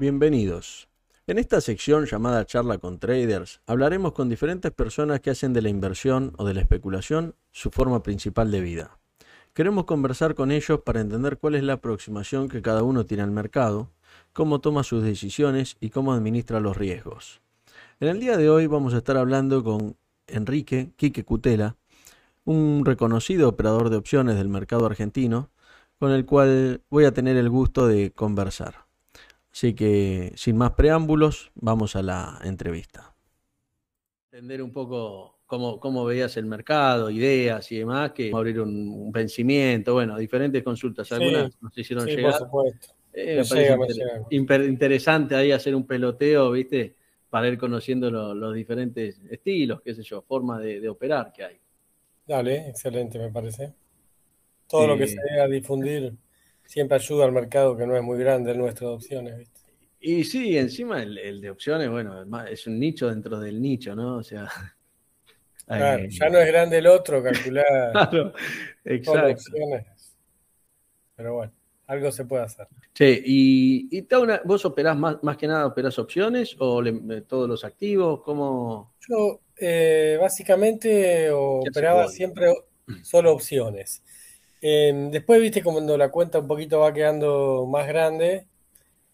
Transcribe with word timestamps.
Bienvenidos. 0.00 0.88
En 1.26 1.38
esta 1.38 1.60
sección 1.60 2.06
llamada 2.06 2.46
Charla 2.46 2.78
con 2.78 3.00
Traders, 3.00 3.60
hablaremos 3.66 4.12
con 4.12 4.28
diferentes 4.28 4.70
personas 4.70 5.18
que 5.18 5.30
hacen 5.30 5.52
de 5.52 5.60
la 5.60 5.70
inversión 5.70 6.34
o 6.38 6.44
de 6.44 6.54
la 6.54 6.60
especulación 6.60 7.34
su 7.50 7.72
forma 7.72 8.00
principal 8.04 8.52
de 8.52 8.60
vida. 8.60 9.00
Queremos 9.54 9.86
conversar 9.86 10.36
con 10.36 10.52
ellos 10.52 10.82
para 10.82 11.00
entender 11.00 11.38
cuál 11.38 11.56
es 11.56 11.64
la 11.64 11.72
aproximación 11.72 12.48
que 12.48 12.62
cada 12.62 12.84
uno 12.84 13.06
tiene 13.06 13.24
al 13.24 13.32
mercado, 13.32 13.90
cómo 14.32 14.60
toma 14.60 14.84
sus 14.84 15.02
decisiones 15.02 15.76
y 15.80 15.90
cómo 15.90 16.12
administra 16.12 16.60
los 16.60 16.76
riesgos. 16.76 17.40
En 17.98 18.06
el 18.06 18.20
día 18.20 18.36
de 18.36 18.48
hoy 18.48 18.68
vamos 18.68 18.94
a 18.94 18.98
estar 18.98 19.16
hablando 19.16 19.64
con 19.64 19.96
Enrique 20.28 20.92
Quique 20.94 21.24
Cutela, 21.24 21.74
un 22.44 22.84
reconocido 22.84 23.48
operador 23.48 23.90
de 23.90 23.96
opciones 23.96 24.36
del 24.36 24.48
mercado 24.48 24.86
argentino, 24.86 25.50
con 25.98 26.12
el 26.12 26.24
cual 26.24 26.82
voy 26.88 27.04
a 27.04 27.12
tener 27.12 27.36
el 27.36 27.50
gusto 27.50 27.88
de 27.88 28.12
conversar. 28.12 28.87
Así 29.58 29.74
que, 29.74 30.30
sin 30.36 30.56
más 30.56 30.74
preámbulos, 30.74 31.50
vamos 31.56 31.96
a 31.96 32.02
la 32.02 32.38
entrevista. 32.44 33.12
Entender 34.30 34.62
un 34.62 34.70
poco 34.70 35.40
cómo, 35.46 35.80
cómo 35.80 36.04
veías 36.04 36.36
el 36.36 36.46
mercado, 36.46 37.10
ideas 37.10 37.72
y 37.72 37.78
demás, 37.78 38.12
que 38.12 38.30
abrir 38.32 38.60
un, 38.60 39.10
vencimiento, 39.10 39.94
bueno, 39.94 40.16
diferentes 40.16 40.62
consultas. 40.62 41.10
Algunas 41.10 41.60
nos 41.60 41.76
hicieron 41.76 42.06
llegar. 42.06 42.38
Por 42.38 42.38
supuesto. 42.38 42.94
Eh, 43.12 43.42
interesante 44.30 45.34
ahí 45.34 45.50
hacer 45.50 45.74
un 45.74 45.84
peloteo, 45.84 46.52
¿viste? 46.52 46.94
Para 47.28 47.48
ir 47.48 47.58
conociendo 47.58 48.12
los 48.12 48.54
diferentes 48.54 49.20
estilos, 49.28 49.82
qué 49.82 49.92
sé 49.92 50.04
yo, 50.04 50.22
formas 50.22 50.62
de, 50.62 50.88
operar 50.88 51.32
que 51.32 51.42
hay. 51.42 51.56
Dale, 52.24 52.68
excelente, 52.68 53.18
me 53.18 53.32
parece. 53.32 53.74
Todo 54.68 54.86
lo 54.86 54.96
que 54.96 55.08
se 55.08 55.16
debe 55.20 55.52
difundir 55.52 56.14
siempre 56.68 56.96
ayuda 56.96 57.24
al 57.24 57.32
mercado 57.32 57.76
que 57.76 57.86
no 57.86 57.96
es 57.96 58.02
muy 58.02 58.18
grande 58.18 58.50
el 58.50 58.58
nuestro 58.58 58.90
de 58.90 58.94
opciones, 58.96 59.38
¿viste? 59.38 59.60
Y 60.00 60.22
sí, 60.22 60.56
encima 60.56 61.02
el, 61.02 61.40
de 61.40 61.50
opciones, 61.50 61.90
bueno, 61.90 62.24
es 62.46 62.66
un 62.66 62.78
nicho 62.78 63.08
dentro 63.08 63.40
del 63.40 63.60
nicho, 63.60 63.96
¿no? 63.96 64.18
O 64.18 64.22
sea. 64.22 64.48
Claro, 65.66 66.04
ya 66.08 66.30
no 66.30 66.38
es 66.38 66.46
grande 66.46 66.78
el 66.78 66.86
otro, 66.86 67.22
calcular. 67.22 67.66
claro, 67.92 68.32
exacto. 68.86 69.52
Pero 71.14 71.34
bueno, 71.34 71.52
algo 71.86 72.10
se 72.10 72.24
puede 72.24 72.44
hacer. 72.44 72.66
Sí, 72.94 73.22
y, 73.90 74.08
vos 74.46 74.64
operás 74.64 74.96
más, 74.96 75.22
más 75.22 75.36
que 75.36 75.46
nada, 75.46 75.66
operás 75.66 75.98
opciones 75.98 76.56
o 76.58 76.82
todos 77.26 77.46
los 77.46 77.64
activos, 77.64 78.22
¿cómo? 78.22 78.94
Yo 79.06 79.42
eh, 79.58 80.16
básicamente 80.18 81.30
operaba 81.30 82.08
siempre 82.08 82.50
solo 83.02 83.34
opciones. 83.34 84.02
Em, 84.60 85.10
después, 85.10 85.40
viste, 85.40 85.62
cuando 85.62 85.96
la 85.96 86.10
cuenta 86.10 86.40
un 86.40 86.48
poquito 86.48 86.80
va 86.80 86.92
quedando 86.92 87.66
más 87.66 87.86
grande, 87.86 88.48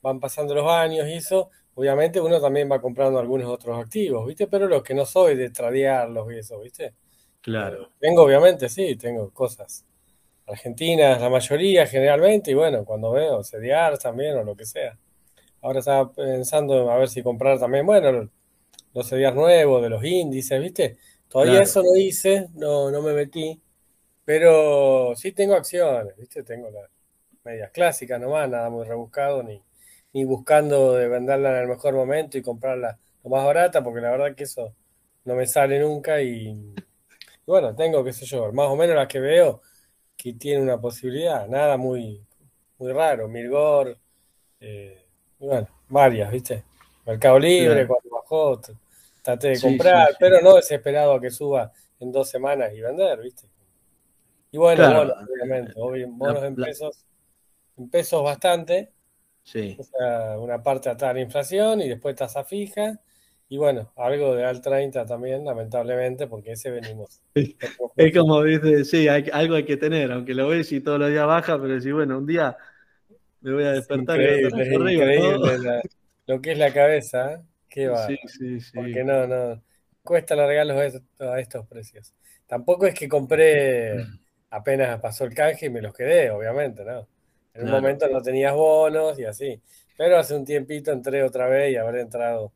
van 0.03 0.21
pasando 0.21 0.55
los 0.55 0.71
años 0.71 1.07
y 1.09 1.15
eso, 1.15 1.51
obviamente 1.75 2.21
uno 2.21 2.41
también 2.41 2.71
va 2.71 2.81
comprando 2.81 3.19
algunos 3.19 3.49
otros 3.49 3.79
activos, 3.79 4.27
viste, 4.27 4.47
pero 4.47 4.69
los 4.69 4.83
que 4.83 4.95
no 4.95 5.07
soy 5.07 5.37
de 5.37 5.51
tradearlos 5.51 6.33
y 6.33 6.39
eso, 6.39 6.61
viste. 6.61 6.95
Claro. 7.41 7.91
Tengo, 8.01 8.23
obviamente, 8.23 8.69
sí, 8.69 8.97
tengo 8.97 9.31
cosas 9.31 9.85
argentinas, 10.47 11.21
la 11.21 11.31
mayoría 11.31 11.87
generalmente, 11.87 12.51
y 12.51 12.55
bueno, 12.55 12.85
cuando 12.85 13.13
veo 13.13 13.43
CDR 13.43 13.99
también 13.99 14.37
o 14.37 14.45
lo 14.45 14.57
que 14.57 14.67
sea. 14.67 14.99
Ahora 15.63 15.81
estaba 15.81 16.13
pensando 16.13 16.91
a 16.91 16.99
ver 16.99 17.09
si 17.09 17.23
comprar 17.23 17.59
también, 17.59 17.87
bueno, 17.87 18.31
los 18.95 19.09
CDR 19.09 19.35
nuevos 19.35 19.83
de 19.83 19.91
los 19.91 20.05
índices, 20.05 20.61
¿viste? 20.61 20.99
Todavía 21.29 21.63
eso 21.63 21.83
no 21.83 21.97
hice, 21.97 22.49
no, 22.55 22.91
no 22.91 23.03
me 23.03 23.13
metí. 23.13 23.61
Pero 24.25 25.15
sí 25.17 25.33
tengo 25.33 25.55
acciones, 25.55 26.17
¿viste? 26.17 26.43
Tengo 26.43 26.71
las 26.71 26.89
medias 27.45 27.71
clásicas 27.71 28.21
nomás, 28.21 28.49
nada 28.49 28.71
muy 28.71 28.87
rebuscado, 28.87 29.43
ni, 29.43 29.63
ni 30.13 30.25
buscando 30.25 30.95
de 30.95 31.09
venderla 31.09 31.51
en 31.51 31.63
el 31.63 31.69
mejor 31.69 31.95
momento 31.95 32.39
y 32.39 32.43
comprarla 32.43 32.99
lo 33.23 33.31
más 33.31 33.45
barata, 33.45 33.83
porque 33.83 34.01
la 34.01 34.11
verdad 34.11 34.35
que 34.35 34.45
eso 34.45 34.75
no 35.25 35.35
me 35.35 35.47
sale 35.47 35.79
nunca 35.81 36.23
y, 36.23 36.75
bueno, 37.47 37.75
tengo, 37.75 38.03
qué 38.05 38.13
sé 38.13 38.25
yo, 38.25 38.51
más 38.53 38.69
o 38.69 38.77
menos 38.77 38.97
las 38.97 39.09
que 39.09 39.21
veo 39.21 39.61
que 40.17 40.35
tiene 40.35 40.63
una 40.63 40.81
posibilidad, 40.81 41.47
nada 41.49 41.77
muy, 41.77 42.25
muy 42.79 42.93
raro, 42.93 43.29
Mirgor, 43.29 43.99
eh, 44.61 45.05
bueno, 45.39 45.69
varias, 45.89 46.31
¿viste? 46.31 46.65
Mercado 47.05 47.39
Libre, 47.39 47.87
cuando 47.87 48.09
bajó, 48.11 48.61
traté 49.23 49.49
de 49.49 49.61
comprar, 49.61 50.17
pero 50.19 50.41
no 50.41 50.55
desesperado 50.55 51.15
a 51.15 51.21
que 51.21 51.31
suba 51.31 51.71
en 52.01 52.11
dos 52.13 52.31
semanas 52.31 52.73
y 52.73 52.81
vender, 52.81 53.21
¿viste? 53.21 53.47
Y 54.55 54.57
bueno, 54.57 54.85
obviamente, 54.87 55.73
bonos 55.75 56.45
en 56.45 56.55
pesos, 56.55 57.05
en 57.77 57.91
pesos 57.91 58.23
bastante. 58.23 58.93
Sí. 59.43 59.77
O 59.77 59.83
sea, 59.83 60.39
una 60.39 60.63
parte 60.63 60.89
atada 60.89 61.11
a 61.11 61.15
la 61.15 61.23
inflación 61.23 61.81
y 61.81 61.89
después 61.89 62.15
tasa 62.15 62.45
fija. 62.45 63.01
Y 63.49 63.59
bueno, 63.59 63.93
algo 63.97 64.37
de 64.37 64.45
al 64.45 64.61
30 64.61 65.07
también, 65.07 65.45
lamentablemente, 65.45 66.29
porque 66.29 66.53
ese 66.53 66.71
venimos. 66.71 67.21
Es 67.97 68.17
como 68.17 68.45
dice, 68.45 68.85
sí, 68.85 69.09
hay, 69.09 69.29
algo 69.33 69.57
hay 69.57 69.65
que 69.65 69.77
tener, 69.77 70.13
aunque 70.13 70.35
lo 70.35 70.47
ves 70.47 70.71
y 70.71 70.81
todos 70.81 71.01
los 71.01 71.11
días 71.11 71.27
baja, 71.27 71.61
pero 71.61 71.81
si 71.81 71.91
bueno, 71.91 72.19
un 72.19 72.27
día 72.27 72.57
me 73.41 73.55
voy 73.55 73.65
a 73.65 73.73
despertar. 73.73 74.21
increíble, 74.21 75.83
lo 76.29 76.41
que 76.41 76.53
es 76.53 76.59
la 76.59 76.73
cabeza, 76.73 77.33
¿eh? 77.33 77.39
¿qué 77.69 77.89
va? 77.89 78.07
Sí, 78.07 78.17
sí, 78.29 78.61
sí. 78.61 78.71
Porque 78.73 79.03
no, 79.03 79.27
no, 79.27 79.61
cuesta 80.05 80.37
largarlos 80.37 81.03
a 81.19 81.41
estos 81.41 81.67
precios. 81.67 82.15
Tampoco 82.47 82.87
es 82.87 82.95
que 82.95 83.09
compré 83.09 83.97
mm 83.97 84.24
apenas 84.55 85.01
pasó 85.01 85.25
el 85.25 85.35
canje 85.35 85.67
y 85.67 85.71
me 85.71 85.83
los 85.83 85.93
quedé, 85.93 86.31
obviamente, 86.31 86.85
¿no? 86.85 87.09
En 87.53 87.65
un 87.65 87.71
momento 87.71 88.09
no 88.09 88.23
tenías 88.23 88.55
bonos 88.55 89.19
y 89.19 89.25
así. 89.25 89.61
Pero 89.97 90.19
hace 90.19 90.35
un 90.35 90.45
tiempito 90.45 90.91
entré 90.93 91.23
otra 91.23 91.49
vez 91.49 91.73
y 91.73 91.77
habré 91.77 92.01
entrado 92.01 92.53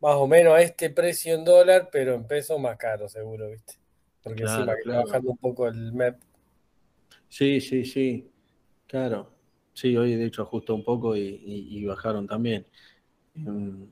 más 0.00 0.14
o 0.16 0.26
menos 0.26 0.54
a 0.54 0.62
este 0.62 0.90
precio 0.90 1.34
en 1.34 1.44
dólar, 1.44 1.88
pero 1.90 2.14
en 2.14 2.24
pesos 2.24 2.60
más 2.60 2.76
caro, 2.76 3.08
seguro, 3.08 3.50
¿viste? 3.50 3.74
Porque 4.22 4.42
encima 4.42 4.74
que 4.74 4.80
está 4.82 5.04
bajando 5.04 5.30
un 5.30 5.38
poco 5.38 5.68
el 5.68 5.92
MEP. 5.92 6.16
Sí, 7.28 7.60
sí, 7.60 7.84
sí. 7.84 8.30
Claro. 8.86 9.32
Sí, 9.72 9.96
hoy 9.96 10.14
de 10.16 10.26
hecho 10.26 10.42
ajustó 10.42 10.74
un 10.74 10.84
poco 10.84 11.16
y, 11.16 11.84
bajaron 11.84 12.26
también. 12.26 12.66
Em, 13.34 13.88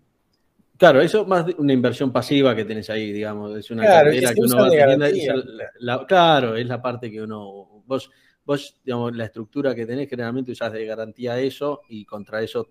Claro, 0.84 1.00
eso 1.00 1.22
es 1.22 1.26
más 1.26 1.46
una 1.56 1.72
inversión 1.72 2.12
pasiva 2.12 2.54
que 2.54 2.66
tenés 2.66 2.90
ahí, 2.90 3.10
digamos, 3.10 3.56
es 3.56 3.70
una 3.70 3.86
cartera 3.86 4.34
que, 4.34 4.40
uno 4.42 4.56
va 4.58 4.68
teniendo. 4.68 6.06
claro, 6.06 6.56
es 6.56 6.66
la 6.66 6.82
parte 6.82 7.10
que 7.10 7.22
uno. 7.22 7.82
Vos, 7.86 8.10
vos, 8.44 8.78
digamos, 8.84 9.16
la 9.16 9.24
estructura 9.24 9.74
que 9.74 9.86
tenés 9.86 10.10
generalmente 10.10 10.52
usás 10.52 10.74
de 10.74 10.84
garantía 10.84 11.40
eso 11.40 11.80
y 11.88 12.04
contra 12.04 12.42
eso 12.42 12.68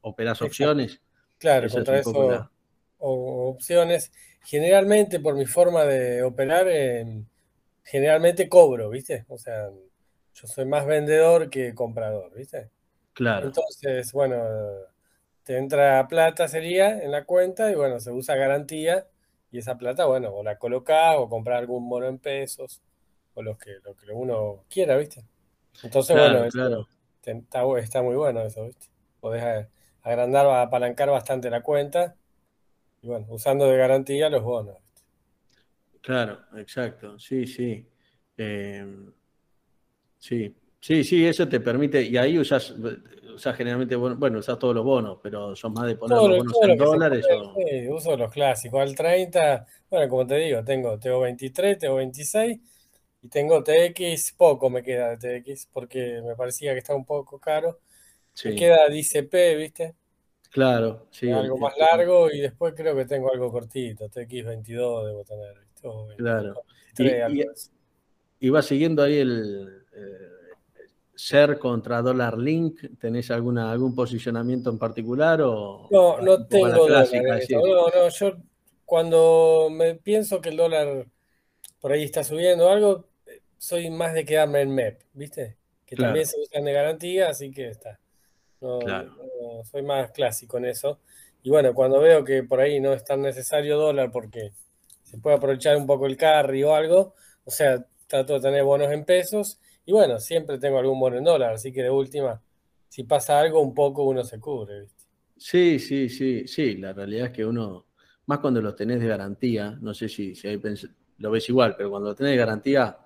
operás 0.00 0.40
opciones. 0.40 0.98
Claro, 1.36 1.68
contra 1.68 1.98
eso 1.98 2.48
opciones. 2.96 4.10
Generalmente, 4.42 5.20
por 5.20 5.34
mi 5.34 5.44
forma 5.44 5.84
de 5.84 6.22
operar, 6.22 6.68
generalmente 7.84 8.48
cobro, 8.48 8.88
¿viste? 8.88 9.26
O 9.28 9.36
sea, 9.36 9.68
yo 10.32 10.46
soy 10.46 10.64
más 10.64 10.86
vendedor 10.86 11.50
que 11.50 11.74
comprador, 11.74 12.34
¿viste? 12.34 12.70
Claro. 13.12 13.48
Entonces, 13.48 14.10
bueno 14.14 14.38
te 15.44 15.58
entra 15.58 16.06
plata 16.08 16.48
sería 16.48 17.02
en 17.02 17.10
la 17.10 17.24
cuenta 17.24 17.70
y 17.70 17.74
bueno, 17.74 18.00
se 18.00 18.10
usa 18.12 18.36
garantía 18.36 19.06
y 19.50 19.58
esa 19.58 19.76
plata, 19.78 20.06
bueno, 20.06 20.30
o 20.34 20.42
la 20.42 20.58
colocás 20.58 21.16
o 21.18 21.28
comprar 21.28 21.58
algún 21.58 21.88
bono 21.88 22.06
en 22.06 22.18
pesos 22.18 22.82
o 23.34 23.42
lo 23.42 23.56
que, 23.58 23.76
lo 23.84 23.94
que 23.96 24.10
uno 24.12 24.64
quiera, 24.68 24.96
¿viste? 24.96 25.24
Entonces, 25.82 26.16
bueno, 26.16 26.44
Está, 27.24 28.02
muy 28.02 28.16
bueno 28.16 28.40
eso, 28.42 28.64
¿viste? 28.64 28.86
Podés 29.20 29.68
agrandar, 30.02 30.46
apalancar 30.46 31.10
bastante 31.10 31.50
la 31.50 31.62
cuenta 31.62 32.16
y 33.02 33.08
bueno, 33.08 33.26
usando 33.30 33.66
de 33.66 33.76
garantía 33.76 34.30
los 34.30 34.42
bonos. 34.42 34.78
Claro, 36.00 36.40
exacto, 36.56 37.18
sí, 37.18 37.46
sí. 37.46 37.86
Em, 38.36 39.12
sí, 40.18 40.54
sí, 40.80 41.04
sí, 41.04 41.26
eso 41.26 41.48
te 41.48 41.60
permite, 41.60 42.02
y 42.02 42.16
ahí 42.16 42.38
usas 42.38 42.74
sea, 43.40 43.54
generalmente, 43.54 43.96
bueno, 43.96 44.38
usas 44.38 44.58
todos 44.58 44.74
los 44.74 44.84
bonos, 44.84 45.18
pero 45.22 45.56
son 45.56 45.72
más 45.72 45.86
de 45.86 45.96
poner 45.96 46.18
los 46.18 46.38
bonos 46.38 46.56
en 46.62 46.76
dólares. 46.76 47.26
Sí, 47.56 47.88
uso 47.88 48.16
los 48.16 48.30
clásicos. 48.30 48.80
Al 48.80 48.94
30, 48.94 49.66
bueno, 49.88 50.08
como 50.08 50.26
te 50.26 50.36
digo, 50.36 50.62
tengo 50.62 50.98
TO23, 50.98 51.78
TO26 51.78 52.60
y 53.22 53.28
tengo 53.28 53.64
TX, 53.64 54.34
poco 54.36 54.70
me 54.70 54.82
queda 54.82 55.16
de 55.16 55.40
TX 55.40 55.66
porque 55.72 56.22
me 56.24 56.36
parecía 56.36 56.72
que 56.72 56.78
estaba 56.78 56.98
un 56.98 57.06
poco 57.06 57.38
caro. 57.40 57.80
Me 58.44 58.54
queda 58.54 58.88
DCP, 58.88 59.56
¿viste? 59.56 59.94
Claro, 60.50 61.08
sí. 61.10 61.30
Algo 61.30 61.58
más 61.58 61.76
largo 61.76 62.30
y 62.30 62.40
después 62.40 62.74
creo 62.76 62.94
que 62.94 63.04
tengo 63.06 63.32
algo 63.32 63.50
cortito, 63.50 64.08
TX22 64.08 65.06
debo 65.06 65.24
tener, 65.24 65.54
¿viste? 65.58 65.88
claro. 66.16 66.62
y, 68.38 68.48
va 68.50 68.62
siguiendo 68.62 69.02
ahí 69.02 69.18
el... 69.18 69.84
Eh, 69.94 70.39
ser 71.20 71.58
contra 71.58 72.00
dólar 72.00 72.38
link? 72.38 72.80
¿Tenés 72.98 73.30
alguna, 73.30 73.70
algún 73.70 73.94
posicionamiento 73.94 74.70
en 74.70 74.78
particular? 74.78 75.42
O, 75.42 75.86
no, 75.90 76.18
no 76.20 76.46
tengo 76.46 76.68
dólar. 76.68 77.06
No, 77.50 77.88
no, 77.88 78.08
yo 78.08 78.36
cuando 78.86 79.68
me 79.70 79.96
pienso 79.96 80.40
que 80.40 80.48
el 80.48 80.56
dólar 80.56 81.06
por 81.78 81.92
ahí 81.92 82.04
está 82.04 82.24
subiendo 82.24 82.70
algo, 82.70 83.06
soy 83.58 83.90
más 83.90 84.14
de 84.14 84.24
quedarme 84.24 84.62
en 84.62 84.74
MEP, 84.74 85.02
¿viste? 85.12 85.56
Que 85.84 85.96
también 85.96 86.24
se 86.24 86.40
usan 86.40 86.64
de 86.64 86.72
garantía, 86.72 87.28
así 87.28 87.50
que 87.50 87.68
está. 87.68 88.00
No, 88.60 88.78
no, 88.80 89.64
soy 89.70 89.82
más 89.82 90.10
clásico 90.12 90.56
en 90.56 90.66
eso. 90.66 91.00
Y 91.42 91.50
bueno, 91.50 91.74
cuando 91.74 92.00
veo 92.00 92.24
que 92.24 92.42
por 92.44 92.60
ahí 92.60 92.80
no 92.80 92.92
es 92.94 93.04
tan 93.04 93.20
necesario 93.20 93.76
dólar 93.76 94.10
porque 94.10 94.52
se 95.02 95.18
puede 95.18 95.36
aprovechar 95.36 95.76
un 95.76 95.86
poco 95.86 96.06
el 96.06 96.16
carry 96.16 96.62
o 96.64 96.74
algo, 96.74 97.14
o 97.44 97.50
sea, 97.50 97.84
trato 98.06 98.34
de 98.34 98.40
tener 98.40 98.64
bonos 98.64 98.90
en 98.90 99.04
pesos 99.04 99.58
y 99.90 99.92
bueno, 99.92 100.20
siempre 100.20 100.56
tengo 100.56 100.78
algún 100.78 101.00
bono 101.00 101.16
en 101.16 101.24
dólar, 101.24 101.54
así 101.54 101.72
que 101.72 101.82
de 101.82 101.90
última, 101.90 102.40
si 102.88 103.02
pasa 103.02 103.40
algo, 103.40 103.60
un 103.60 103.74
poco 103.74 104.04
uno 104.04 104.22
se 104.22 104.38
cubre, 104.38 104.82
¿viste? 104.82 105.02
Sí, 105.36 105.80
sí, 105.80 106.08
sí, 106.08 106.46
sí, 106.46 106.76
la 106.76 106.92
realidad 106.92 107.26
es 107.26 107.32
que 107.32 107.44
uno, 107.44 107.86
más 108.26 108.38
cuando 108.38 108.62
los 108.62 108.76
tenés 108.76 109.00
de 109.00 109.08
garantía, 109.08 109.76
no 109.80 109.92
sé 109.92 110.08
si, 110.08 110.36
si 110.36 110.46
lo 111.18 111.30
ves 111.32 111.48
igual, 111.48 111.74
pero 111.76 111.90
cuando 111.90 112.10
lo 112.10 112.14
tenés 112.14 112.34
de 112.34 112.36
garantía, 112.36 112.98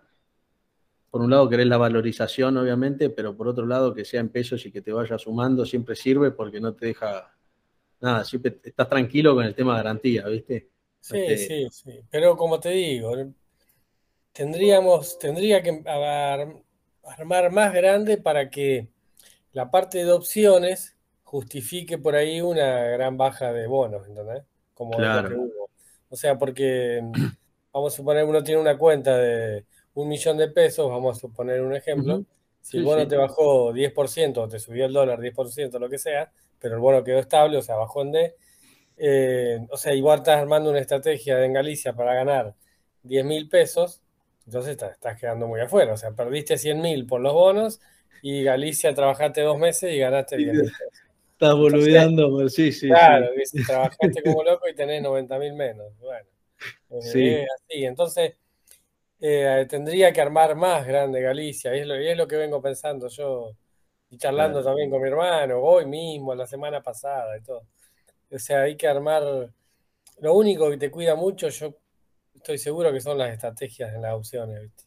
por 1.10 1.22
un 1.22 1.30
lado 1.30 1.48
querés 1.48 1.68
la 1.68 1.78
valorización, 1.78 2.58
obviamente, 2.58 3.08
pero 3.08 3.34
por 3.34 3.48
otro 3.48 3.64
lado 3.64 3.94
que 3.94 4.04
sea 4.04 4.20
en 4.20 4.28
pesos 4.28 4.66
y 4.66 4.70
que 4.70 4.82
te 4.82 4.92
vaya 4.92 5.16
sumando 5.16 5.64
siempre 5.64 5.96
sirve 5.96 6.32
porque 6.32 6.60
no 6.60 6.74
te 6.74 6.88
deja 6.88 7.34
nada, 7.98 8.26
siempre 8.26 8.60
estás 8.62 8.90
tranquilo 8.90 9.34
con 9.34 9.46
el 9.46 9.54
tema 9.54 9.72
de 9.72 9.78
garantía, 9.78 10.26
¿viste? 10.26 10.68
Sí, 11.00 11.16
este 11.16 11.38
sí, 11.38 11.66
sí. 11.70 12.00
Pero 12.10 12.36
como 12.36 12.60
te 12.60 12.68
digo, 12.68 13.14
tendríamos, 14.34 15.18
tendría 15.18 15.62
que 15.62 15.82
armar 17.06 17.50
más 17.50 17.72
grande 17.72 18.16
para 18.16 18.50
que 18.50 18.88
la 19.52 19.70
parte 19.70 20.04
de 20.04 20.12
opciones 20.12 20.96
justifique 21.22 21.98
por 21.98 22.14
ahí 22.14 22.40
una 22.40 22.84
gran 22.84 23.16
baja 23.16 23.52
de 23.52 23.66
bonos, 23.66 24.06
¿entendés? 24.06 24.44
Como 24.74 24.98
lo 24.98 25.28
que 25.28 25.34
hubo. 25.34 25.70
O 26.08 26.16
sea, 26.16 26.38
porque 26.38 27.02
vamos 27.72 27.92
a 27.92 27.96
suponer 27.96 28.24
uno 28.24 28.42
tiene 28.42 28.60
una 28.60 28.78
cuenta 28.78 29.16
de 29.16 29.64
un 29.94 30.08
millón 30.08 30.36
de 30.36 30.48
pesos, 30.48 30.88
vamos 30.88 31.16
a 31.16 31.20
suponer 31.20 31.60
un 31.62 31.74
ejemplo, 31.74 32.24
si 32.60 32.78
el 32.78 32.84
bono 32.84 33.06
te 33.06 33.16
bajó 33.16 33.72
10% 33.72 34.38
o 34.38 34.48
te 34.48 34.58
subió 34.58 34.86
el 34.86 34.92
dólar 34.92 35.20
10%, 35.20 35.78
lo 35.78 35.88
que 35.88 35.98
sea, 35.98 36.32
pero 36.58 36.74
el 36.74 36.80
bono 36.80 37.04
quedó 37.04 37.18
estable, 37.18 37.56
o 37.58 37.62
sea, 37.62 37.76
bajó 37.76 38.02
en 38.02 38.12
D, 38.12 38.36
eh, 38.96 39.66
o 39.70 39.76
sea, 39.76 39.92
igual 39.92 40.20
estás 40.20 40.38
armando 40.38 40.70
una 40.70 40.78
estrategia 40.78 41.44
en 41.44 41.52
Galicia 41.52 41.92
para 41.94 42.14
ganar 42.14 42.54
10 43.02 43.24
mil 43.24 43.48
pesos, 43.48 44.02
entonces 44.46 44.72
estás, 44.72 45.18
quedando 45.18 45.46
muy 45.46 45.60
afuera, 45.60 45.92
o 45.92 45.96
sea, 45.96 46.10
perdiste 46.12 46.58
100 46.58 46.80
mil 46.80 47.06
por 47.06 47.20
los 47.20 47.32
bonos 47.32 47.80
y 48.22 48.42
Galicia 48.42 48.94
trabajaste 48.94 49.40
dos 49.40 49.58
meses 49.58 49.92
y 49.92 49.98
ganaste 49.98 50.36
10 50.36 50.52
mil. 50.52 50.72
Estás 51.32 51.54
boludeando, 51.54 52.48
sí, 52.48 52.72
sí. 52.72 52.88
Claro, 52.88 53.28
trabajaste 53.66 54.22
como 54.22 54.42
loco 54.44 54.68
y 54.68 54.74
tenés 54.74 55.02
90 55.02 55.38
mil 55.38 55.54
menos. 55.54 55.92
Bueno, 55.98 56.28
eh, 56.90 57.00
sí. 57.02 57.34
así. 57.34 57.84
Entonces, 57.84 58.34
eh, 59.20 59.66
tendría 59.68 60.12
que 60.12 60.20
armar 60.20 60.54
más 60.54 60.86
grande 60.86 61.20
Galicia, 61.20 61.74
y 61.74 61.80
es, 61.80 61.86
lo, 61.86 61.94
es 61.94 62.16
lo 62.16 62.28
que 62.28 62.36
vengo 62.36 62.60
pensando 62.60 63.08
yo, 63.08 63.50
y 64.10 64.18
charlando 64.18 64.62
también 64.62 64.90
con 64.90 65.02
mi 65.02 65.08
hermano, 65.08 65.58
hoy 65.58 65.86
mismo, 65.86 66.34
la 66.34 66.46
semana 66.46 66.82
pasada 66.82 67.36
y 67.36 67.42
todo. 67.42 67.66
O 68.30 68.38
sea, 68.38 68.62
hay 68.62 68.76
que 68.76 68.86
armar, 68.86 69.22
lo 70.20 70.34
único 70.34 70.70
que 70.70 70.76
te 70.76 70.90
cuida 70.90 71.14
mucho, 71.14 71.48
yo 71.48 71.74
estoy 72.44 72.58
seguro 72.58 72.92
que 72.92 73.00
son 73.00 73.16
las 73.16 73.32
estrategias 73.32 73.94
en 73.94 74.02
las 74.02 74.12
opciones, 74.12 74.60
¿viste? 74.60 74.84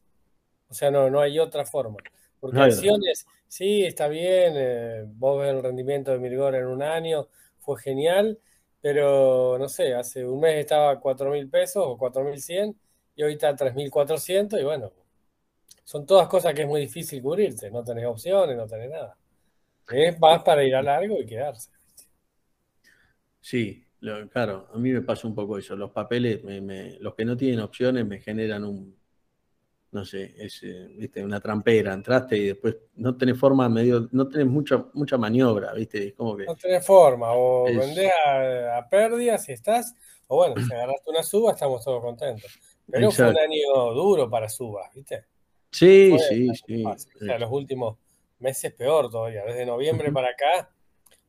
O 0.69 0.74
sea, 0.75 0.92
no, 0.92 1.09
no 1.09 1.19
hay 1.19 1.39
otra 1.39 1.65
forma. 1.65 1.98
Porque 2.39 2.59
acciones, 2.59 3.25
sí, 3.48 3.83
está 3.83 4.07
bien, 4.07 4.54
eh, 4.56 5.04
vos 5.07 5.42
ves 5.42 5.50
el 5.50 5.63
rendimiento 5.63 6.12
de 6.12 6.19
Mirgor 6.19 6.54
en 6.54 6.68
un 6.68 6.83
año, 6.83 7.27
fue 7.59 7.81
genial, 7.81 8.39
pero 8.80 9.57
no 9.57 9.68
sé, 9.68 9.95
hace 9.95 10.24
un 10.24 10.39
mes 10.39 10.59
estaba 10.59 10.92
a 10.92 11.00
4 11.00 11.31
mil 11.31 11.50
pesos 11.50 11.83
o 11.83 11.98
4 11.98 12.24
mil 12.24 12.39
100 12.39 12.77
y 13.15 13.24
ahorita 13.24 13.56
3.400 13.56 14.59
y 14.62 14.63
bueno, 14.63 14.92
son 15.83 16.06
todas 16.06 16.27
cosas 16.27 16.54
que 16.54 16.62
es 16.62 16.68
muy 16.68 16.81
difícil 16.81 17.24
cubrirse, 17.24 17.71
no 17.71 17.83
tenés 17.83 18.06
opciones, 18.06 18.56
no 18.56 18.68
tenés 18.68 18.92
nada. 18.92 19.18
Es 19.89 20.19
más 20.19 20.44
para 20.44 20.63
ir 20.63 20.75
a 20.75 20.83
largo 20.83 21.19
y 21.19 21.25
quedarse. 21.25 21.71
Sí, 23.42 23.87
claro, 24.29 24.67
a 24.73 24.77
mí 24.77 24.91
me 24.91 25.01
pasa 25.01 25.27
un 25.27 25.35
poco 25.35 25.57
eso. 25.57 25.75
Los 25.75 25.91
papeles, 25.91 26.41
los 26.99 27.15
que 27.15 27.25
no 27.25 27.35
tienen 27.38 27.59
opciones 27.59 28.05
me 28.05 28.19
generan 28.19 28.63
un, 28.63 28.95
no 29.91 30.05
sé, 30.05 30.35
es 30.38 30.61
eh, 30.63 30.88
¿viste? 30.97 31.23
una 31.23 31.39
trampera. 31.39 31.94
Entraste 31.94 32.38
y 32.38 32.45
después 32.47 32.75
no 32.95 33.15
tenés 33.15 33.38
forma 33.38 33.67
medio, 33.69 34.07
no 34.11 34.27
tenés 34.27 34.47
mucha, 34.47 34.85
mucha 34.94 35.17
maniobra, 35.17 35.73
¿viste? 35.73 36.13
como 36.13 36.35
que, 36.35 36.45
no 36.45 36.55
tenés 36.55 36.85
forma, 36.85 37.31
o 37.31 37.65
vendés 37.65 38.11
a, 38.25 38.77
a 38.77 38.89
pérdidas 38.89 39.45
si 39.45 39.53
estás, 39.53 39.94
o 40.27 40.38
bueno, 40.38 40.55
si 40.57 40.73
agarraste 40.73 41.09
una 41.09 41.23
suba, 41.23 41.51
estamos 41.53 41.83
todos 41.83 42.01
contentos. 42.01 42.59
Pero 42.89 43.11
fue 43.11 43.29
un 43.29 43.38
año 43.38 43.94
duro 43.94 44.29
para 44.29 44.47
Subas, 44.47 44.94
¿viste? 44.94 45.25
Sí, 45.71 46.17
sí, 46.29 46.49
sí. 46.65 46.83
O 46.85 46.95
sea, 46.97 47.38
los 47.38 47.51
últimos 47.51 47.97
meses 48.39 48.73
peor 48.73 49.09
todavía. 49.09 49.44
Desde 49.44 49.65
noviembre 49.65 50.11
para 50.11 50.29
acá 50.29 50.71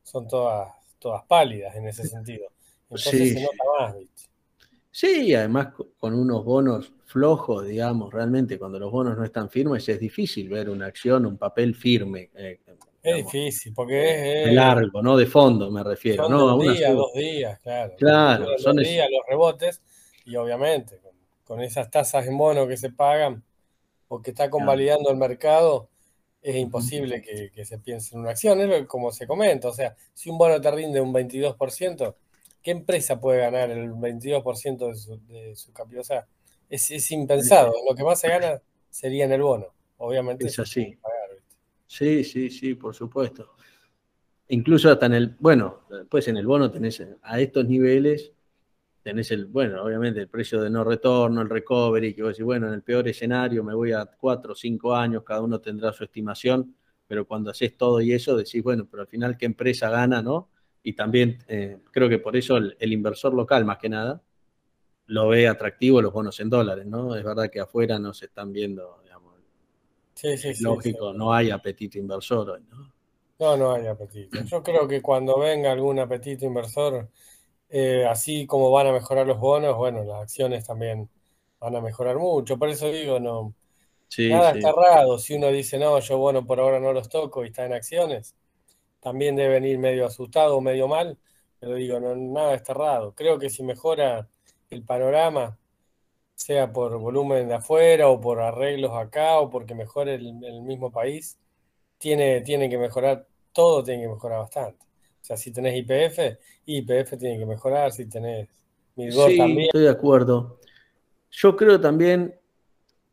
son 0.03 0.27
todas, 0.27 0.71
todas 0.97 1.23
pálidas 1.25 1.75
en 1.75 1.87
ese 1.87 2.07
sentido. 2.07 2.47
Entonces 2.89 3.33
se 3.33 3.41
nota 3.41 3.63
más, 3.79 3.97
¿viste? 3.97 4.23
Sí, 4.91 5.33
además 5.33 5.69
con 5.97 6.13
unos 6.13 6.43
bonos 6.43 6.91
flojos, 7.05 7.65
digamos, 7.65 8.11
realmente 8.11 8.57
cuando 8.57 8.79
los 8.79 8.91
bonos 8.91 9.17
no 9.17 9.23
están 9.23 9.49
firmes 9.49 9.87
es 9.87 9.99
difícil 9.99 10.49
ver 10.49 10.69
una 10.69 10.87
acción, 10.87 11.25
un 11.25 11.37
papel 11.37 11.75
firme. 11.75 12.31
Eh, 12.35 12.59
es 13.01 13.15
difícil, 13.15 13.73
porque 13.73 14.43
es... 14.43 14.53
largo, 14.53 15.01
¿no? 15.01 15.15
De 15.15 15.25
fondo 15.25 15.71
me 15.71 15.83
refiero. 15.83 16.23
Son 16.23 16.31
¿no? 16.31 16.39
Dos 16.47 16.75
días, 16.75 16.93
dos 16.93 17.13
días, 17.13 17.59
claro. 17.59 17.93
Claro, 17.97 18.57
son 18.57 18.75
dos 18.75 18.85
días 18.85 19.07
los 19.09 19.21
rebotes 19.27 19.81
y 20.25 20.35
obviamente 20.35 20.99
con 21.49 21.61
esas 21.61 21.89
tasas 21.89 22.27
en 22.27 22.37
bono 22.37 22.67
que 22.67 22.77
se 22.77 22.91
pagan 22.91 23.43
o 24.07 24.21
que 24.21 24.29
está 24.29 24.51
convalidando 24.51 25.09
el 25.09 25.17
mercado, 25.17 25.89
es 26.43 26.55
imposible 26.55 27.23
que, 27.23 27.65
se 27.65 27.79
piense 27.79 28.13
en 28.13 28.21
una 28.21 28.29
acción. 28.29 28.59
Es 28.61 28.85
como 28.85 29.11
se 29.11 29.25
comenta, 29.25 29.69
o 29.69 29.73
sea, 29.73 29.95
si 30.13 30.29
un 30.29 30.37
bono 30.37 30.61
te 30.61 30.69
rinde 30.69 31.01
un 31.01 31.11
22%, 31.11 32.15
¿qué 32.61 32.71
empresa 32.71 33.19
puede 33.19 33.39
ganar 33.39 33.69
el 33.71 33.91
22% 33.91 34.87
de 34.87 34.95
su, 34.95 35.19
de 35.27 35.55
su 35.55 35.71
capital? 35.73 35.99
O 35.99 36.03
sea, 36.03 36.27
es, 36.69 37.11
impensado. 37.11 37.73
Lo 37.87 37.95
que 37.95 38.03
más 38.03 38.19
se 38.19 38.29
gana 38.29 38.61
sería 38.89 39.25
en 39.25 39.31
el 39.31 39.41
bono. 39.41 39.67
Obviamente. 39.97 40.47
Es 40.47 40.59
así. 40.59 40.97
sí, 41.87 42.23
sí, 42.23 42.49
sí, 42.49 42.75
por 42.75 42.95
supuesto. 42.95 43.55
Incluso 44.49 44.89
hasta 44.89 45.05
en 45.05 45.13
el, 45.13 45.35
bueno, 45.39 45.81
pues 46.09 46.27
en 46.27 46.37
el 46.37 46.47
bono 46.47 46.71
tenés 46.71 47.03
a 47.21 47.39
estos 47.39 47.65
niveles 47.65 48.33
tenés 49.01 49.31
el, 49.31 49.45
bueno, 49.45 49.83
obviamente 49.83 50.19
el 50.19 50.27
precio 50.27 50.61
de 50.61 50.69
no 50.69 50.83
retorno, 50.83 51.41
el 51.41 51.49
recovery, 51.49 52.13
que 52.13 52.21
vos 52.21 52.33
decís, 52.33 52.45
bueno, 52.45 52.67
en 52.67 52.73
el 52.73 52.83
peor 52.83 53.07
escenario 53.07 53.63
me 53.63 53.73
voy 53.73 53.91
a 53.91 54.05
cuatro 54.05 54.53
o 54.53 54.55
cinco 54.55 54.95
años, 54.95 55.23
cada 55.23 55.41
uno 55.41 55.59
tendrá 55.59 55.91
su 55.93 56.03
estimación, 56.03 56.75
pero 57.07 57.25
cuando 57.25 57.49
haces 57.49 57.75
todo 57.77 58.01
y 58.01 58.11
eso, 58.11 58.35
decís, 58.35 58.61
bueno, 58.61 58.87
pero 58.89 59.01
al 59.01 59.07
final, 59.07 59.37
¿qué 59.37 59.45
empresa 59.45 59.89
gana, 59.89 60.21
no? 60.21 60.49
Y 60.83 60.93
también 60.93 61.39
eh, 61.47 61.77
creo 61.91 62.09
que 62.09 62.19
por 62.19 62.35
eso 62.35 62.57
el, 62.57 62.93
inversor 62.93 63.33
local, 63.33 63.65
más 63.65 63.77
que 63.77 63.89
nada, 63.89 64.21
lo 65.07 65.29
ve 65.29 65.47
atractivo 65.47 66.01
los 66.01 66.13
bonos 66.13 66.39
en 66.39 66.49
dólares, 66.49 66.85
¿no? 66.85 67.15
Es 67.15 67.23
verdad 67.23 67.49
que 67.49 67.59
afuera 67.59 67.99
no 67.99 68.13
se 68.13 68.25
están 68.25 68.53
viendo, 68.53 68.99
digamos. 69.03 69.35
Sí, 70.13 70.37
sí, 70.37 70.53
sí, 70.53 70.63
lógico, 70.63 71.13
no 71.13 71.33
hay 71.33 71.49
apetito 71.49 71.97
inversor 71.97 72.49
hoy, 72.49 72.61
¿no? 72.69 72.91
No, 73.39 73.55
no 73.55 73.73
hay 73.73 73.87
apetito. 73.87 74.43
Yo 74.43 74.61
creo 74.61 74.87
que 74.87 75.01
cuando 75.01 75.39
venga 75.39 75.71
algún 75.71 75.97
apetito 75.99 76.45
inversor, 76.45 77.09
eh, 77.69 78.05
así 78.05 78.45
como 78.45 78.71
van 78.71 78.87
a 78.87 78.91
mejorar 78.91 79.27
los 79.27 79.39
bonos, 79.39 79.77
bueno, 79.77 80.03
las 80.03 80.23
acciones 80.23 80.65
también 80.65 81.09
van 81.59 81.75
a 81.75 81.81
mejorar 81.81 82.17
mucho. 82.17 82.57
Por 82.57 82.69
eso 82.69 82.91
digo, 82.91 83.19
no, 83.19 83.53
nada 84.17 84.51
está 84.51 84.69
errado. 84.69 85.19
Si 85.19 85.35
uno 85.35 85.47
dice, 85.47 85.77
no, 85.77 85.99
yo 85.99 86.17
bueno, 86.17 86.45
por 86.45 86.59
ahora 86.59 86.79
no 86.79 86.91
los 86.91 87.07
toco 87.07 87.43
y 87.45 87.47
está 87.47 87.65
en 87.65 87.73
acciones, 87.73 88.35
también 88.99 89.35
deben 89.35 89.65
ir 89.65 89.77
medio 89.77 90.05
asustado 90.05 90.57
o 90.57 90.61
medio 90.61 90.87
mal, 90.87 91.17
pero 91.59 91.75
digo, 91.75 91.99
no, 91.99 92.15
nada 92.15 92.55
está 92.55 92.73
errado. 92.73 93.13
Creo 93.15 93.39
que 93.39 93.49
si 93.49 93.63
mejora 93.63 94.27
el 94.69 94.83
panorama, 94.83 95.57
sea 96.35 96.71
por 96.71 96.97
volumen 96.97 97.49
de 97.49 97.55
afuera 97.55 98.07
o 98.07 98.21
por 98.21 98.39
arreglos 98.39 98.91
acá 98.93 99.39
o 99.39 99.49
porque 99.49 99.75
mejore 99.75 100.15
el, 100.15 100.43
el 100.43 100.61
mismo 100.61 100.91
país, 100.91 101.37
tiene, 101.97 102.41
tiene 102.41 102.69
que 102.69 102.77
mejorar, 102.77 103.27
todo 103.51 103.83
tiene 103.83 104.03
que 104.03 104.09
mejorar 104.09 104.39
bastante. 104.39 104.85
O 105.21 105.25
sea, 105.25 105.37
si 105.37 105.51
tenés 105.51 105.75
IPF, 105.75 106.39
IPF 106.65 107.17
tiene 107.17 107.37
que 107.37 107.45
mejorar, 107.45 107.91
si 107.91 108.07
tenés 108.07 108.47
Midgor 108.95 109.29
sí, 109.29 109.39
Estoy 109.39 109.83
de 109.83 109.89
acuerdo. 109.89 110.59
Yo 111.31 111.55
creo 111.55 111.79
también, 111.79 112.33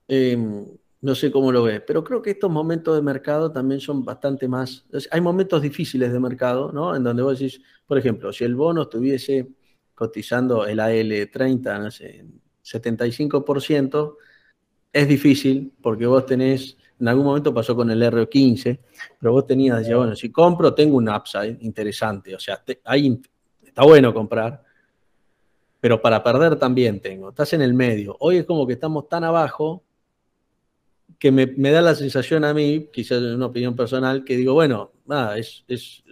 em, 0.09 0.67
no 1.07 1.15
sé 1.15 1.31
cómo 1.31 1.53
lo 1.53 1.63
ves, 1.63 1.83
pero 1.87 2.03
creo 2.03 2.21
que 2.21 2.31
estos 2.31 2.51
momentos 2.51 2.97
de 2.97 3.01
mercado 3.01 3.53
también 3.53 3.81
son 3.81 4.05
bastante 4.05 4.49
más. 4.49 4.85
Hay 5.13 5.21
momentos 5.21 5.63
difíciles 5.63 6.13
de 6.13 6.19
mercado, 6.19 6.73
¿no? 6.73 6.97
En 6.97 7.05
donde 7.05 7.23
vos 7.23 7.39
decís, 7.39 7.61
por 7.87 7.97
ejemplo, 7.97 8.33
si 8.33 8.43
el 8.43 8.57
bono 8.57 8.83
estuviese 8.83 9.47
cotizando 9.95 10.67
el 10.67 10.81
AL30, 10.81 11.81
no 11.81 11.91
sé, 11.93 12.27
75%, 12.65 14.17
es 14.93 15.07
difícil 15.07 15.73
porque 15.81 16.07
vos 16.07 16.27
tenés 16.27 16.77
en 16.99 17.07
algún 17.07 17.27
momento 17.27 17.55
pasó 17.55 17.77
con 17.77 17.89
el 17.89 18.03
R15, 18.03 18.81
pero 19.21 19.31
vos 19.31 19.47
tenías, 19.47 19.79
decía, 19.79 19.97
bueno, 19.97 20.17
si 20.17 20.33
compro, 20.33 20.75
tengo 20.75 20.97
un 20.97 21.09
upside 21.09 21.57
interesante. 21.61 22.35
O 22.35 22.41
sea, 22.41 22.61
ahí 22.85 23.23
está 23.63 23.85
bueno 23.85 24.13
comprar, 24.13 24.61
pero 25.79 26.03
para 26.03 26.21
perder 26.21 26.57
también 26.57 26.99
tengo. 26.99 27.29
Estás 27.29 27.53
en 27.53 27.63
el 27.63 27.75
medio. 27.75 28.17
Hoy 28.19 28.39
es 28.39 28.45
como 28.45 28.67
que 28.67 28.73
estamos 28.73 29.09
tan 29.09 29.23
abajo 29.23 29.86
que 31.19 31.33
me, 31.33 31.71
da 31.71 31.81
la 31.81 31.95
sensación 31.95 32.45
a 32.45 32.53
mí, 32.53 32.89
quizás 32.93 33.19
es 33.19 33.35
una 33.35 33.47
opinión 33.47 33.75
personal, 33.75 34.25
que 34.25 34.37
digo, 34.37 34.55
bueno, 34.55 34.93
nada, 35.07 35.39
es, 35.39 35.65
es, 35.69 36.03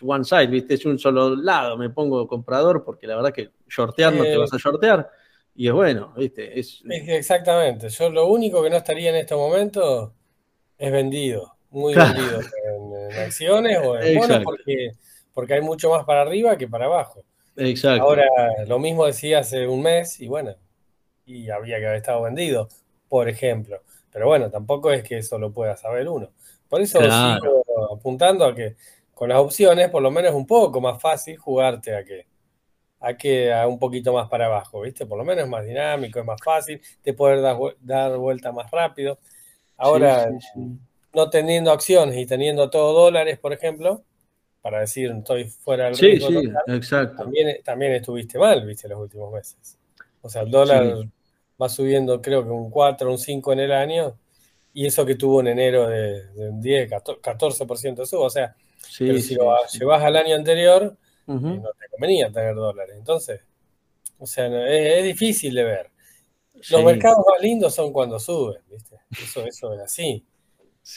one 0.00 0.24
side, 0.24 0.46
¿viste? 0.46 0.74
Es 0.74 0.84
un 0.84 0.98
solo 0.98 1.34
lado, 1.34 1.76
me 1.76 1.90
pongo 1.90 2.26
comprador 2.28 2.84
porque 2.84 3.06
la 3.06 3.16
verdad 3.16 3.32
que 3.32 3.50
shortear 3.68 4.14
no 4.14 4.22
te 4.22 4.36
vas 4.36 4.52
a 4.52 4.58
shortear 4.58 5.10
y 5.54 5.66
es 5.66 5.72
bueno, 5.72 6.14
¿viste? 6.16 6.58
Es, 6.58 6.82
Exactamente, 6.88 7.88
yo 7.88 8.10
lo 8.10 8.26
único 8.26 8.62
que 8.62 8.70
no 8.70 8.76
estaría 8.76 9.10
en 9.10 9.16
este 9.16 9.34
momento 9.34 10.14
es 10.78 10.92
vendido, 10.92 11.56
muy 11.70 11.94
vendido 11.94 12.40
en, 12.40 13.18
acciones 13.18 13.78
o 13.82 13.98
en 13.98 14.18
bonos 14.18 14.44
porque, 14.44 14.92
porque 15.32 15.54
hay 15.54 15.60
mucho 15.60 15.90
más 15.90 16.04
para 16.04 16.22
arriba 16.22 16.56
que 16.56 16.68
para 16.68 16.84
abajo. 16.84 17.24
Exacto. 17.56 18.04
Ahora, 18.04 18.26
lo 18.66 18.78
mismo 18.78 19.06
decía 19.06 19.40
hace 19.40 19.66
un 19.66 19.82
mes 19.82 20.20
y 20.20 20.28
bueno, 20.28 20.54
y 21.26 21.50
había 21.50 21.78
que 21.78 21.86
haber 21.86 21.98
estado 21.98 22.22
vendido, 22.22 22.68
por 23.08 23.28
ejemplo. 23.28 23.82
Pero 24.12 24.26
bueno, 24.26 24.50
tampoco 24.50 24.92
es 24.92 25.02
que 25.02 25.18
eso 25.18 25.38
lo 25.38 25.52
pueda 25.52 25.76
saber 25.76 26.08
uno. 26.08 26.30
Por 26.68 26.80
eso 26.80 26.98
sigo 27.00 27.64
apuntando 27.92 28.44
a 28.44 28.54
que 28.54 28.76
con 29.14 29.28
las 29.28 29.38
opciones, 29.38 29.88
por 29.90 30.02
lo 30.02 30.10
menos 30.10 30.30
es 30.30 30.36
un 30.36 30.46
poco 30.46 30.80
más 30.80 31.00
fácil 31.00 31.36
jugarte 31.36 31.96
a 31.96 32.04
que 32.04 32.26
a 33.00 33.16
que 33.16 33.52
a 33.52 33.66
un 33.66 33.78
poquito 33.78 34.12
más 34.12 34.28
para 34.28 34.46
abajo, 34.46 34.80
¿viste? 34.80 35.06
Por 35.06 35.18
lo 35.18 35.24
menos 35.24 35.44
es 35.44 35.50
más 35.50 35.64
dinámico, 35.64 36.20
es 36.20 36.24
más 36.24 36.40
fácil, 36.42 36.80
te 37.02 37.12
puedes 37.14 37.42
dar, 37.42 37.56
dar 37.80 38.16
vuelta 38.16 38.52
más 38.52 38.70
rápido. 38.70 39.18
Ahora, 39.76 40.30
no 41.12 41.28
teniendo 41.28 41.72
acciones 41.72 42.16
y 42.16 42.26
teniendo 42.26 42.70
todo 42.70 42.92
dólares, 42.92 43.38
por 43.40 43.52
ejemplo, 43.52 44.04
para 44.60 44.80
decir 44.80 45.10
estoy 45.10 45.46
fuera 45.46 45.86
del 45.86 45.96
riesgo 45.96 46.28
sí, 46.28 46.48
exacto. 46.68 47.24
También, 47.24 47.56
también 47.64 47.92
estuviste 47.94 48.38
mal, 48.38 48.64
¿viste? 48.64 48.88
Los 48.88 49.00
últimos 49.00 49.32
meses. 49.32 49.78
O 50.20 50.28
sea, 50.28 50.42
el 50.42 50.50
dólar 50.52 51.04
va 51.62 51.68
subiendo 51.68 52.20
creo 52.20 52.44
que 52.44 52.50
un 52.50 52.70
4, 52.70 53.10
un 53.10 53.18
5 53.18 53.52
en 53.52 53.60
el 53.60 53.72
año, 53.72 54.18
y 54.74 54.86
eso 54.86 55.06
que 55.06 55.14
tuvo 55.14 55.40
en 55.40 55.48
enero 55.48 55.88
de, 55.88 56.22
un 56.48 56.60
10, 56.60 56.90
14% 56.90 57.94
de 57.94 58.06
subo, 58.06 58.24
o 58.24 58.30
sea, 58.30 58.56
si 58.78 59.34
lo 59.34 59.56
llevas 59.66 60.02
al 60.02 60.16
año 60.16 60.36
anterior, 60.36 60.96
eh, 61.26 61.32
no 61.32 61.70
te 61.78 61.88
convenía 61.90 62.30
tener 62.30 62.54
dólares. 62.54 62.96
Entonces, 62.98 63.40
o 64.18 64.26
sea, 64.26 64.46
es, 64.68 65.04
difícil 65.04 65.54
de 65.54 65.64
ver. 65.64 65.90
Los 66.70 66.84
mercados 66.84 67.24
más 67.28 67.42
lindos 67.42 67.74
son 67.74 67.92
cuando 67.92 68.18
suben, 68.20 68.62
¿viste? 68.70 68.96
Eso, 69.10 69.44
eso 69.46 69.74
es 69.74 69.80
así. 69.80 70.24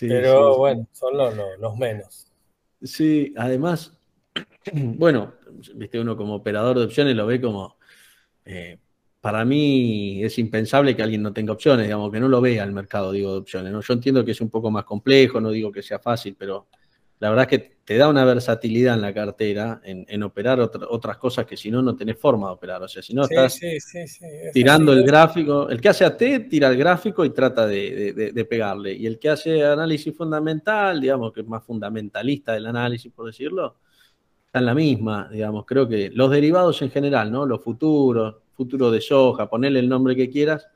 Pero 0.02 0.58
bueno, 0.58 0.88
son 0.92 1.18
los, 1.18 1.34
los 1.60 1.76
menos. 1.78 2.32
Sí, 2.82 3.34
además, 3.38 3.98
bueno, 4.74 5.34
viste, 5.76 6.00
uno 6.00 6.18
como 6.18 6.36
operador 6.36 6.78
de 6.78 6.86
opciones 6.86 7.16
lo 7.16 7.26
ve 7.26 7.42
como 7.42 7.78
eh, 8.46 8.78
para 9.26 9.44
mí 9.44 10.24
es 10.24 10.38
impensable 10.38 10.96
que 10.96 11.02
alguien 11.02 11.24
no 11.24 11.34
tenga 11.34 11.52
opciones, 11.52 11.88
digamos, 11.88 12.12
que 12.12 12.20
no 12.20 12.28
lo 12.28 12.42
vea 12.42 12.64
el 12.64 12.72
mercado, 12.72 13.12
digo, 13.12 13.32
de 13.32 13.40
opciones. 13.40 13.74
¿no? 13.74 13.82
Yo 13.82 13.94
entiendo 13.96 14.24
que 14.24 14.34
es 14.34 14.40
un 14.40 14.52
poco 14.52 14.70
más 14.70 14.86
complejo, 14.86 15.42
no 15.42 15.50
digo 15.50 15.72
que 15.72 15.82
sea 15.82 15.98
fácil, 15.98 16.36
pero 16.38 16.68
la 17.18 17.32
verdad 17.32 17.48
es 17.52 17.58
que 17.58 17.78
te 17.84 17.98
da 17.98 18.08
una 18.08 18.24
versatilidad 18.24 18.94
en 18.94 19.02
la 19.02 19.16
cartera 19.16 19.82
en, 19.84 20.22
operar 20.22 20.60
otras 20.60 21.18
cosas 21.18 21.48
que 21.48 21.58
si 21.58 21.72
no, 21.72 21.82
no 21.82 21.96
tenés 21.96 22.20
forma 22.20 22.50
de 22.50 22.54
operar. 22.54 22.84
O 22.84 22.88
sea, 22.88 23.02
si 23.02 23.16
no 23.16 23.24
estás 23.24 23.60
tirando 24.54 24.94
el 24.94 25.04
gráfico, 25.04 25.70
el 25.70 25.82
que 25.82 25.90
hace 25.90 26.06
AT 26.06 26.22
tira 26.48 26.68
el 26.68 26.78
gráfico 26.78 27.26
y 27.26 27.32
trata 27.32 27.66
de, 27.66 28.46
pegarle. 28.48 28.94
Y 28.94 29.08
el 29.08 29.18
que 29.18 29.30
hace 29.30 29.66
análisis 29.66 30.16
fundamental, 30.16 31.02
digamos, 31.02 31.34
que 31.34 31.42
es 31.42 31.48
más 31.48 31.64
fundamentalista 31.64 32.54
del 32.54 32.68
análisis, 32.68 33.12
por 33.12 33.26
decirlo, 33.26 33.78
está 34.46 34.60
en 34.60 34.68
la 34.68 34.76
misma, 34.76 35.28
digamos. 35.32 35.66
Creo 35.66 35.88
que 35.88 36.12
los 36.12 36.30
derivados 36.30 36.80
en 36.84 36.92
general, 36.92 37.32
¿no? 37.32 37.48
Los 37.48 37.64
futuros, 37.64 38.36
futuro 38.56 38.90
de 38.92 39.02
soja, 39.02 39.50
ponerle 39.50 39.80
el 39.80 39.90
nombre 39.90 40.16
que 40.16 40.30
quieras. 40.30 40.68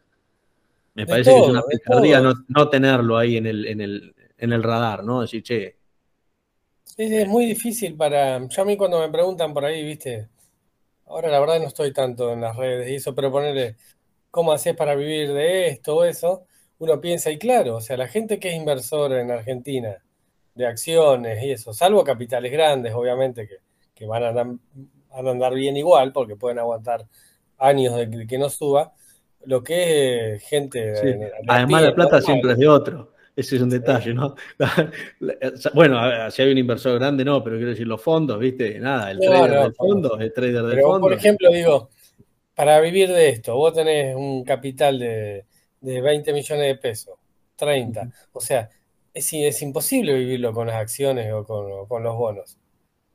Me 0.94 1.06
parece 1.06 1.32
que 1.32 1.40
es 1.40 1.48
una 1.48 1.62
picardía 1.62 2.22
no, 2.22 2.70
tenerlo 2.70 3.18
ahí 3.18 3.38
en 3.38 3.46
el, 3.46 3.66
en, 3.66 3.82
el, 3.82 4.16
en 4.38 4.54
el 4.54 4.64
radar, 4.64 5.04
¿no? 5.04 5.22
Decir, 5.22 5.44
che. 5.44 5.78
es 6.98 7.28
muy 7.28 7.46
difícil 7.46 7.96
para. 7.96 8.46
Yo 8.48 8.62
a 8.62 8.66
mí 8.66 8.76
cuando 8.76 9.00
me 9.00 9.10
preguntan 9.10 9.54
por 9.54 9.64
ahí, 9.64 9.84
viste, 9.84 10.28
ahora 11.06 11.30
la 11.30 11.40
verdad 11.40 11.60
no 11.60 11.68
estoy 11.68 11.94
tanto 11.94 12.34
en 12.34 12.42
las 12.42 12.56
redes 12.56 12.90
y 12.90 12.96
eso, 12.96 13.16
pero 13.16 13.32
ponerle 13.32 13.78
cómo 14.32 14.52
haces 14.52 14.76
para 14.76 14.96
vivir 14.96 15.34
de 15.34 15.68
esto 15.68 15.98
o 15.98 16.04
eso, 16.04 16.46
uno 16.80 17.00
piensa, 17.00 17.32
y 17.32 17.38
claro, 17.38 17.78
o 17.78 17.82
sea, 17.82 17.98
la 17.98 18.08
gente 18.08 18.40
que 18.40 18.50
es 18.50 18.56
inversora 18.56 19.22
en 19.22 19.32
Argentina 19.32 19.98
de 20.56 20.68
acciones 20.68 21.44
y 21.44 21.52
eso, 21.52 21.74
salvo 21.74 22.04
capitales 22.04 22.52
grandes, 22.52 22.94
obviamente, 22.94 23.48
que, 23.48 23.58
que 23.96 24.06
van, 24.06 24.24
a 24.24 24.32
van 24.32 24.60
a 25.12 25.32
andar 25.32 25.54
bien 25.54 25.78
igual 25.78 26.12
porque 26.12 26.36
pueden 26.36 26.60
aguantar 26.60 27.08
años 27.60 27.96
de 27.96 28.26
que 28.28 28.38
no 28.38 28.50
suba, 28.50 28.94
lo 29.46 29.64
que 29.64 30.36
es 30.36 30.44
gente... 30.44 31.32
Además 31.48 31.84
la 31.84 31.96
plata 31.96 32.22
siempre 32.22 32.54
es 32.54 32.58
de 32.58 32.68
otro. 32.68 33.12
Ese 33.36 33.56
es 33.56 33.62
un 33.62 33.70
detalle, 33.70 34.14
¿no? 34.14 34.36
bueno, 35.74 36.30
si 36.30 36.42
hay 36.42 36.52
un 36.52 36.58
inversor 36.58 37.00
grande, 37.00 37.24
no, 37.24 37.42
pero 37.42 37.56
quiero 37.56 37.72
decir, 37.72 37.88
los 37.88 38.02
fondos, 38.02 38.38
¿viste? 38.38 38.78
Nada, 38.80 39.12
el 39.12 39.20
trader 39.20 39.64
del 39.64 39.74
fondo, 39.74 40.20
el 40.20 40.34
trader 40.34 40.64
del 40.64 40.82
fondo. 40.82 41.00
Por 41.00 41.14
ejemplo, 41.14 41.50
digo, 41.50 41.90
para 42.54 42.82
vivir 42.82 43.08
de 43.08 43.30
esto, 43.30 43.56
vos 43.56 43.74
tenés 43.74 44.14
un 44.14 44.44
capital 44.44 45.00
de, 45.00 45.46
20 45.80 46.34
millones 46.34 46.68
de 46.68 46.76
pesos, 46.76 47.16
30. 47.56 48.12
O 48.34 48.42
sea, 48.42 48.70
es, 49.14 49.32
es, 49.32 49.62
imposible 49.62 50.14
vivirlo 50.16 50.52
con 50.52 50.68
las 50.68 50.76
acciones 50.76 51.32
o 51.32 51.46
con, 51.46 51.72
o 51.72 51.88
con, 51.88 52.04
los 52.04 52.18
bonos. 52.18 52.58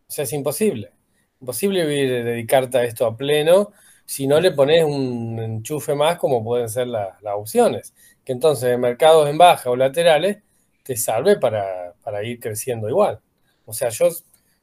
O 0.08 0.10
sea, 0.10 0.24
es 0.24 0.32
imposible. 0.32 0.90
Imposible 1.38 1.84
vivir, 1.84 2.24
dedicarte 2.24 2.78
a 2.78 2.84
esto 2.84 3.04
a 3.04 3.14
pleno 3.14 3.72
si 4.04 4.26
no 4.26 4.40
le 4.40 4.52
pones 4.52 4.84
un 4.84 5.38
enchufe 5.40 5.94
más 5.94 6.18
como 6.18 6.44
pueden 6.44 6.68
ser 6.68 6.88
las 6.88 7.14
opciones. 7.34 7.94
Que 8.24 8.32
entonces 8.32 8.70
en 8.70 8.80
mercados 8.80 9.28
en 9.28 9.38
baja 9.38 9.70
o 9.70 9.76
laterales 9.76 10.38
te 10.82 10.96
salve 10.96 11.38
para, 11.38 11.94
ir 12.22 12.38
creciendo 12.38 12.88
igual. 12.88 13.20
O 13.64 13.72
sea, 13.72 13.88
yo, 13.88 14.08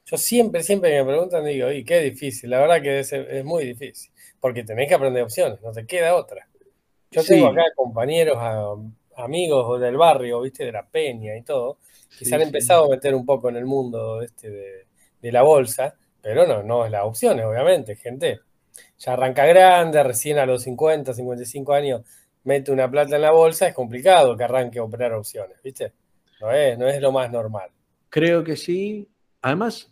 yo 0.06 0.18
siempre, 0.18 0.64
siempre 0.64 0.98
me 1.04 1.10
preguntan, 1.10 1.46
digo, 1.46 1.72
y 1.72 1.84
qué 1.84 2.00
difícil, 2.00 2.52
la 2.52 2.60
verdad 2.60 2.82
que 2.82 3.00
es, 3.00 3.46
muy 3.46 3.66
difícil, 3.66 4.12
porque 4.40 4.64
tenés 4.64 4.88
que 4.88 4.94
aprender 4.94 5.24
opciones, 5.24 5.60
no 5.62 5.72
te 5.72 5.86
queda 5.86 6.16
otra. 6.16 6.48
Yo 7.10 7.24
tengo 7.24 7.48
acá 7.48 7.64
compañeros, 7.76 8.38
amigos 9.18 9.82
del 9.82 9.98
barrio, 9.98 10.42
viste, 10.42 10.66
de 10.66 10.72
la 10.72 10.88
peña 10.88 11.36
y 11.36 11.42
todo, 11.42 11.80
que 12.18 12.24
se 12.24 12.36
han 12.36 12.42
empezado 12.42 12.86
a 12.86 12.90
meter 12.90 13.16
un 13.16 13.26
poco 13.26 13.50
en 13.50 13.58
el 13.58 13.66
mundo 13.66 14.22
este 14.22 14.50
de, 14.50 14.86
de 15.22 15.32
la 15.32 15.42
bolsa, 15.42 15.96
pero 16.22 16.46
no, 16.46 16.62
no 16.62 16.86
es 16.86 16.92
las 16.92 17.04
opciones, 17.04 17.46
obviamente, 17.46 17.96
gente 17.96 18.42
ya 19.02 19.14
arranca 19.14 19.46
grande, 19.48 20.04
recién 20.04 20.38
a 20.38 20.46
los 20.46 20.62
50, 20.62 21.14
55 21.16 21.74
años 21.74 22.02
mete 22.44 22.72
una 22.72 22.90
plata 22.90 23.16
en 23.16 23.24
la 23.24 23.32
bolsa, 23.32 23.68
es 23.68 23.74
complicado 23.74 24.38
que 24.38 24.44
arranque 24.44 24.78
a 24.78 24.84
operar 24.84 25.14
opciones, 25.14 25.58
¿viste? 25.64 25.94
No 26.40 26.52
es, 26.52 26.78
no 26.78 26.88
es 26.88 27.02
lo 27.02 27.12
más 27.12 27.32
normal. 27.32 27.70
Creo 28.10 28.44
que 28.44 28.56
sí. 28.56 29.08
Además, 29.42 29.92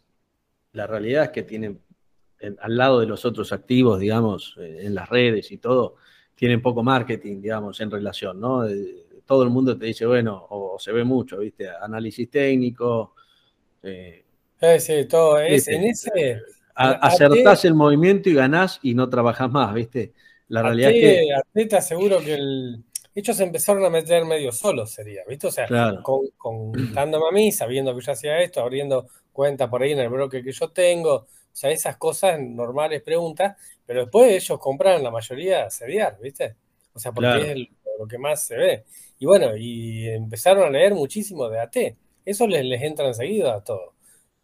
la 0.74 0.86
realidad 0.86 1.26
es 1.26 1.30
que 1.32 1.44
tienen, 1.44 1.82
al 2.60 2.78
lado 2.78 3.00
de 3.00 3.08
los 3.08 3.26
otros 3.26 3.52
activos, 3.52 4.00
digamos, 4.00 4.56
eh, 4.60 4.82
en 4.82 4.94
las 4.94 5.10
redes 5.10 5.52
y 5.52 5.58
todo, 5.58 5.96
tienen 6.36 6.62
poco 6.62 6.84
marketing, 6.84 7.42
digamos, 7.42 7.80
en 7.82 7.90
relación, 7.90 8.40
¿no? 8.40 8.64
Todo 9.26 9.44
el 9.44 9.50
mundo 9.50 9.78
te 9.78 9.88
dice, 9.88 10.06
bueno, 10.06 10.46
o, 10.50 10.78
se 10.80 10.92
ve 10.92 11.04
mucho, 11.04 11.40
¿viste? 11.40 11.68
Análisis 11.68 12.30
técnico. 12.30 13.16
Eh, 13.82 14.24
sí, 14.60 14.80
sí, 14.80 15.06
todo. 15.06 15.40
Es, 15.40 15.68
en 15.68 15.84
ese 15.84 16.42
acertás 16.80 17.66
el 17.66 17.76
movimiento 17.76 18.30
y 18.30 18.34
ganás 18.34 18.80
y 18.82 18.94
no 18.94 19.10
trabajás 19.10 19.52
más, 19.52 19.74
¿viste? 19.74 20.14
La 20.48 20.64
realidad 20.64 20.92
es 20.92 21.38
que. 21.54 21.66
te 21.66 21.78
aseguro 21.78 22.20
que 22.20 22.34
el. 22.34 22.84
Ellos 23.14 23.40
empezaron 23.40 23.84
a 23.84 23.90
meter 23.90 24.24
medio 24.24 24.52
solos, 24.52 24.92
sería, 24.92 25.24
¿viste? 25.28 25.48
O 25.48 25.52
sea, 25.52 25.68
contándome 26.38 27.26
a 27.28 27.32
mí, 27.32 27.52
sabiendo 27.52 27.94
que 27.96 28.02
yo 28.02 28.12
hacía 28.12 28.40
esto, 28.40 28.62
abriendo 28.62 29.08
cuentas 29.34 29.68
por 29.70 29.82
ahí 29.82 29.92
en 29.92 30.00
el 30.00 30.10
broker 30.10 30.44
que 30.44 30.52
yo 30.52 30.70
tengo, 30.70 31.16
o 31.16 31.28
sea, 31.52 31.70
esas 31.72 31.98
cosas 31.98 32.40
normales 32.40 33.02
preguntas, 33.02 33.58
pero 33.86 34.02
después 34.02 34.32
ellos 34.32 34.60
compraron 34.60 35.04
la 35.04 35.12
mayoría 35.12 35.70
sediar, 35.70 36.18
¿viste? 36.22 36.56
O 36.94 37.00
sea, 37.00 37.12
porque 37.12 37.52
es 37.52 37.68
lo 38.00 38.08
que 38.08 38.18
más 38.18 38.44
se 38.44 38.56
ve. 38.56 38.86
Y 39.18 39.26
bueno, 39.26 39.58
y 39.58 40.08
empezaron 40.08 40.64
a 40.64 40.70
leer 40.70 40.94
muchísimo 40.94 41.50
de 41.50 41.60
AT. 41.60 41.76
Eso 42.24 42.48
les, 42.48 42.64
les 42.64 42.82
entra 42.82 43.08
enseguida 43.08 43.56
a 43.56 43.64
todo. 43.64 43.96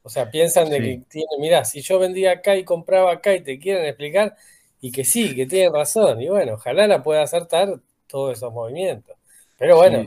O 0.06 0.10
sea, 0.10 0.30
piensan 0.30 0.70
de 0.70 0.78
que 0.78 1.02
tiene, 1.10 1.28
mira, 1.40 1.66
si 1.66 1.82
yo 1.82 1.98
vendía 1.98 2.34
acá 2.34 2.56
y 2.56 2.64
compraba 2.64 3.12
acá 3.12 3.34
y 3.34 3.42
te 3.42 3.58
quieren 3.58 3.86
explicar, 3.86 4.36
y 4.80 4.92
que 4.92 5.04
sí, 5.04 5.36
que 5.36 5.48
tienen 5.48 5.74
razón. 5.74 6.22
Y 6.22 6.30
bueno, 6.30 6.54
ojalá 6.54 6.86
la 6.86 7.02
pueda 7.02 7.24
acertar 7.24 7.80
todos 8.06 8.38
esos 8.38 8.54
movimientos. 8.54 9.18
Pero 9.58 9.78
bueno, 9.78 10.06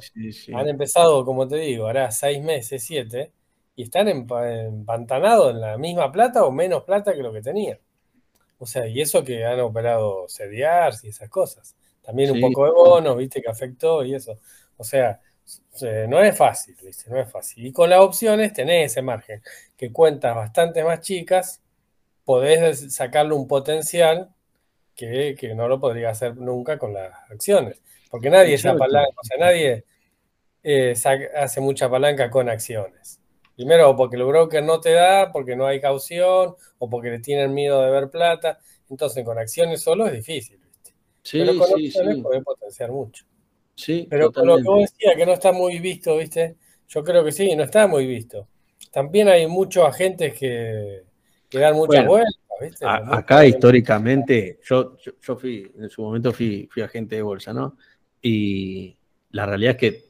han 0.55 0.69
empezado, 0.69 1.25
como 1.25 1.49
te 1.49 1.57
digo, 1.57 1.87
ahora 1.87 2.13
seis 2.13 2.41
meses, 2.41 2.85
siete, 2.85 3.33
y 3.75 3.83
están 3.83 4.07
empantanados 4.07 5.51
en 5.51 5.63
la 5.63 5.77
misma 5.79 6.13
plata 6.13 6.45
o 6.45 6.53
menos 6.53 6.85
plata 6.85 7.13
que 7.13 7.23
lo 7.25 7.33
que 7.33 7.43
tenían. 7.43 7.81
O 8.61 8.67
sea, 8.67 8.87
y 8.87 9.01
eso 9.01 9.25
que 9.25 9.45
han 9.45 9.59
operado 9.59 10.29
CDRs 10.29 11.03
y 11.03 11.09
esas 11.09 11.29
cosas. 11.29 11.75
También 12.03 12.31
un 12.31 12.41
poco 12.41 12.67
de 12.67 12.71
bonos, 12.71 13.17
viste, 13.17 13.43
que 13.43 13.51
afectó 13.51 14.05
y 14.05 14.15
eso. 14.15 14.39
O 14.77 14.85
sea, 14.85 15.21
no 16.09 16.23
es 16.23 16.37
fácil, 16.37 16.77
¿viste? 16.83 17.11
No 17.11 17.19
es 17.19 17.31
fácil. 17.31 17.67
Y 17.67 17.73
con 17.73 17.91
las 17.91 18.01
opciones 18.01 18.53
tenés 18.53 18.93
ese 18.93 19.03
margen, 19.03 19.43
que 19.77 19.93
cuentas 19.93 20.35
bastante 20.35 20.83
más 20.85 21.01
chicas, 21.01 21.63
podés 22.25 22.95
sacarle 22.95 23.35
un 23.35 23.47
potencial 23.49 24.31
que, 24.95 25.53
no 25.55 25.69
lo 25.69 25.81
podría 25.81 26.11
hacer 26.11 26.37
nunca 26.37 26.79
con 26.79 26.93
las 26.93 27.13
acciones. 27.31 27.81
Porque 28.11 28.31
nadie 28.31 28.55
es 28.55 28.65
o 28.65 28.77
sea, 29.23 29.39
nadie, 29.39 29.85
eh, 30.63 30.95
hace 31.37 31.61
mucha 31.61 31.89
palanca 31.89 32.31
con 32.31 32.49
acciones. 32.49 33.21
Primero, 33.55 33.97
porque 33.97 34.17
el 34.17 34.25
broker 34.25 34.63
no 34.63 34.81
te 34.81 34.93
da, 34.93 35.33
porque 35.33 35.57
no 35.57 35.67
hay 35.67 35.81
caución, 35.81 36.55
o 36.79 36.91
porque 36.91 37.11
le 37.11 37.19
tienen 37.21 37.55
miedo 37.55 37.83
de 37.83 37.91
ver 37.91 38.11
plata. 38.11 38.59
Entonces, 38.91 39.25
con 39.25 39.39
acciones 39.39 39.83
solo 39.83 40.07
es 40.07 40.13
difícil, 40.13 40.59
¿viste? 40.59 40.93
Sí, 41.23 41.41
Pero 41.41 41.59
con 41.59 41.69
sí, 41.69 41.87
opciones 41.89 42.17
sí. 42.17 42.23
puede 42.23 42.43
potenciar 42.43 42.91
mucho. 42.91 43.25
Sí, 43.85 43.97
Pero 44.09 44.33
con 44.33 44.47
lo 44.47 44.59
que 44.59 44.63
vos 44.65 44.81
decías, 44.91 45.17
que 45.17 45.27
no 45.27 45.33
está 45.35 45.53
muy 45.53 45.79
visto, 45.81 46.17
¿viste? 46.17 46.57
Yo 46.89 47.05
creo 47.05 47.25
que 47.25 47.33
sí, 47.33 47.55
no 47.57 47.65
está 47.65 47.87
muy 47.87 48.07
visto. 48.07 48.49
También 48.93 49.29
hay 49.29 49.47
muchos 49.47 49.87
agentes 49.87 50.35
que, 50.39 51.03
que 51.51 51.59
dan 51.59 51.75
muchas 51.77 52.05
Bueno, 52.05 52.07
vueltas, 52.07 52.33
¿viste? 52.61 52.95
a- 52.95 53.19
acá 53.19 53.47
históricamente, 53.47 54.61
yo, 54.65 54.97
yo, 54.99 55.13
yo 55.21 55.37
fui, 55.37 55.73
en 55.77 55.91
su 55.91 56.03
momento 56.03 56.33
fui, 56.33 56.69
fui 56.73 56.83
agente 56.83 57.17
de 57.17 57.23
bolsa, 57.23 57.53
¿no? 57.53 57.77
Y 58.23 58.99
la 59.31 59.47
realidad 59.47 59.73
es 59.73 59.79
que 59.79 60.05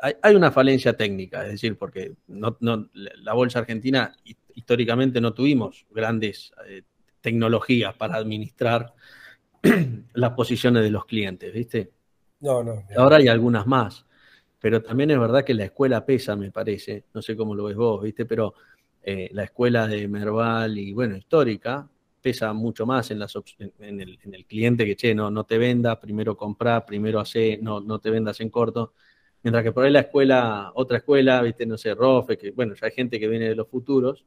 hay, 0.00 0.14
hay 0.22 0.34
una 0.36 0.52
falencia 0.52 0.96
técnica, 0.96 1.44
es 1.44 1.52
decir, 1.52 1.78
porque 1.78 2.14
no, 2.28 2.56
no- 2.60 2.88
la 2.94 3.32
bolsa 3.34 3.60
argentina 3.60 4.14
hi- 4.24 4.36
históricamente 4.54 5.20
no 5.20 5.34
tuvimos 5.34 5.86
grandes 5.90 6.52
eh, 6.68 6.82
tecnologías 7.20 7.94
para 7.96 8.16
administrar 8.16 8.94
las 10.14 10.32
posiciones 10.32 10.82
de 10.82 10.90
los 10.90 11.06
clientes, 11.06 11.52
¿viste? 11.52 11.92
No, 12.40 12.62
no. 12.62 12.82
Ahora 12.96 13.16
hay 13.16 13.28
algunas 13.28 13.66
más, 13.66 14.06
pero 14.60 14.82
también 14.82 15.10
es 15.10 15.18
verdad 15.18 15.44
que 15.44 15.54
la 15.54 15.64
escuela 15.64 16.04
pesa, 16.06 16.36
me 16.36 16.50
parece, 16.50 17.04
no 17.14 17.22
sé 17.22 17.36
cómo 17.36 17.54
lo 17.54 17.64
ves 17.64 17.76
vos, 17.76 18.02
¿viste? 18.02 18.24
Pero 18.26 18.54
eh, 19.02 19.28
la 19.32 19.44
escuela 19.44 19.86
de 19.86 20.08
Merval 20.08 20.78
y, 20.78 20.92
bueno, 20.92 21.16
histórica, 21.16 21.88
pesa 22.20 22.52
mucho 22.52 22.86
más 22.86 23.10
en, 23.10 23.18
las 23.20 23.36
op- 23.36 23.46
en, 23.58 23.72
en 23.80 24.00
el, 24.00 24.18
en 24.22 24.34
el 24.34 24.46
cliente 24.46 24.84
que, 24.86 24.96
che, 24.96 25.14
no, 25.14 25.30
no 25.30 25.44
te 25.44 25.58
venda, 25.58 26.00
primero 26.00 26.36
comprar, 26.36 26.84
primero 26.86 27.20
hacer, 27.20 27.62
no, 27.62 27.80
no 27.80 27.98
te 28.00 28.10
vendas 28.10 28.40
en 28.40 28.50
corto. 28.50 28.94
Mientras 29.42 29.62
que 29.64 29.72
por 29.72 29.84
ahí 29.84 29.92
la 29.92 30.00
escuela, 30.00 30.72
otra 30.74 30.98
escuela, 30.98 31.42
¿viste? 31.42 31.64
No 31.66 31.78
sé, 31.78 31.94
Rofe, 31.94 32.36
que, 32.38 32.50
bueno, 32.52 32.74
ya 32.74 32.86
hay 32.86 32.92
gente 32.92 33.20
que 33.20 33.28
viene 33.28 33.48
de 33.48 33.54
los 33.54 33.68
futuros, 33.68 34.24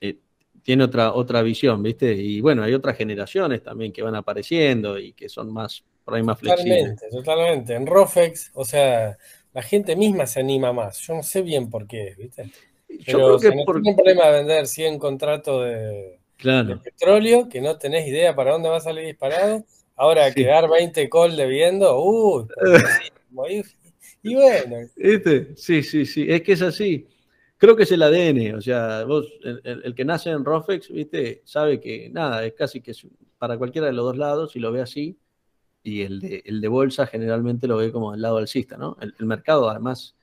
eh, 0.00 0.18
tiene 0.62 0.84
otra, 0.84 1.12
otra 1.14 1.42
visión, 1.42 1.82
¿viste? 1.82 2.12
Y 2.14 2.40
bueno, 2.40 2.62
hay 2.62 2.74
otras 2.74 2.96
generaciones 2.96 3.62
también 3.62 3.92
que 3.92 4.02
van 4.02 4.14
apareciendo 4.14 4.98
y 4.98 5.12
que 5.12 5.28
son 5.28 5.52
más, 5.52 5.84
por 6.08 6.16
ahí 6.16 6.22
más 6.22 6.38
flexibles. 6.38 6.78
Totalmente, 6.78 7.08
totalmente. 7.10 7.74
En 7.74 7.86
Rofex, 7.86 8.50
o 8.54 8.64
sea, 8.64 9.18
la 9.52 9.62
gente 9.62 9.94
misma 9.94 10.26
se 10.26 10.40
anima 10.40 10.72
más. 10.72 10.98
Yo 11.00 11.12
no 11.14 11.22
sé 11.22 11.42
bien 11.42 11.68
por 11.68 11.86
qué, 11.86 12.14
¿viste? 12.16 12.44
Yo 12.88 12.96
Pero 13.04 13.18
creo 13.18 13.34
o 13.34 13.38
sea, 13.38 13.50
que 13.50 13.56
no 13.56 13.64
por, 13.66 13.82
problema 13.82 14.26
de 14.28 14.32
vender 14.38 14.66
100 14.66 14.98
contratos 14.98 15.64
de, 15.66 15.70
de 15.76 16.18
claro, 16.38 16.80
petróleo 16.82 17.46
que 17.50 17.60
no 17.60 17.76
tenés 17.76 18.08
idea 18.08 18.34
para 18.34 18.52
dónde 18.52 18.70
va 18.70 18.78
a 18.78 18.80
salir 18.80 19.04
disparado. 19.04 19.66
Ahora 19.96 20.28
sí. 20.28 20.36
quedar 20.36 20.70
20 20.70 21.10
call 21.10 21.36
debiendo, 21.36 22.02
uy. 22.02 22.46
Y, 24.22 24.34
bueno, 24.34 24.76
¿Viste? 24.96 25.54
Sí, 25.56 25.82
sí, 25.82 26.04
sí, 26.06 26.26
es 26.28 26.42
que 26.42 26.52
es 26.52 26.62
así. 26.62 27.06
Creo 27.58 27.76
que 27.76 27.82
es 27.82 27.92
el 27.92 28.02
ADN, 28.02 28.54
o 28.56 28.60
sea, 28.62 29.04
vos, 29.04 29.26
el, 29.44 29.60
el- 29.62 29.82
el 29.84 29.94
que 29.94 30.04
nace 30.04 30.30
en 30.30 30.44
Rofex, 30.44 30.90
¿viste? 30.90 31.42
Sabe 31.44 31.78
que 31.80 32.08
nada, 32.10 32.44
es 32.46 32.54
casi 32.54 32.80
que 32.80 32.90
es 32.92 33.06
para 33.38 33.58
cualquiera 33.58 33.86
de 33.86 33.92
los 33.92 34.06
dos 34.06 34.16
lados 34.16 34.56
y 34.56 34.58
lo 34.58 34.72
ve 34.72 34.80
así, 34.80 35.16
y 35.82 36.02
el 36.02 36.20
de, 36.20 36.42
el 36.44 36.60
de 36.60 36.68
bolsa 36.68 37.06
generalmente 37.06 37.66
lo 37.66 37.76
ve 37.76 37.92
como 37.92 38.14
el 38.14 38.20
lado 38.20 38.38
alcista, 38.38 38.76
¿no? 38.76 38.96
El, 39.00 39.14
el 39.18 39.26
mercado, 39.26 39.70
además, 39.70 40.14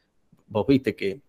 vos 0.48 0.68
viste 0.68 0.96
que 0.96 1.22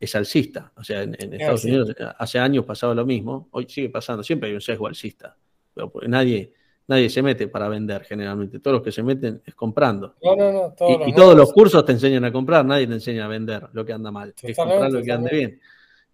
es 0.00 0.14
alcista, 0.16 0.72
o 0.76 0.82
sea, 0.82 1.02
en, 1.02 1.14
en 1.20 1.34
es 1.34 1.40
Estados. 1.40 1.64
Unidos 1.64 1.90
eh, 1.90 2.04
hace 2.18 2.38
años 2.38 2.64
pasaba 2.64 2.94
lo 2.94 3.06
mismo, 3.06 3.48
hoy 3.52 3.66
sigue 3.68 3.88
pasando, 3.88 4.22
siempre 4.24 4.48
hay 4.48 4.54
un 4.54 4.60
sesgo 4.60 4.88
alcista, 4.88 5.36
pero 5.72 5.90
porque 5.90 6.08
nadie, 6.08 6.52
nadie 6.88 7.08
se 7.08 7.22
mete 7.22 7.46
para 7.46 7.68
vender 7.68 8.02
generalmente, 8.04 8.58
todos 8.58 8.76
los 8.78 8.82
que 8.82 8.90
se 8.90 9.02
meten 9.04 9.40
es 9.46 9.54
comprando. 9.54 10.16
No, 10.22 10.34
no, 10.34 10.50
no, 10.50 10.72
todos 10.72 10.90
Y, 10.90 10.98
los 10.98 11.08
y 11.08 11.14
todos 11.14 11.36
los 11.36 11.52
cursos 11.52 11.84
te 11.84 11.92
enseñan 11.92 12.24
a 12.24 12.32
comprar, 12.32 12.64
nadie 12.64 12.88
te 12.88 12.94
enseña 12.94 13.26
a 13.26 13.28
vender 13.28 13.68
lo 13.72 13.84
que 13.84 13.92
anda 13.92 14.10
mal, 14.10 14.34
es 14.42 14.56
comprar 14.56 14.90
lo 14.90 15.02
que 15.02 15.12
ande 15.12 15.30
bien. 15.30 15.60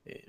Eh, 0.05 0.27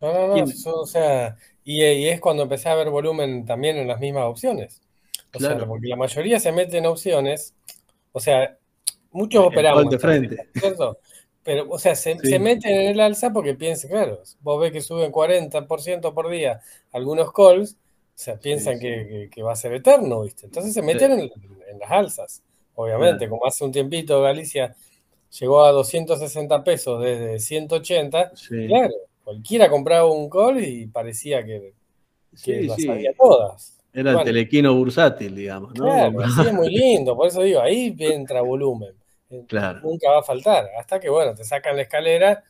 No, 0.00 0.14
no, 0.14 0.28
no, 0.28 0.44
eso, 0.44 0.80
o 0.80 0.86
sea, 0.86 1.36
y, 1.62 1.84
y 1.84 2.08
es 2.08 2.18
cuando 2.18 2.44
empecé 2.44 2.70
a 2.70 2.74
ver 2.76 2.88
volumen 2.88 3.44
también 3.44 3.76
en 3.76 3.88
las 3.88 4.00
mismas 4.00 4.24
opciones. 4.24 4.80
O 5.32 5.38
sea, 5.40 5.58
porque 5.66 5.88
la 5.88 5.96
mayoría 5.96 6.40
se 6.40 6.52
mete 6.52 6.78
en 6.78 6.86
opciones, 6.86 7.54
o 8.12 8.20
sea, 8.20 8.56
muchos 9.12 9.44
operamos 9.44 9.90
de 9.90 9.98
frente. 9.98 10.36
¿cierto? 10.54 10.98
Pero, 11.42 11.66
o 11.70 11.78
sea, 11.78 11.94
se, 11.94 12.18
se 12.18 12.38
meten 12.38 12.74
en 12.74 12.88
el 12.90 13.00
alza 13.00 13.32
porque 13.32 13.54
piensan, 13.54 13.90
claro, 13.90 14.22
vos 14.40 14.60
ves 14.60 14.72
que 14.72 14.80
suben 14.80 15.10
40% 15.10 16.12
por 16.14 16.28
día 16.30 16.60
algunos 16.92 17.32
calls, 17.32 17.72
o 17.72 17.76
sea, 18.22 18.38
piensan 18.38 18.74
sí, 18.74 18.80
que, 18.80 19.06
que- 19.08 19.30
que 19.30 19.42
va 19.42 19.52
a 19.52 19.56
ser 19.56 19.72
eterno, 19.72 20.22
¿viste? 20.22 20.46
Entonces 20.46 20.74
se 20.74 20.82
meten 20.82 21.12
en, 21.12 21.30
en 21.68 21.78
las 21.78 21.90
alzas, 21.90 22.42
obviamente, 22.74 23.20
claro, 23.20 23.30
como 23.30 23.46
hace 23.46 23.64
un 23.64 23.72
tiempito 23.72 24.20
Galicia 24.20 24.76
llegó 25.38 25.64
a 25.64 25.70
260 25.72 26.62
pesos 26.64 27.02
desde 27.02 27.38
180, 27.38 28.32
sí, 28.34 28.66
claro, 28.66 28.94
cualquiera 29.24 29.70
compraba 29.70 30.10
un 30.10 30.28
call 30.28 30.62
y 30.64 30.86
parecía 30.86 31.44
que, 31.44 31.72
que 32.44 32.62
las 32.62 32.82
sabía 32.82 33.10
sí, 33.12 33.16
todas. 33.16 33.79
Era 33.92 34.12
el 34.12 34.24
telequino 34.24 34.74
bursátil, 34.74 35.34
digamos, 35.34 35.74
¿no? 35.74 35.84
claro, 35.84 36.20
así 36.20 36.42
es 36.42 36.52
muy 36.52 36.68
lindo, 36.76 37.16
por 37.16 37.28
eso 37.28 37.42
digo, 37.42 37.60
ahí 37.60 37.94
entra 37.98 38.42
volumen. 38.42 38.94
Eh, 39.30 39.44
Claro, 39.48 39.80
Nunca 39.80 40.10
va 40.10 40.20
a 40.20 40.22
faltar, 40.22 40.68
hasta 40.78 41.00
que, 41.00 41.08
bueno, 41.08 41.34
te 41.34 41.44
sacan 41.44 41.76
la 41.76 41.82
escalera 41.82 42.42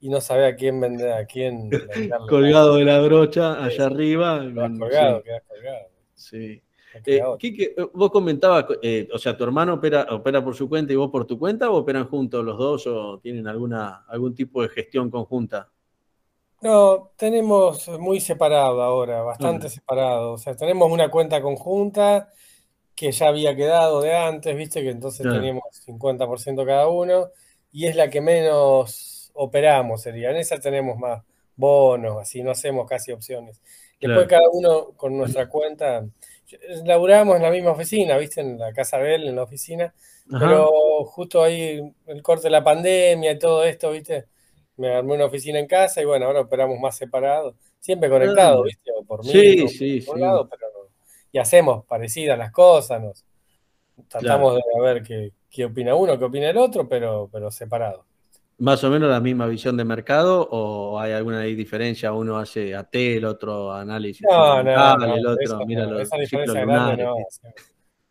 y 0.00 0.08
no 0.08 0.20
sabes 0.20 0.52
a 0.52 0.56
quién 0.56 0.80
vender, 0.80 1.12
a 1.12 1.26
quién 1.26 1.70
colgado 2.28 2.76
de 2.76 2.84
la 2.84 3.00
brocha 3.00 3.54
Sí, 3.54 3.60
allá 3.64 3.70
sí, 3.70 3.82
arriba, 3.82 4.40
quedas 4.40 4.54
con, 4.54 4.78
colgado, 4.78 5.18
sí, 5.18 5.24
quedas 5.24 5.42
colgado, 5.48 5.88
sí. 6.14 6.62
Eh. 7.04 7.20
Quique, 7.38 7.74
eh, 7.76 7.86
vos 7.92 8.10
comentabas, 8.10 8.64
eh, 8.82 9.08
o 9.12 9.18
sea, 9.18 9.36
tu 9.36 9.44
hermano 9.44 9.74
opera, 9.74 10.06
opera 10.10 10.42
por 10.42 10.54
su 10.54 10.68
cuenta 10.68 10.92
y 10.92 10.96
vos 10.96 11.10
por 11.10 11.26
tu 11.26 11.38
cuenta, 11.38 11.70
o 11.70 11.76
operan 11.76 12.06
juntos 12.06 12.44
los 12.44 12.56
dos, 12.56 12.86
o 12.86 13.18
tienen 13.18 13.46
alguna, 13.46 14.04
algún 14.08 14.34
tipo 14.34 14.62
de 14.62 14.68
gestión 14.68 15.10
conjunta. 15.10 15.70
No, 16.62 17.12
tenemos 17.16 17.88
muy 17.98 18.20
separado 18.20 18.82
ahora, 18.82 19.22
bastante 19.22 19.68
separado. 19.68 20.32
O 20.32 20.38
sea, 20.38 20.56
tenemos 20.56 20.90
una 20.90 21.10
cuenta 21.10 21.42
conjunta 21.42 22.32
que 22.94 23.12
ya 23.12 23.28
había 23.28 23.54
quedado 23.54 24.00
de 24.00 24.16
antes, 24.16 24.56
viste, 24.56 24.82
que 24.82 24.90
entonces 24.90 25.22
claro, 25.22 25.36
teníamos 25.36 25.64
50% 25.86 26.64
cada 26.64 26.88
uno, 26.88 27.28
y 27.70 27.86
es 27.86 27.94
la 27.94 28.08
que 28.08 28.22
menos 28.22 29.30
operamos, 29.34 30.00
sería. 30.00 30.30
En 30.30 30.36
esa 30.36 30.58
tenemos 30.58 30.98
más 30.98 31.22
bonos, 31.56 32.16
así 32.20 32.42
no 32.42 32.50
hacemos 32.52 32.88
casi 32.88 33.12
opciones. 33.12 33.60
Después 34.00 34.26
claro. 34.26 34.44
cada 34.44 34.50
uno 34.50 34.92
con 34.96 35.16
nuestra 35.16 35.48
cuenta, 35.48 36.06
laburamos 36.84 37.36
en 37.36 37.42
la 37.42 37.50
misma 37.50 37.72
oficina, 37.72 38.16
viste, 38.16 38.40
en 38.40 38.58
la 38.58 38.72
casa 38.72 38.98
de 38.98 39.14
él, 39.14 39.28
en 39.28 39.36
la 39.36 39.42
oficina, 39.42 39.94
Ajá, 40.32 40.38
pero 40.38 41.04
justo 41.04 41.42
ahí 41.42 41.80
el 42.06 42.22
corte 42.22 42.44
de 42.44 42.50
la 42.50 42.64
pandemia 42.64 43.32
y 43.32 43.38
todo 43.38 43.62
esto, 43.64 43.90
viste, 43.90 44.26
me 44.76 44.94
armé 44.94 45.14
una 45.14 45.26
oficina 45.26 45.58
en 45.58 45.66
casa 45.66 46.00
y 46.02 46.04
bueno, 46.04 46.26
ahora 46.26 46.40
operamos 46.40 46.78
más 46.78 46.96
separados, 46.96 47.54
siempre 47.80 48.08
conectados, 48.10 48.64
viste, 48.64 48.90
o 48.96 49.04
por 49.04 49.24
sí, 49.24 49.58
mí 49.58 49.68
sí, 49.68 50.00
por 50.00 50.16
sí, 50.16 50.20
lado, 50.20 50.48
pero 50.48 50.66
y 51.32 51.38
hacemos 51.38 51.84
parecidas 51.84 52.38
las 52.38 52.50
cosas, 52.50 53.02
nos 53.02 53.24
tratamos 54.08 54.54
claro. 54.54 54.82
de 54.82 54.94
ver 54.94 55.02
qué, 55.02 55.32
qué 55.50 55.64
opina 55.64 55.94
uno, 55.94 56.18
qué 56.18 56.24
opina 56.24 56.50
el 56.50 56.56
otro, 56.56 56.88
pero, 56.88 57.28
pero 57.32 57.50
separados. 57.50 58.04
Más 58.58 58.82
o 58.84 58.90
menos 58.90 59.10
la 59.10 59.20
misma 59.20 59.46
visión 59.46 59.76
de 59.76 59.84
mercado, 59.84 60.48
o 60.50 60.98
hay 60.98 61.12
alguna 61.12 61.42
diferencia, 61.42 62.12
uno 62.14 62.38
hace 62.38 62.74
AT, 62.74 63.16
el 63.16 63.26
otro 63.26 63.70
análisis 63.72 64.26
No, 64.26 64.62
no, 64.62 64.96
no, 64.96 65.14
el 65.14 65.26
esa, 65.26 65.54
otro 65.56 65.66
mira 65.66 65.84
no, 65.84 65.90
los 65.92 66.02
esa 66.02 66.16
diferencia 66.16 66.64
grande 66.64 67.02
no. 67.04 67.16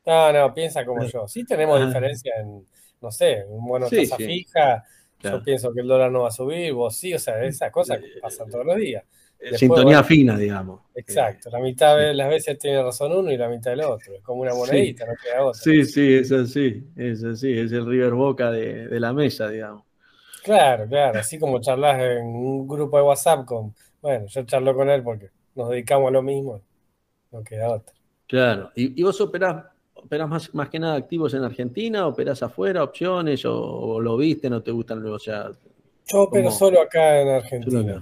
No, 0.06 0.32
no, 0.32 0.54
piensa 0.54 0.86
como 0.86 1.04
yo. 1.06 1.28
Sí 1.28 1.44
tenemos 1.46 1.82
Ah, 1.82 1.88
diferencia 1.88 2.34
en, 2.40 2.64
no 3.02 3.12
sé, 3.12 3.44
un 3.48 3.66
bono 3.66 3.88
Sí, 3.90 3.98
tasa 3.98 4.18
sí, 4.18 4.26
fija, 4.26 4.84
yo 5.20 5.44
pienso 5.44 5.74
que 5.74 5.82
el 5.82 5.88
dólar 5.88 6.12
no 6.12 6.22
va 6.22 6.30
a 6.30 6.32
subir, 6.32 6.74
vos 6.74 6.96
sí, 6.96 7.14
o 7.14 7.20
sea, 7.20 7.44
esas 7.44 7.72
cosas 7.72 8.00
que 8.00 8.20
pasan 8.22 8.50
todos 8.50 8.66
los 8.66 8.76
días. 8.78 9.04
Eh, 9.40 9.52
Después, 9.52 9.60
Sintonía 9.60 10.02
bueno, 10.02 10.04
fina, 10.04 10.38
digamos. 10.38 10.82
Eh, 10.94 11.02
exacto, 11.02 11.50
la 11.50 11.60
mitad 11.60 11.98
de 11.98 12.14
las 12.14 12.30
veces 12.30 12.58
tiene 12.60 12.82
razón 12.84 13.12
uno 13.14 13.32
y 13.32 13.38
la 13.38 13.50
mitad 13.50 13.74
el 13.74 13.82
otro, 13.82 14.16
es 14.16 14.22
como 14.22 14.42
una 14.42 14.54
sí, 14.54 14.58
monedita, 14.58 15.06
no 15.06 15.16
queda 15.18 15.44
otra. 15.46 15.64
sí, 15.64 15.86
sí, 15.86 16.14
es 16.16 16.32
así, 16.32 16.88
es 16.96 17.24
así, 17.24 17.52
es 17.58 17.72
el 17.72 17.86
River 17.86 18.14
Boca 18.14 18.52
de, 18.52 18.88
de 18.88 19.00
la 19.00 19.14
mesa, 19.14 19.50
digamos. 19.50 19.86
Claro, 20.44 20.88
claro, 20.88 21.20
así 21.20 21.40
como 21.40 21.60
charlas 21.60 22.00
en 22.00 22.26
un 22.28 22.68
grupo 22.68 22.98
de 22.98 23.04
WhatsApp 23.04 23.46
con, 23.46 23.76
bueno, 24.02 24.28
yo 24.28 24.44
charlo 24.46 24.76
con 24.76 24.90
él 24.90 25.04
porque 25.04 25.32
nos 25.56 25.70
dedicamos 25.70 26.10
a 26.10 26.12
lo 26.12 26.22
mismo, 26.22 26.62
no 27.32 27.44
queda 27.44 27.70
otra. 27.72 27.96
Claro. 28.28 28.72
¿Y, 28.76 29.00
y 29.00 29.04
vos 29.04 29.20
operás, 29.22 29.66
operás 30.06 30.30
más, 30.30 30.54
más 30.56 30.70
que 30.70 30.80
nada 30.80 30.96
activos 30.96 31.34
en 31.34 31.44
Argentina, 31.44 32.08
operás 32.08 32.44
afuera, 32.44 32.84
opciones, 32.84 33.46
o, 33.46 33.54
o 33.62 34.00
lo 34.02 34.18
viste, 34.18 34.50
no 34.50 34.64
te 34.64 34.72
gustan, 34.72 35.06
o 35.06 35.20
sea, 35.20 35.52
Yo 36.08 36.24
opero 36.24 36.50
¿cómo? 36.50 36.52
solo 36.52 36.82
acá 36.82 37.22
en 37.22 37.28
Argentina. 37.30 38.02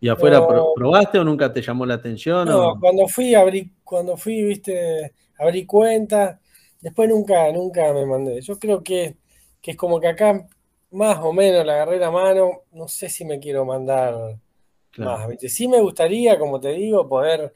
¿Y 0.00 0.08
afuera 0.08 0.46
No, 0.46 0.74
probaste 0.74 1.18
o 1.18 1.24
nunca 1.24 1.52
te 1.52 1.62
llamó 1.62 1.86
la 1.86 1.94
atención? 1.94 2.50
no, 2.50 2.52
O... 2.52 2.78
cuando 2.80 3.06
fui, 3.08 3.34
abrí, 3.34 3.72
cuando 3.84 4.16
fui, 4.16 4.42
viste, 4.42 5.14
abrí 5.38 5.64
cuenta, 5.66 6.40
después 6.80 7.08
nunca, 7.08 7.50
nunca 7.52 7.92
me 7.92 8.06
mandé. 8.06 8.40
Yo 8.40 8.58
creo 8.58 8.82
que, 8.82 9.16
que 9.60 9.72
es 9.72 9.76
como 9.76 10.00
que 10.00 10.08
acá 10.08 10.46
más 10.90 11.18
o 11.20 11.32
menos 11.32 11.64
le 11.64 11.72
agarré 11.72 11.98
la 11.98 12.10
mano, 12.10 12.62
no 12.72 12.88
sé 12.88 13.08
si 13.08 13.24
me 13.24 13.38
quiero 13.40 13.64
mandar 13.64 14.38
más, 14.96 15.28
¿viste? 15.28 15.48
Sí 15.48 15.68
me 15.68 15.80
gustaría, 15.80 16.38
como 16.38 16.60
te 16.60 16.70
digo, 16.70 17.08
poder 17.08 17.54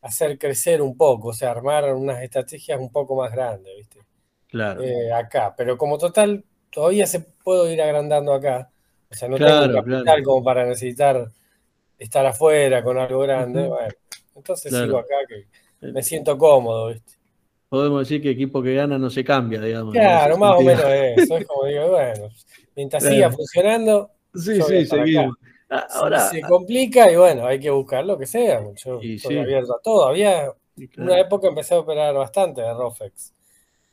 hacer 0.00 0.38
crecer 0.38 0.80
un 0.82 0.96
poco, 0.96 1.28
o 1.28 1.32
sea, 1.32 1.50
armar 1.50 1.92
unas 1.94 2.22
estrategias 2.22 2.78
un 2.80 2.90
poco 2.90 3.16
más 3.16 3.32
grandes, 3.32 3.76
¿viste? 3.76 4.00
claro, 4.48 4.82
Eh, 4.82 5.12
acá, 5.12 5.54
pero 5.56 5.76
como 5.76 5.98
total, 5.98 6.44
todavía 6.70 7.06
se 7.06 7.20
puedo 7.20 7.70
ir 7.70 7.80
agrandando 7.82 8.32
acá. 8.32 8.70
O 9.10 9.14
sea, 9.14 9.28
no 9.28 9.36
tengo 9.36 9.72
capital 9.72 10.22
como 10.22 10.44
para 10.44 10.66
necesitar 10.66 11.30
estar 11.98 12.26
afuera 12.26 12.82
con 12.82 12.98
algo 12.98 13.20
grande. 13.20 13.66
Bueno, 13.66 13.94
entonces 14.34 14.72
sigo 14.72 14.98
acá 14.98 15.16
que 15.28 15.46
me 15.80 16.02
siento 16.02 16.36
cómodo, 16.36 16.88
¿viste? 16.88 17.14
Podemos 17.68 18.00
decir 18.00 18.22
que 18.22 18.30
equipo 18.30 18.62
que 18.62 18.74
gana 18.74 18.98
no 18.98 19.10
se 19.10 19.22
cambia, 19.22 19.60
digamos. 19.60 19.92
Claro, 19.92 20.38
más 20.38 20.56
o 20.56 20.62
menos 20.62 20.84
eso. 20.86 21.36
Es 21.36 21.46
como 21.46 21.66
digo, 21.66 21.90
bueno, 21.90 22.28
mientras 22.74 23.04
siga 23.04 23.30
funcionando. 23.30 24.10
Sí, 24.34 24.60
sí, 24.62 24.86
seguimos. 24.86 25.36
Ahora, 25.68 26.20
se, 26.28 26.40
complica 26.42 27.10
y 27.10 27.16
bueno, 27.16 27.46
hay 27.46 27.60
que 27.60 27.70
buscar 27.70 28.04
lo 28.04 28.18
que 28.18 28.26
sea. 28.26 28.62
Yo 28.74 29.00
estoy 29.02 29.38
abierto 29.38 29.76
a 29.76 29.80
todo. 29.80 30.06
Había 30.06 30.52
una 30.96 31.18
época 31.18 31.48
empecé 31.48 31.74
a 31.74 31.80
operar 31.80 32.14
bastante 32.14 32.60
de 32.60 32.72
Rofex. 32.72 33.34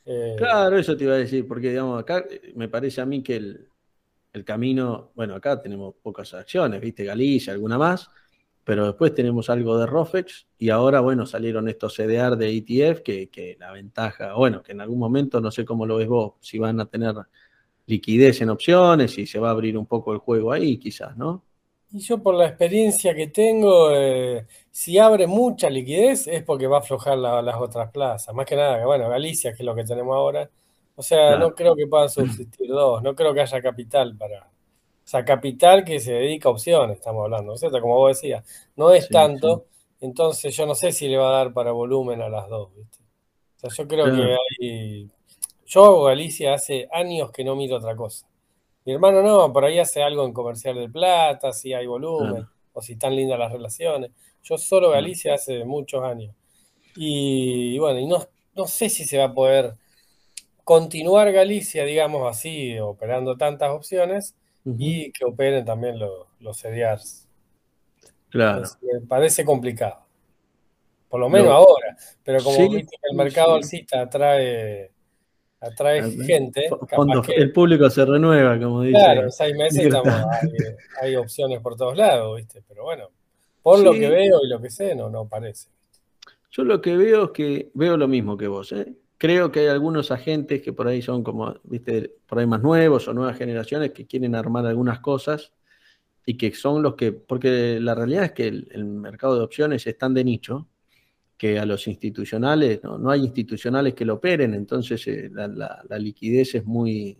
Eh, 0.04 0.36
claro, 0.38 0.78
eso 0.78 0.96
te 0.96 1.04
iba 1.04 1.14
a 1.14 1.18
decir, 1.18 1.46
porque 1.48 1.70
digamos, 1.70 2.00
acá 2.00 2.24
eh, 2.30 2.52
me 2.54 2.68
parece 2.68 3.00
a 3.00 3.06
mí 3.06 3.22
que 3.22 3.36
el, 3.36 3.68
el 4.32 4.44
camino, 4.44 5.10
bueno, 5.16 5.34
acá 5.34 5.60
tenemos 5.60 5.94
pocas 6.00 6.32
acciones, 6.34 6.80
viste, 6.80 7.04
Galicia, 7.04 7.52
alguna 7.52 7.76
más, 7.76 8.08
pero 8.62 8.86
después 8.86 9.14
tenemos 9.14 9.50
algo 9.50 9.78
de 9.78 9.86
Rofex 9.86 10.46
y 10.58 10.70
ahora, 10.70 11.00
bueno, 11.00 11.26
salieron 11.26 11.68
estos 11.68 11.96
CDR 11.96 12.36
de 12.36 12.56
ETF 12.56 13.00
que, 13.00 13.30
que, 13.30 13.56
la 13.58 13.72
ventaja, 13.72 14.34
bueno, 14.34 14.62
que 14.62 14.72
en 14.72 14.80
algún 14.80 14.98
momento, 14.98 15.40
no 15.40 15.50
sé 15.50 15.64
cómo 15.64 15.86
lo 15.86 15.96
ves 15.96 16.08
vos, 16.08 16.34
si 16.40 16.58
van 16.58 16.78
a 16.78 16.86
tener 16.86 17.14
liquidez 17.86 18.40
en 18.42 18.50
opciones 18.50 19.18
y 19.18 19.26
se 19.26 19.38
va 19.40 19.48
a 19.48 19.52
abrir 19.52 19.76
un 19.78 19.86
poco 19.86 20.12
el 20.12 20.18
juego 20.18 20.52
ahí, 20.52 20.78
quizás, 20.78 21.16
¿no? 21.16 21.45
Y 21.92 22.00
yo 22.00 22.18
por 22.18 22.34
la 22.34 22.46
experiencia 22.46 23.14
que 23.14 23.28
tengo, 23.28 23.90
eh, 23.92 24.46
si 24.70 24.98
abre 24.98 25.26
mucha 25.26 25.70
liquidez 25.70 26.26
es 26.26 26.42
porque 26.42 26.66
va 26.66 26.78
a 26.78 26.80
aflojar 26.80 27.16
las 27.16 27.56
otras 27.56 27.90
plazas. 27.90 28.34
Más 28.34 28.44
que 28.44 28.56
nada, 28.56 28.84
bueno, 28.84 29.08
Galicia, 29.08 29.52
que 29.52 29.62
es 29.62 29.66
lo 29.66 29.74
que 29.74 29.84
tenemos 29.84 30.14
ahora. 30.14 30.50
O 30.96 31.02
sea, 31.02 31.36
no 31.36 31.54
creo 31.54 31.76
que 31.76 31.86
puedan 31.86 32.08
subsistir 32.08 32.68
dos, 32.68 33.02
no 33.02 33.14
creo 33.14 33.34
que 33.34 33.42
haya 33.42 33.60
capital 33.60 34.16
para... 34.16 34.40
O 34.46 35.08
sea, 35.08 35.24
capital 35.24 35.84
que 35.84 36.00
se 36.00 36.14
dedica 36.14 36.48
a 36.48 36.52
opciones, 36.52 36.96
estamos 36.96 37.22
hablando, 37.24 37.52
¿no 37.52 37.58
cierto? 37.58 37.80
Como 37.80 37.96
vos 37.96 38.16
decías, 38.16 38.44
no 38.74 38.90
es 38.92 39.08
tanto, 39.08 39.66
entonces 40.00 40.56
yo 40.56 40.66
no 40.66 40.74
sé 40.74 40.90
si 40.92 41.06
le 41.06 41.16
va 41.16 41.28
a 41.28 41.36
dar 41.44 41.52
para 41.52 41.70
volumen 41.70 42.20
a 42.22 42.28
las 42.28 42.48
dos, 42.48 42.74
¿viste? 42.74 42.98
O 43.56 43.70
sea, 43.70 43.70
yo 43.70 43.88
creo 43.88 44.06
que 44.06 44.36
hay... 44.36 45.10
Yo 45.66 46.04
Galicia 46.04 46.54
hace 46.54 46.88
años 46.92 47.30
que 47.30 47.44
no 47.44 47.56
miro 47.56 47.76
otra 47.76 47.94
cosa. 47.94 48.26
Mi 48.86 48.92
hermano 48.92 49.20
no, 49.20 49.52
por 49.52 49.64
ahí 49.64 49.80
hace 49.80 50.00
algo 50.00 50.24
en 50.24 50.32
comercial 50.32 50.76
de 50.76 50.88
plata, 50.88 51.52
si 51.52 51.74
hay 51.74 51.88
volumen, 51.88 52.46
o 52.72 52.80
si 52.80 52.92
están 52.92 53.16
lindas 53.16 53.36
las 53.36 53.50
relaciones. 53.50 54.12
Yo 54.44 54.56
solo 54.56 54.90
Galicia 54.90 55.34
hace 55.34 55.64
muchos 55.64 56.04
años. 56.04 56.32
Y, 56.94 57.76
bueno, 57.80 57.98
y 57.98 58.06
no, 58.06 58.24
no 58.54 58.66
sé 58.68 58.88
si 58.88 59.04
se 59.04 59.18
va 59.18 59.24
a 59.24 59.34
poder 59.34 59.74
continuar 60.62 61.32
Galicia, 61.32 61.84
digamos 61.84 62.30
así, 62.30 62.78
operando 62.78 63.36
tantas 63.36 63.70
opciones 63.70 64.36
y 64.64 65.10
que 65.10 65.24
operen 65.24 65.64
también 65.64 65.98
los, 65.98 66.28
los 66.38 66.56
CDRs. 66.56 67.26
Claro. 68.28 68.62
me 68.82 69.00
parece 69.00 69.44
complicado. 69.44 70.06
Por 71.08 71.18
lo 71.18 71.28
menos 71.28 71.50
ahora. 71.50 71.96
Pero 72.22 72.42
como 72.44 72.56
viste 72.70 72.96
que 73.00 73.08
el 73.10 73.16
mercado 73.16 73.56
alcista 73.56 74.02
atrae 74.02 74.92
atrae 75.60 76.10
gente. 76.24 76.68
Cuando 76.94 77.22
el 77.28 77.52
público 77.52 77.88
se 77.90 78.04
renueva, 78.04 78.58
como 78.58 78.82
dice. 78.82 78.98
Claro, 78.98 79.22
en 79.22 79.32
seis 79.32 79.56
meses 79.56 79.94
hay, 81.02 81.16
opciones 81.16 81.60
por 81.60 81.76
todos 81.76 81.96
lados, 81.96 82.36
¿viste? 82.36 82.62
Pero 82.66 82.84
bueno, 82.84 83.10
por 83.62 83.80
lo 83.80 83.92
que 83.92 84.08
veo 84.08 84.40
y 84.44 84.48
lo 84.48 84.60
que 84.60 84.70
sé, 84.70 84.94
no, 84.94 85.10
no 85.10 85.28
parece. 85.28 85.68
Yo 86.50 86.64
lo 86.64 86.80
que 86.80 86.96
veo 86.96 87.24
es 87.24 87.30
que 87.30 87.70
veo 87.74 87.96
lo 87.96 88.08
mismo 88.08 88.36
que 88.36 88.48
vos, 88.48 88.72
¿eh? 88.72 88.94
Creo 89.18 89.50
que 89.50 89.60
hay 89.60 89.66
algunos 89.68 90.10
agentes 90.10 90.60
que 90.60 90.74
por 90.74 90.86
ahí 90.88 91.00
son 91.00 91.22
como, 91.22 91.54
viste, 91.64 92.16
por 92.26 92.38
ahí 92.38 92.46
más 92.46 92.62
nuevos 92.62 93.08
o 93.08 93.14
nuevas 93.14 93.38
generaciones 93.38 93.92
que 93.92 94.06
quieren 94.06 94.34
armar 94.34 94.66
algunas 94.66 95.00
cosas 95.00 95.52
y 96.26 96.36
que 96.36 96.54
son 96.54 96.82
los 96.82 96.96
que, 96.96 97.12
porque 97.12 97.80
la 97.80 97.94
realidad 97.94 98.24
es 98.24 98.32
que 98.32 98.46
el 98.46 98.84
mercado 98.84 99.38
de 99.38 99.44
opciones 99.44 99.86
es 99.86 99.96
tan 99.96 100.12
de 100.12 100.24
nicho 100.24 100.68
que 101.36 101.58
a 101.58 101.66
los 101.66 101.86
institucionales, 101.86 102.82
no, 102.82 103.10
hay 103.10 103.20
institucionales 103.20 103.94
que 103.94 104.04
lo 104.04 104.14
operen, 104.14 104.54
entonces 104.54 105.06
eh, 105.06 105.30
la, 105.30 105.98
liquidez 105.98 106.54
es 106.54 106.64
muy, 106.64 107.18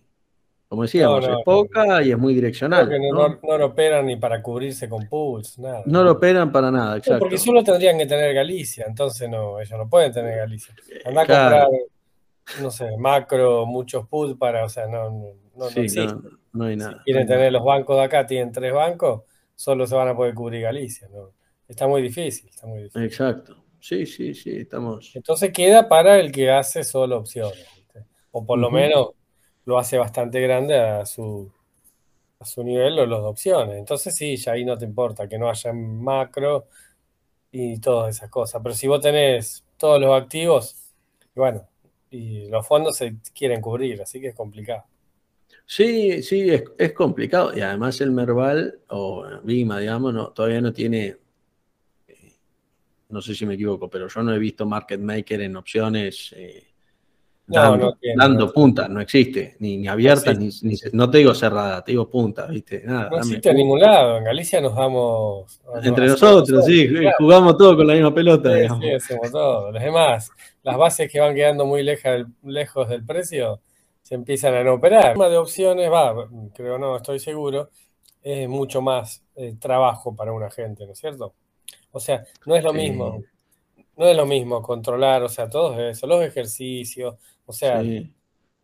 como 0.68 0.82
decíamos, 0.82 1.26
es 1.26 1.36
poca 1.44 2.02
y 2.02 2.12
es 2.12 2.18
muy 2.18 2.34
direccional. 2.34 2.90
no, 3.12 3.58
lo 3.58 3.66
operan 3.66 4.06
ni 4.06 4.16
para 4.16 4.42
cubrirse 4.42 4.88
con 4.88 5.06
pools, 5.06 5.58
nada. 5.58 5.82
No 5.84 6.02
lo 6.02 6.12
operan 6.12 6.50
para 6.50 6.70
nada, 6.70 6.96
exacto. 6.96 7.20
porque 7.20 7.36
solo 7.36 7.62
tendrían 7.62 7.98
que 7.98 8.06
tener 8.06 8.34
Galicia, 8.34 8.86
entonces 8.88 9.28
no, 9.28 9.60
ellos 9.60 9.78
no 9.78 9.88
pueden 9.88 10.12
tener 10.12 10.38
Galicia. 10.38 10.74
Andá 11.04 11.22
a 11.22 11.26
comprar, 11.26 11.68
no 12.62 12.70
sé, 12.70 12.96
macro, 12.96 13.66
muchos 13.66 14.08
pools 14.08 14.36
para, 14.38 14.64
o 14.64 14.68
sea, 14.70 14.86
no, 14.86 15.34
no, 15.56 15.66
existe. 15.66 16.06
no, 16.52 16.64
hay 16.64 16.76
nada. 16.76 16.92
Si 16.98 17.04
quieren 17.04 17.26
tener 17.26 17.52
los 17.52 17.64
bancos 17.64 17.96
de 17.96 18.04
acá, 18.04 18.26
tienen 18.26 18.50
tres 18.50 18.72
bancos, 18.72 19.24
solo 19.54 19.86
se 19.86 19.94
van 19.94 20.08
a 20.08 20.16
poder 20.16 20.32
cubrir 20.32 20.62
Galicia, 20.62 21.06
Está 21.68 21.88
muy 21.88 22.00
difícil, 22.00 22.48
está 22.48 22.64
muy 22.64 22.84
difícil. 22.84 23.02
Exacto. 23.02 23.65
Sí, 23.86 24.04
sí, 24.04 24.34
sí, 24.34 24.50
estamos. 24.50 25.14
Entonces 25.14 25.52
queda 25.52 25.88
para 25.88 26.18
el 26.18 26.32
que 26.32 26.50
hace 26.50 26.82
solo 26.82 27.18
opciones, 27.18 27.68
o 28.32 28.44
por 28.44 28.58
lo 28.58 28.68
menos 28.68 29.10
lo 29.64 29.78
hace 29.78 29.96
bastante 29.96 30.40
grande 30.40 30.76
a 30.76 31.06
su, 31.06 31.52
a 32.40 32.44
su 32.44 32.64
nivel 32.64 32.98
o 32.98 33.06
los 33.06 33.22
de 33.22 33.28
opciones. 33.28 33.76
Entonces 33.76 34.12
sí, 34.12 34.38
ya 34.38 34.52
ahí 34.54 34.64
no 34.64 34.76
te 34.76 34.84
importa 34.84 35.28
que 35.28 35.38
no 35.38 35.48
haya 35.48 35.72
macro 35.72 36.66
y 37.52 37.78
todas 37.78 38.16
esas 38.16 38.28
cosas. 38.28 38.60
Pero 38.60 38.74
si 38.74 38.88
vos 38.88 39.00
tenés 39.00 39.64
todos 39.76 40.00
los 40.00 40.20
activos, 40.20 40.92
bueno, 41.36 41.68
y 42.10 42.48
los 42.48 42.66
fondos 42.66 42.96
se 42.96 43.18
quieren 43.32 43.60
cubrir, 43.60 44.02
así 44.02 44.20
que 44.20 44.28
es 44.30 44.34
complicado. 44.34 44.82
Sí, 45.64 46.24
sí, 46.24 46.50
es, 46.76 46.92
complicado. 46.92 47.56
Y 47.56 47.60
además 47.60 48.00
el 48.00 48.10
Merval 48.10 48.80
o 48.88 49.24
Vima, 49.44 49.78
digamos, 49.78 50.12
no, 50.12 50.30
todavía 50.30 50.60
no 50.60 50.72
tiene 50.72 51.18
no 53.08 53.22
sé 53.22 53.34
si 53.34 53.46
me 53.46 53.54
equivoco, 53.54 53.88
pero 53.88 54.08
yo 54.08 54.22
no 54.22 54.34
he 54.34 54.38
visto 54.38 54.66
market 54.66 55.00
maker 55.00 55.40
en 55.40 55.56
opciones 55.56 56.34
eh, 56.36 56.66
dando, 57.46 58.52
puntas, 58.52 58.88
no 58.88 59.00
existe, 59.00 59.56
ni, 59.60 59.86
abierta, 59.86 60.32
ni, 60.34 60.50
no 60.92 61.08
te 61.08 61.18
digo 61.18 61.32
cerrada, 61.32 61.82
te 61.84 61.92
digo 61.92 62.10
punta, 62.10 62.46
¿viste? 62.46 62.82
Nada, 62.84 63.08
no 63.10 63.18
existe 63.18 63.50
en 63.50 63.56
ningún 63.56 63.80
lado, 63.80 64.18
en 64.18 64.24
Galicia 64.24 64.60
nos 64.60 64.74
damos... 64.74 65.60
Entre 65.82 66.08
nosotros, 66.08 66.64
sí, 66.64 66.88
jugamos 67.18 67.56
todo 67.56 67.76
con 67.76 67.86
la 67.86 67.94
misma 67.94 68.12
pelota. 68.12 68.50
Sí, 68.52 68.66
sí, 68.80 68.90
hacemos 68.90 69.30
todo. 69.30 69.70
Los 69.70 69.82
demás, 69.82 70.30
las 70.62 70.76
bases 70.76 71.10
que 71.10 71.20
van 71.20 71.34
quedando 71.34 71.64
muy 71.64 71.84
lejos 71.84 72.88
del 72.88 73.04
precio, 73.04 73.60
se 74.02 74.16
empiezan 74.16 74.54
a 74.54 74.64
no 74.64 74.74
operar. 74.74 75.06
El 75.06 75.12
tema 75.12 75.28
de 75.28 75.36
opciones, 75.36 75.90
va, 75.90 76.28
creo 76.52 76.78
no, 76.78 76.96
estoy 76.96 77.20
seguro, 77.20 77.70
es 78.22 78.48
mucho 78.48 78.82
más 78.82 79.22
eh, 79.36 79.54
trabajo 79.58 80.14
para 80.16 80.32
una 80.32 80.50
gente, 80.50 80.84
¿no 80.84 80.92
es 80.92 80.98
cierto? 80.98 81.34
O 81.96 82.00
sea, 82.00 82.26
no 82.44 82.54
es 82.54 82.62
lo 82.62 82.74
mismo. 82.74 83.24
No 83.96 84.06
es 84.06 84.14
lo 84.14 84.26
mismo 84.26 84.60
controlar, 84.60 85.22
o 85.22 85.30
sea, 85.30 85.48
todos 85.48 85.78
eso, 85.78 86.06
los 86.06 86.22
ejercicios, 86.22 87.14
o 87.46 87.52
sea, 87.54 87.82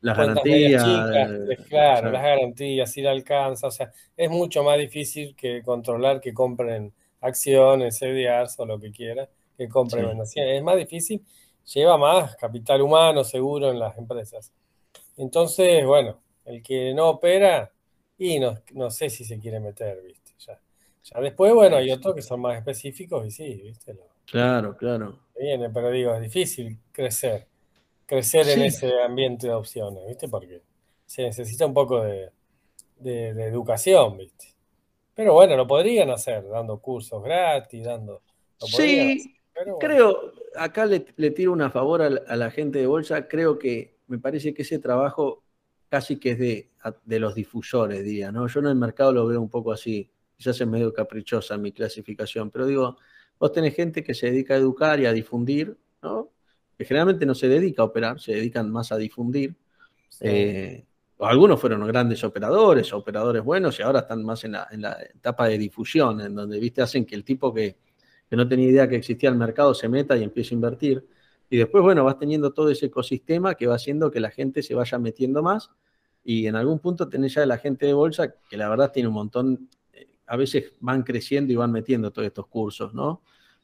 las 0.03 0.19
garantías. 0.19 0.85
Eh, 0.87 1.57
claro, 1.67 2.11
las 2.11 2.23
garantías, 2.23 2.93
si 2.93 3.01
le 3.01 3.09
alcanza, 3.09 3.69
o 3.69 3.71
sea, 3.71 3.91
es 4.15 4.29
mucho 4.29 4.63
más 4.63 4.77
difícil 4.79 5.35
que 5.35 5.63
controlar 5.63 6.21
que 6.21 6.35
compren 6.35 6.93
acciones, 7.23 7.99
CDRs 7.99 8.59
o 8.59 8.67
lo 8.67 8.79
que 8.79 8.93
quiera, 8.93 9.27
que 9.57 9.67
compren 9.67 10.11
Es 10.21 10.63
más 10.63 10.77
difícil, 10.77 11.25
lleva 11.73 11.97
más 11.97 12.37
capital 12.37 12.83
humano 12.83 13.25
seguro 13.25 13.71
en 13.71 13.79
las 13.79 13.97
empresas. 13.97 14.53
Entonces, 15.17 15.87
bueno, 15.87 16.21
el 16.45 16.63
que 16.63 16.93
no 16.93 17.09
opera, 17.09 17.73
y 18.19 18.39
no, 18.39 18.59
no 18.75 18.91
sé 18.91 19.09
si 19.09 19.25
se 19.25 19.39
quiere 19.39 19.59
meter, 19.59 20.03
¿viste? 20.03 20.22
Ya 21.05 21.21
después, 21.21 21.53
bueno, 21.53 21.77
hay 21.77 21.91
otros 21.91 22.15
que 22.15 22.23
son 22.23 22.41
más 22.41 22.57
específicos 22.57 23.27
y 23.27 23.31
sí, 23.31 23.61
¿viste? 23.65 23.97
claro, 24.27 24.77
claro. 24.77 25.19
Viene, 25.39 25.69
pero 25.71 25.91
digo, 25.91 26.15
es 26.15 26.23
difícil 26.23 26.79
crecer, 26.93 27.47
crecer 28.07 28.49
en 28.49 28.63
ese 28.63 29.03
ambiente 29.03 29.49
de 29.49 29.55
opciones, 29.55 30.07
¿viste? 30.07 30.29
Porque 30.29 30.63
se 31.05 31.23
necesita 31.23 31.67
un 31.67 31.75
poco 31.75 32.03
de, 32.03 32.31
educación, 33.03 34.19
¿viste? 34.19 34.55
Pero 35.15 35.35
bueno, 35.35 35.57
lo 35.57 35.67
podrían 35.67 36.11
hacer, 36.11 36.49
dando 36.49 36.79
cursos 36.79 37.23
gratis, 37.23 37.85
dando... 37.85 38.23
sí, 38.59 39.35
creo, 39.81 40.33
acá 40.57 40.87
le, 40.87 41.01
tiro 41.01 41.53
una 41.53 41.71
favor 41.71 42.03
a 42.03 42.37
la, 42.37 42.51
gente 42.51 42.79
de 42.79 42.87
bolsa, 42.87 43.27
creo 43.27 43.59
que 43.59 43.97
me 44.07 44.19
parece 44.19 44.55
que 44.55 44.63
ese 44.63 44.79
trabajo 44.79 45.43
casi 45.89 46.19
que 46.19 46.31
es 46.31 46.39
de, 46.39 46.71
de 47.05 47.19
los 47.19 47.35
difusores, 47.35 48.05
diría, 48.05 48.31
¿no? 48.31 48.47
Yo 48.47 48.61
en 48.61 48.67
el 48.67 48.77
mercado 48.77 49.13
lo 49.13 49.27
veo 49.27 49.41
un 49.41 49.51
poco 49.51 49.73
así 49.73 50.09
quizás 50.43 50.61
es 50.61 50.67
medio 50.67 50.93
caprichosa 50.93 51.57
mi 51.57 51.71
clasificación, 51.71 52.51
pero 52.51 52.67
digo, 52.67 52.97
vos 53.39 53.53
tenés 53.53 53.77
gente 53.77 54.03
que 54.03 54.13
se 54.13 54.27
dedica 54.27 54.55
a 54.55 54.57
educar 54.57 54.99
y 54.99 55.07
a 55.07 55.13
difundir, 55.13 55.77
¿no? 56.03 56.31
Que 56.77 56.85
generalmente 56.85 57.25
no 57.25 57.35
se 57.37 57.47
dedica 57.47 57.83
a 57.83 57.85
operar, 57.85 58.21
se 58.21 58.33
dedican 58.33 58.69
más 58.69 58.91
a 58.91 58.97
difundir. 58.97 59.55
Eh, 60.19 60.85
algunos 61.21 61.61
fueron 61.61 61.87
grandes 61.87 62.25
operadores, 62.25 62.93
operadores 62.93 63.45
buenos, 63.45 63.79
y 63.79 63.83
ahora 63.83 64.01
están 64.01 64.25
más 64.25 64.43
en 64.43 64.53
la, 64.53 64.67
etapa 65.15 65.47
de 65.47 65.59
difusión, 65.59 66.21
en 66.21 66.35
donde, 66.35 66.59
viste, 66.59 66.83
hacen 66.83 67.07
que 67.07 67.15
el 67.15 67.23
tipo 67.23 67.55
que, 67.55 67.77
que 68.29 68.35
no 68.35 68.49
tenía 68.49 68.69
idea 68.69 68.89
que 68.89 68.97
existía 68.97 69.29
el 69.29 69.37
mercado 69.37 69.75
se 69.75 69.89
meta 69.89 70.17
y 70.17 70.25
empiece 70.25 70.55
a 70.55 70.57
invertir. 70.57 71.07
Y 71.49 71.57
después, 71.57 71.85
bueno, 71.85 72.03
vas 72.03 72.19
teniendo 72.19 72.53
todo 72.53 72.69
ese 72.69 72.87
ecosistema 72.87 73.55
que 73.55 73.69
va 73.69 73.77
haciendo 73.77 74.11
que 74.11 74.19
la 74.19 74.33
gente 74.33 74.61
se 74.65 74.75
vaya 74.75 74.99
metiendo 74.99 75.41
más 75.41 75.71
y 76.25 76.47
en 76.47 76.57
algún 76.57 76.79
punto 76.79 77.09
tenés 77.09 77.35
ya 77.35 77.47
la 77.47 77.59
gente 77.59 77.87
de 77.87 77.95
bolsa 77.95 78.35
que 78.49 78.57
la 78.57 78.69
verdad 78.69 78.93
tiene 78.93 79.09
un 79.09 79.15
montón, 79.15 79.69
a 80.27 80.37
veces 80.37 80.73
van 80.81 81.03
creciendo 81.03 81.53
y 81.53 81.57
van 81.57 81.73
metiendo 81.73 82.11
todos 82.11 82.27
estos 82.27 82.47
cursos, 82.47 82.95
¿no? 82.95 83.23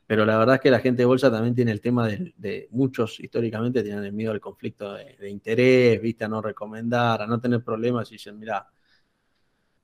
Pero 0.08 0.24
la 0.24 0.38
verdad 0.38 0.54
es 0.54 0.60
que 0.62 0.70
la 0.70 0.80
gente 0.80 1.02
de 1.02 1.06
bolsa 1.06 1.30
también 1.30 1.54
tiene 1.54 1.70
el 1.70 1.82
tema 1.82 2.08
de, 2.08 2.66
muchos 2.70 3.20
históricamente 3.20 3.82
tienen 3.82 4.04
el 4.04 4.14
miedo 4.14 4.32
al 4.32 4.40
conflicto 4.40 4.94
de, 4.94 5.28
interés, 5.28 6.00
viste, 6.00 6.24
a 6.24 6.28
no 6.28 6.40
recomendar, 6.40 7.20
a 7.20 7.26
no 7.26 7.38
tener 7.38 7.62
problemas 7.62 8.10
y 8.10 8.14
dicen, 8.14 8.38
mira, 8.38 8.66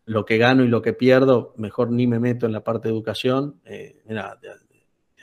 lo 0.07 0.25
que 0.25 0.39
gano 0.39 0.65
y 0.65 0.69
lo 0.69 0.81
que 0.81 0.95
pierdo, 0.95 1.53
mejor 1.59 1.91
ni 1.91 2.07
me 2.07 2.19
meto 2.19 2.47
en 2.47 2.53
la 2.53 2.65
parte 2.65 2.89
de 2.89 2.95
educación, 2.95 3.61
eh, 3.67 4.01
mira, 4.07 4.39
te, 4.41 4.49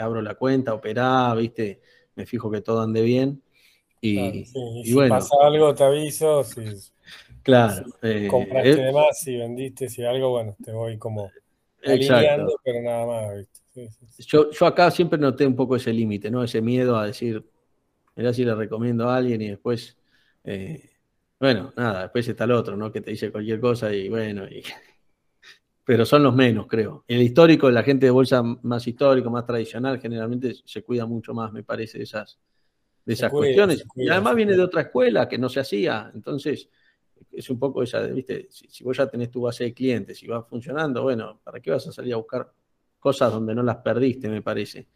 abro 0.03 0.21
la 0.21 0.35
cuenta, 0.35 0.75
operá, 0.75 1.33
viste, 1.33 1.81
me 2.13 2.27
fijo 2.27 2.51
que 2.51 2.61
todo 2.61 2.81
ande 2.81 3.01
bien. 3.01 3.41
Y, 4.01 4.45
si 4.45 4.95
pasa 5.09 5.35
algo, 5.41 5.73
te 5.73 5.83
aviso. 5.83 6.43
Si, 6.43 6.61
claro. 7.41 7.87
Eh, 8.03 8.27
compraste 8.29 8.81
de 8.81 8.93
más, 8.93 9.19
si 9.19 9.35
vendiste, 9.35 9.89
si 9.89 10.03
algo, 10.03 10.29
bueno, 10.29 10.55
te 10.63 10.71
voy 10.71 10.99
como 10.99 11.31
alineando, 11.85 12.59
pero 12.63 12.81
nada 12.81 13.05
más, 13.05 13.37
¿viste? 13.37 13.61
Yo, 14.27 14.49
acá 14.65 14.91
siempre 14.91 15.17
noté 15.17 15.45
un 15.45 15.55
poco 15.55 15.75
ese 15.75 15.93
límite, 15.93 16.29
¿no? 16.29 16.43
Ese 16.43 16.61
miedo 16.61 16.97
a 16.97 17.05
decir, 17.05 17.43
mira 18.15 18.33
si 18.33 18.43
le 18.43 18.53
recomiendo 18.53 19.09
a 19.09 19.15
alguien 19.15 19.41
y 19.41 19.49
después, 19.49 19.97
eh, 20.43 20.91
bueno, 21.39 21.73
nada, 21.75 22.03
después 22.03 22.27
está 22.27 22.43
el 22.43 22.51
otro, 22.51 22.75
¿no? 22.75 22.91
Que 22.91 23.01
te 23.01 23.11
dice 23.11 23.31
cualquier 23.31 23.59
cosa 23.59 23.93
y 23.93 24.09
bueno, 24.09 24.43
pero 25.85 26.05
son 26.05 26.23
los 26.23 26.35
menos, 26.35 26.67
creo. 26.67 27.05
El 27.07 27.21
histórico, 27.21 27.71
la 27.71 27.83
gente 27.83 28.07
de 28.07 28.11
bolsa 28.11 28.43
más 28.43 28.85
histórico, 28.87 29.29
más 29.29 29.45
tradicional, 29.45 29.99
generalmente 29.99 30.55
se 30.65 30.83
cuida 30.83 31.05
mucho 31.05 31.33
más, 31.33 31.51
me 31.53 31.63
parece, 31.63 31.97
de 31.97 32.03
esas, 32.03 32.39
de 33.05 33.13
esas 33.13 33.31
cuestiones. 33.31 33.85
y 33.95 34.09
además 34.09 34.35
viene 34.35 34.55
de 34.55 34.63
otra 34.63 34.81
escuela 34.81 35.27
que 35.29 35.37
no 35.37 35.49
se 35.49 35.61
hacía, 35.61 36.11
entonces 36.13 36.69
es 37.31 37.49
un 37.49 37.59
poco 37.59 37.83
esa, 37.83 38.01
¿viste? 38.01 38.47
Si, 38.49 38.67
si, 38.69 38.83
vos 38.83 38.97
ya 38.97 39.07
tenés 39.07 39.29
tu 39.29 39.41
base 39.41 39.65
de 39.65 39.73
clientes 39.73 40.21
y 40.23 40.27
va 40.27 40.43
funcionando, 40.43 41.03
bueno, 41.03 41.39
¿para 41.43 41.59
qué 41.59 41.71
vas 41.71 41.87
a 41.87 41.91
salir 41.91 42.13
a 42.13 42.17
buscar 42.17 42.51
cosas 43.01 43.33
donde 43.33 43.53
no 43.53 43.63
las 43.63 43.77
perdiste, 43.77 44.29
me 44.29 44.41
parece. 44.41 44.87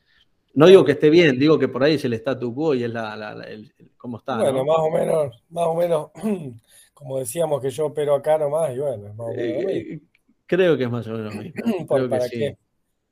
No 0.54 0.68
digo 0.68 0.86
que 0.86 0.94
esté 0.94 1.10
bien, 1.10 1.38
digo 1.38 1.60
que 1.60 1.68
por 1.68 1.84
ahí 1.84 1.96
es 1.96 2.06
el 2.06 2.14
statu 2.14 2.54
quo 2.54 2.74
y 2.74 2.86
es 2.86 2.90
la, 2.90 3.18
la, 3.18 3.34
el, 3.44 3.74
cómo 3.98 4.20
está. 4.20 4.38
Bueno, 4.38 4.64
más 4.64 4.78
o 4.80 4.90
menos, 4.90 5.44
más 5.50 5.66
o 5.66 5.76
menos, 5.76 6.12
como 6.94 7.20
decíamos 7.20 7.62
que 7.62 7.72
yo 7.72 7.88
opero 7.88 8.16
acá 8.16 8.38
nomás, 8.38 8.74
y 8.74 8.80
bueno, 8.80 9.14
más 9.16 9.28
o 9.28 9.32
menos 9.32 9.72
eh, 9.72 10.00
Creo 10.46 10.78
que 10.78 10.84
es 10.84 10.92
más 10.92 11.06
o 11.08 11.12
menos 11.12 11.36
lo 11.36 11.42
mismo. 11.42 11.62
¿Para, 12.10 12.30
qué, 12.30 12.58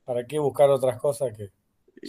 ¿Para 0.04 0.26
qué 0.26 0.38
buscar 0.38 0.70
otras 0.70 0.98
cosas 0.98 1.36
que 1.36 1.50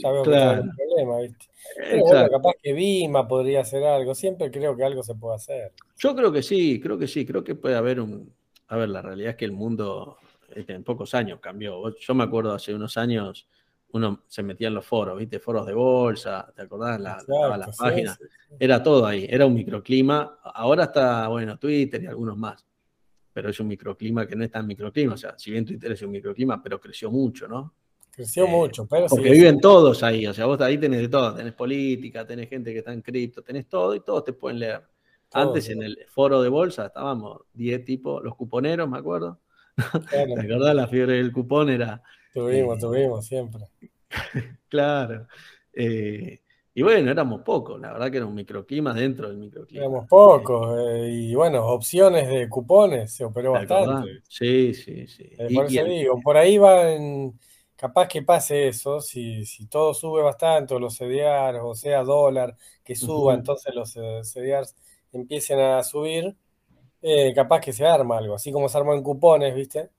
ya 0.02 0.12
veo 0.12 0.24
que 0.24 0.36
hay 0.36 0.60
un 0.60 0.76
problema, 0.76 1.20
¿viste? 1.22 1.46
Pero 1.78 2.04
bueno, 2.04 2.30
capaz 2.30 2.54
que 2.62 2.74
Vima 2.74 3.28
podría 3.28 3.62
hacer 3.62 3.84
algo, 3.84 4.14
siempre 4.16 4.52
creo 4.52 4.76
que 4.76 4.84
algo 4.84 5.04
se 5.04 5.16
puede 5.16 5.36
hacer. 5.36 5.74
Yo 5.98 6.16
creo 6.16 6.32
que 6.32 6.44
sí, 6.44 6.80
creo 6.80 6.98
que 6.98 7.08
sí, 7.08 7.26
creo 7.26 7.44
que 7.44 7.56
puede 7.56 7.76
haber 7.76 8.00
un... 8.00 8.34
A 8.68 8.78
ver, 8.78 8.90
la 8.90 9.02
realidad 9.02 9.32
es 9.32 9.36
que 9.36 9.46
el 9.46 9.52
mundo 9.52 10.18
este, 10.54 10.74
en 10.74 10.84
pocos 10.84 11.14
años 11.14 11.40
cambió. 11.40 11.96
Yo 11.98 12.16
me 12.16 12.24
acuerdo 12.24 12.54
hace 12.54 12.74
unos 12.74 12.98
años, 12.98 13.48
uno 13.92 14.24
se 14.28 14.44
metía 14.44 14.68
en 14.68 14.76
los 14.76 14.86
foros, 14.86 15.18
¿viste? 15.18 15.40
Foros 15.40 15.66
de 15.66 15.74
bolsa, 15.74 16.52
¿te 16.56 16.62
acordás? 16.64 17.00
La, 17.00 17.18
la 17.28 17.72
página. 17.78 18.18
Era 18.60 18.82
todo 18.82 19.06
ahí, 19.06 19.28
era 19.30 19.46
un 19.46 19.54
microclima. 19.54 20.40
Ahora 20.44 20.86
está, 20.86 21.28
bueno, 21.28 21.58
Twitter 21.58 22.04
y 22.04 22.08
algunos 22.08 22.38
más. 22.38 22.66
Pero 23.34 23.50
es 23.50 23.60
un 23.60 23.68
microclima 23.68 24.26
que 24.26 24.36
no 24.36 24.46
es 24.46 24.52
tan 24.52 24.66
microclima. 24.66 25.16
O 25.16 25.18
sea, 25.18 25.38
si 25.38 25.52
bien 25.52 25.66
Twitter 25.66 25.92
es 25.92 26.02
un 26.02 26.12
microclima, 26.12 26.62
pero 26.64 26.80
creció 26.80 27.12
mucho, 27.12 27.48
¿no? 27.48 27.74
Creció 28.16 28.46
eh, 28.46 28.50
mucho, 28.50 28.88
pero 28.88 29.08
Porque 29.08 29.30
viven 29.30 29.60
todos 29.60 30.02
ahí. 30.04 30.26
O 30.26 30.34
sea, 30.34 30.46
vos 30.46 30.60
ahí 30.62 30.78
tenés 30.78 31.02
de 31.02 31.10
todo. 31.10 31.36
Tenés 31.36 31.54
política, 31.54 32.26
tenés 32.26 32.50
gente 32.50 32.72
que 32.72 32.80
está 32.80 32.94
en 32.94 33.02
cripto, 33.02 33.42
tenés 33.42 33.68
todo 33.68 33.94
y 33.94 34.00
todos 34.00 34.24
te 34.24 34.34
pueden 34.34 34.60
leer. 34.60 34.84
Antes 35.34 35.70
en 35.70 35.84
el 35.84 35.98
foro 36.08 36.42
de 36.42 36.48
bolsa 36.48 36.86
estábamos 36.86 37.42
10 37.54 37.84
tipos, 37.84 38.24
los 38.24 38.36
cuponeros, 38.36 38.88
me 38.88 38.98
acuerdo 38.98 39.40
Claro. 39.76 40.34
¿Te 40.36 40.42
acordás? 40.42 40.76
La 40.76 40.88
fiebre 40.88 41.14
del 41.14 41.32
cupón 41.32 41.70
era. 41.70 42.02
Tuvimos, 42.34 42.78
eh, 42.78 42.80
tuvimos, 42.80 43.26
siempre. 43.26 43.64
claro. 44.70 45.28
Eh, 45.74 46.40
y 46.74 46.82
bueno, 46.82 47.10
éramos 47.10 47.42
pocos, 47.42 47.80
la 47.80 47.94
verdad 47.94 48.12
que 48.12 48.18
era 48.18 48.26
un 48.26 48.36
microclima 48.36 48.94
dentro 48.94 49.30
del 49.30 49.38
microclima. 49.38 49.86
Éramos 49.86 50.08
pocos, 50.08 50.78
eh, 50.78 51.10
y 51.10 51.36
bueno, 51.36 51.66
opciones 51.66 52.28
de 52.28 52.50
cupones 52.50 53.14
se 53.14 53.24
operó 53.24 53.54
bastante. 53.54 54.22
Sí, 54.28 54.74
sí, 54.74 55.08
sí. 55.08 55.32
por 55.54 55.66
eso 55.66 55.84
digo, 55.86 56.20
por 56.22 56.36
ahí 56.36 56.58
van, 56.58 57.40
capaz 57.76 58.08
que 58.08 58.22
pase 58.22 58.68
eso, 58.68 59.02
si, 59.02 59.46
si 59.46 59.68
todo 59.68 59.94
sube 59.94 60.22
bastante, 60.22 60.74
o 60.74 60.80
los 60.80 60.96
CDRs, 60.96 61.60
o 61.64 61.76
sea, 61.76 62.04
dólar, 62.04 62.56
que 62.84 62.96
suba, 62.96 63.34
entonces 63.34 63.74
los 63.76 63.92
CDRs 63.92 64.76
empiecen 65.12 65.60
a 65.60 65.84
subir, 65.84 66.36
eh, 67.02 67.34
capaz 67.34 67.62
que 67.62 67.74
se 67.74 67.86
arma 67.86 68.18
algo, 68.18 68.36
así 68.36 68.52
como 68.52 68.70
se 68.70 68.78
armó 68.78 68.94
en 68.94 69.04
cupones, 69.04 69.54
¿viste? 69.54 69.90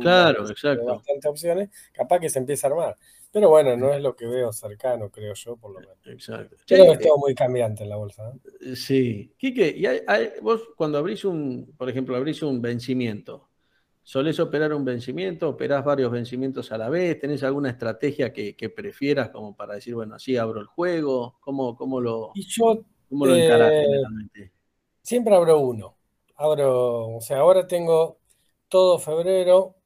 claro, 0.00 0.48
exacto. 0.48 0.84
Bastantes 0.84 1.30
opciones, 1.30 1.70
capaz 1.92 2.18
que 2.18 2.28
se 2.28 2.40
empieza 2.40 2.66
a 2.66 2.70
armar. 2.70 2.96
Pero 3.30 3.50
bueno, 3.50 3.76
no 3.76 3.92
es 3.92 4.00
lo 4.00 4.16
que 4.16 4.26
veo 4.26 4.52
cercano, 4.52 5.10
creo 5.10 5.34
yo, 5.34 5.56
por 5.56 5.72
lo 5.72 5.80
menos. 5.80 5.96
Exacto. 6.06 6.56
Creo 6.66 6.86
que 6.86 6.92
es 6.92 7.00
todo 7.00 7.18
muy 7.18 7.34
cambiante 7.34 7.82
en 7.82 7.90
la 7.90 7.96
bolsa. 7.96 8.32
¿eh? 8.62 8.74
Sí. 8.74 9.34
Quique, 9.36 9.74
y 9.76 10.40
vos 10.40 10.62
cuando 10.74 10.98
abrís 10.98 11.24
un, 11.24 11.72
por 11.76 11.90
ejemplo, 11.90 12.16
abrís 12.16 12.42
un 12.42 12.62
vencimiento, 12.62 13.50
¿solés 14.06 14.38
operar 14.38 14.72
un 14.72 14.84
vencimiento? 14.84 15.50
¿Operás 15.50 15.84
varios 15.84 16.10
vencimientos 16.12 16.70
a 16.70 16.78
la 16.78 16.88
vez? 16.88 17.18
¿Tenés 17.18 17.42
alguna 17.42 17.70
estrategia 17.70 18.32
que, 18.32 18.72
prefieras 18.74 19.30
como 19.30 19.56
para 19.56 19.74
decir, 19.74 19.94
bueno, 19.94 20.14
así 20.14 20.36
abro 20.36 20.60
el 20.60 20.66
juego? 20.66 21.36
¿Cómo, 21.40 21.74
cómo 21.74 22.00
lo, 22.00 22.30
y 22.34 22.46
yo, 22.46 22.84
cómo 23.08 23.26
lo 23.26 23.34
encarás 23.34 23.72
eh, 23.72 24.52
Siempre 25.02 25.34
abro 25.34 25.58
uno 25.58 25.96
abro, 26.36 27.16
o 27.16 27.20
sea, 27.20 27.38
ahora 27.38 27.66
tengo 27.66 28.18
todo 28.68 28.98
febrero 28.98 29.76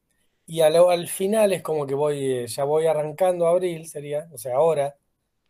y 0.47 0.61
al, 0.63 1.07
final 1.07 1.53
es 1.53 1.63
como 1.63 1.87
que 1.87 1.95
voy, 1.95 2.25
eh, 2.25 2.47
ya 2.49 2.65
voy 2.65 2.87
arrancando 2.87 3.47
abril, 3.47 3.87
sería, 3.87 4.29
o 4.33 4.39
sea, 4.39 4.57
ahora 4.57 4.97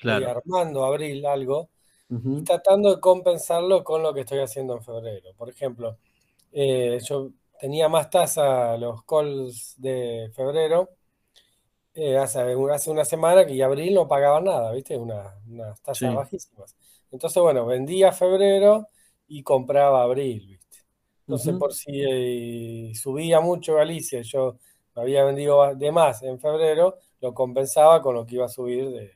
voy 0.03 0.25
armando 0.25 0.85
abril 0.85 1.25
algo 1.27 1.71
y 2.09 2.43
tratando 2.43 2.95
de 2.97 3.01
compensarlo 3.01 3.85
con 3.85 4.03
lo 4.03 4.13
que 4.13 4.21
estoy 4.21 4.41
haciendo 4.41 4.75
en 4.75 4.83
febrero. 4.83 5.33
Por 5.37 5.49
ejemplo, 5.49 5.97
eh, 6.51 6.99
yo 7.09 7.31
tenía 7.61 7.89
más 7.89 8.11
tasa 8.11 8.77
los 8.77 9.05
calls 9.05 9.75
de 9.79 10.31
febrero. 10.35 10.91
Eh, 11.95 12.17
hace, 12.17 12.41
hace, 12.73 12.91
una 12.91 13.05
semana 13.05 13.45
que 13.45 13.63
abril 13.63 13.95
no 13.95 14.09
pagaba 14.09 14.41
nada, 14.41 14.73
¿viste? 14.73 14.97
Una, 14.97 15.35
unas 15.49 15.81
tasas 15.83 16.15
bajísimas. 16.15 16.77
Entonces, 17.11 17.43
bueno, 17.43 17.67
vendía 17.67 18.13
febrero 18.13 18.89
y 19.29 19.43
compraba 19.43 20.03
abril, 20.03 20.47
¿viste? 20.47 20.79
Entonces, 21.27 21.55
por 21.57 21.73
si 21.73 22.03
eh, 22.03 22.93
subía 22.95 23.41
mucho 23.41 23.75
Galicia, 23.75 24.23
yo 24.23 24.57
me 24.97 25.03
había 25.03 25.25
vendido 25.25 25.75
de 25.77 25.93
más 25.93 26.23
en 26.23 26.41
febrero, 26.41 26.97
lo 27.21 27.35
compensaba 27.35 28.03
con 28.03 28.17
lo 28.17 28.27
que 28.27 28.37
iba 28.37 28.47
a 28.47 28.49
subir 28.49 28.91
de, 28.91 29.13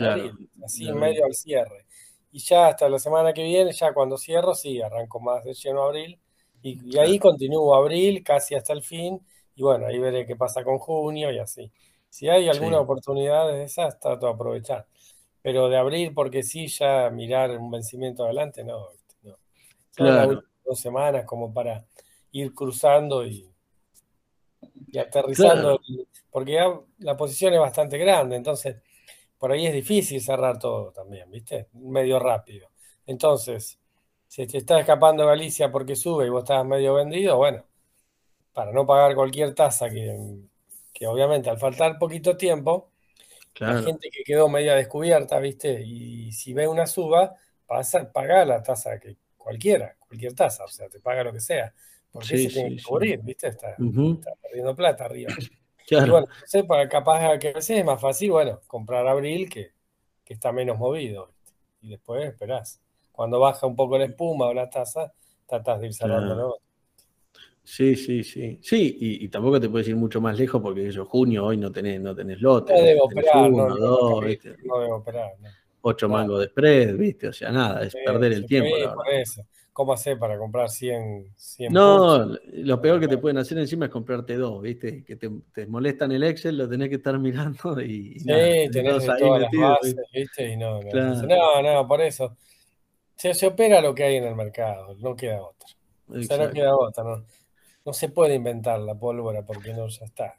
abril, 0.00 0.50
así 0.64 0.88
en 0.88 0.98
medio 0.98 1.24
al 1.24 1.34
cierre. 1.34 1.86
Y 2.32 2.40
ya 2.40 2.68
hasta 2.68 2.88
la 2.88 2.98
semana 2.98 3.32
que 3.32 3.44
viene, 3.44 3.72
ya 3.72 3.92
cuando 3.94 4.18
cierro, 4.18 4.54
sí, 4.54 4.80
arranco 4.82 5.20
más 5.20 5.44
de 5.44 5.54
lleno 5.54 5.84
abril. 5.84 6.18
Y, 6.68 6.98
ahí 6.98 7.18
continúo 7.18 7.74
abril 7.74 8.22
casi 8.24 8.54
hasta 8.54 8.72
el 8.72 8.82
fin. 8.82 9.20
Y 9.54 9.62
bueno, 9.62 9.86
ahí 9.86 9.98
veré 9.98 10.26
qué 10.26 10.36
pasa 10.36 10.64
con 10.64 10.78
junio 10.78 11.32
y 11.32 11.38
así. 11.38 11.70
Si 12.08 12.28
hay 12.28 12.48
alguna 12.48 12.80
oportunidad 12.80 13.48
de 13.48 13.64
esas, 13.64 13.98
trato 14.00 14.26
de 14.26 14.32
aprovechar. 14.32 14.86
Pero 15.42 15.68
de 15.68 15.76
abril, 15.76 16.12
porque 16.14 16.42
sí, 16.42 16.66
ya 16.66 17.10
mirar 17.10 17.50
un 17.58 17.70
vencimiento 17.70 18.24
adelante, 18.24 18.64
no. 18.64 18.88
no. 19.22 19.38
Claro 19.94 20.42
dos 20.66 20.80
semanas 20.80 21.24
como 21.24 21.52
para 21.54 21.86
ir 22.32 22.52
cruzando 22.52 23.24
y, 23.26 23.48
aterrizando, 24.98 25.80
porque 26.30 26.52
ya 26.52 26.80
la 26.98 27.16
posición 27.16 27.54
es 27.54 27.60
bastante 27.60 27.96
grande, 27.98 28.36
entonces 28.36 28.76
por 29.38 29.52
ahí 29.52 29.66
es 29.66 29.72
difícil 29.72 30.20
cerrar 30.20 30.58
todo 30.58 30.92
también, 30.92 31.30
¿viste? 31.30 31.68
Medio 31.74 32.18
rápido. 32.18 32.70
Entonces, 33.06 33.78
si 34.36 34.46
te 34.46 34.58
está 34.58 34.78
escapando 34.78 35.26
Galicia 35.26 35.72
porque 35.72 35.96
sube 35.96 36.26
y 36.26 36.28
vos 36.28 36.42
estás 36.42 36.62
medio 36.66 36.92
vendido, 36.92 37.38
bueno, 37.38 37.64
para 38.52 38.70
no 38.70 38.84
pagar 38.84 39.14
cualquier 39.14 39.54
tasa 39.54 39.88
que, 39.88 40.14
que 40.92 41.06
obviamente 41.06 41.48
al 41.48 41.56
faltar 41.56 41.98
poquito 41.98 42.36
tiempo, 42.36 42.90
la 43.58 43.80
gente 43.80 44.10
que 44.10 44.24
quedó 44.24 44.50
media 44.50 44.74
descubierta, 44.74 45.38
¿viste? 45.38 45.80
Y 45.80 46.32
si 46.32 46.52
ve 46.52 46.68
una 46.68 46.86
suba, 46.86 47.34
pasa, 47.66 48.12
paga 48.12 48.44
la 48.44 48.62
tasa 48.62 49.00
que 49.00 49.16
cualquiera, 49.38 49.96
cualquier 49.98 50.34
tasa, 50.34 50.64
o 50.64 50.68
sea, 50.68 50.90
te 50.90 51.00
paga 51.00 51.24
lo 51.24 51.32
que 51.32 51.40
sea. 51.40 51.72
Porque 52.12 52.36
se 52.36 52.48
tiene 52.48 52.76
que 52.76 52.82
cubrir, 52.82 53.20
¿viste? 53.22 53.48
Está, 53.48 53.74
perdiendo 54.42 54.76
plata 54.76 55.06
arriba. 55.06 55.32
Y 55.88 56.10
bueno, 56.10 56.26
para 56.66 56.88
capaz 56.88 57.38
que 57.38 57.50
a 57.50 57.52
veces 57.52 57.78
es 57.78 57.84
más 57.84 58.00
fácil, 58.00 58.32
bueno, 58.32 58.60
comprar 58.66 59.06
abril 59.06 59.48
que, 59.48 59.70
está 60.26 60.50
menos 60.50 60.76
movido, 60.76 61.30
Y 61.80 61.90
después 61.90 62.24
esperás. 62.24 62.80
Cuando 63.16 63.40
baja 63.40 63.66
un 63.66 63.74
poco 63.74 63.98
la 63.98 64.04
espuma 64.04 64.46
o 64.46 64.54
la 64.54 64.68
tasa, 64.68 65.12
tratás 65.46 65.80
de 65.80 65.86
ir 65.86 65.94
cerrando 65.94 66.58
Sí, 67.64 67.96
sí, 67.96 68.22
sí. 68.22 68.60
Sí, 68.62 68.96
y, 69.00 69.28
tampoco 69.28 69.58
te 69.58 69.68
puedes 69.68 69.88
ir 69.88 69.96
mucho 69.96 70.20
más 70.20 70.38
lejos 70.38 70.62
porque 70.62 70.86
eso, 70.86 71.04
junio, 71.04 71.46
hoy 71.46 71.56
no 71.56 71.72
tenés, 71.72 72.00
no 72.00 72.14
tenés 72.14 72.40
lote. 72.40 72.72
No 72.72 72.80
debo 72.80 73.04
operar, 73.06 73.50
no, 73.50 73.68
no, 73.68 74.20
debo 74.20 74.96
operar. 74.96 75.32
Ocho 75.80 76.08
mangos 76.08 76.40
de 76.40 76.46
spread, 76.46 76.94
¿viste? 76.96 77.28
O 77.28 77.32
sea, 77.32 77.50
nada, 77.50 77.82
es 77.82 77.96
perder 78.04 78.34
el 78.34 78.46
tiempo. 78.46 78.70
por 78.94 79.08
eso. 79.08 79.42
¿cómo 79.76 79.92
hacer 79.92 80.18
para 80.18 80.38
comprar 80.38 80.70
100, 80.70 81.34
100 81.36 81.70
No, 81.70 82.34
lo 82.50 82.80
peor 82.80 82.98
que 82.98 83.08
te 83.08 83.18
pueden 83.18 83.36
hacer 83.36 83.58
encima 83.58 83.84
es 83.84 83.90
comprarte 83.90 84.34
dos, 84.36 84.62
¿viste? 84.62 85.04
Que 85.04 85.16
te, 85.16 85.30
te 85.52 85.66
molestan 85.66 86.12
el 86.12 86.22
Excel, 86.22 86.56
lo 86.56 86.66
tenés 86.66 86.88
que 86.88 86.94
estar 86.94 87.18
mirando 87.18 87.78
y. 87.82 88.18
Sí, 88.18 88.26
tenés 88.72 89.04
todas 89.04 89.42
las 89.42 89.50
bases, 89.52 89.96
¿viste? 90.14 90.52
Y 90.52 90.56
no, 90.56 90.80
no, 90.80 91.62
no, 91.62 91.86
por 91.86 92.00
eso. 92.00 92.38
Se, 93.16 93.34
se 93.34 93.46
opera 93.46 93.80
lo 93.80 93.94
que 93.94 94.04
hay 94.04 94.16
en 94.16 94.24
el 94.24 94.36
mercado, 94.36 94.94
no 94.98 95.16
queda 95.16 95.42
otra. 95.42 95.68
O 96.08 96.22
sea, 96.22 96.36
no 96.38 96.52
queda 96.52 96.76
otra, 96.76 97.02
no, 97.02 97.24
no 97.84 97.92
se 97.92 98.08
puede 98.08 98.34
inventar 98.34 98.78
la 98.80 98.94
pólvora 98.94 99.44
porque 99.44 99.72
no, 99.72 99.88
ya 99.88 100.04
está. 100.04 100.36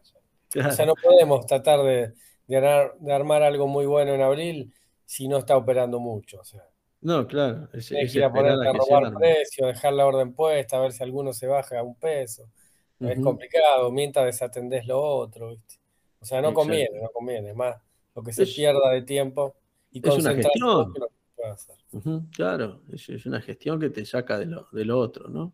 O 0.56 0.72
sea, 0.72 0.86
no 0.86 0.94
podemos 0.96 1.46
tratar 1.46 1.82
de, 1.82 2.14
de, 2.48 3.12
armar 3.12 3.44
algo 3.44 3.68
muy 3.68 3.86
bueno 3.86 4.14
en 4.14 4.22
abril 4.22 4.74
si 5.06 5.28
no 5.28 5.38
está 5.38 5.58
operando 5.58 6.00
mucho. 6.00 6.40
O 6.40 6.44
sea. 6.44 6.64
No, 7.02 7.28
claro. 7.28 7.70
Es, 7.74 7.90
que 7.90 8.04
ir 8.04 8.24
a 8.24 8.32
ponerte 8.32 8.68
a 8.68 8.74
robar 8.74 9.14
precio, 9.14 9.68
dejar 9.68 9.94
la 9.94 10.06
orden 10.06 10.34
puesta, 10.34 10.78
a 10.78 10.82
ver 10.82 10.94
si 10.94 11.04
alguno 11.04 11.34
se 11.34 11.48
baja 11.48 11.80
a 11.80 11.84
un 11.84 11.96
peso. 11.96 12.50
Es 13.00 13.20
complicado, 13.20 13.92
mientras 13.92 14.26
desatendés 14.26 14.88
lo 14.88 15.00
otro, 15.00 15.50
¿viste? 15.50 15.76
O 16.20 16.26
sea, 16.26 16.42
no 16.42 16.54
conviene, 16.54 17.00
no 17.00 17.10
conviene. 17.10 17.54
Más 17.54 17.76
lo 18.16 18.24
que 18.24 18.34
se 18.34 18.48
pierda 18.48 18.90
de 18.90 19.04
tiempo 19.04 19.56
y 19.92 20.06
es 20.06 20.16
una 20.16 20.34
gestión. 20.34 20.94
Claro, 22.36 22.82
es, 22.92 23.26
una 23.26 23.42
gestión 23.42 23.80
que 23.80 23.90
te 23.90 24.06
saca 24.06 24.38
de 24.38 24.46
lo, 24.46 24.68
de 24.72 24.86
lo 24.86 25.00
otro, 25.00 25.30
¿no? 25.30 25.54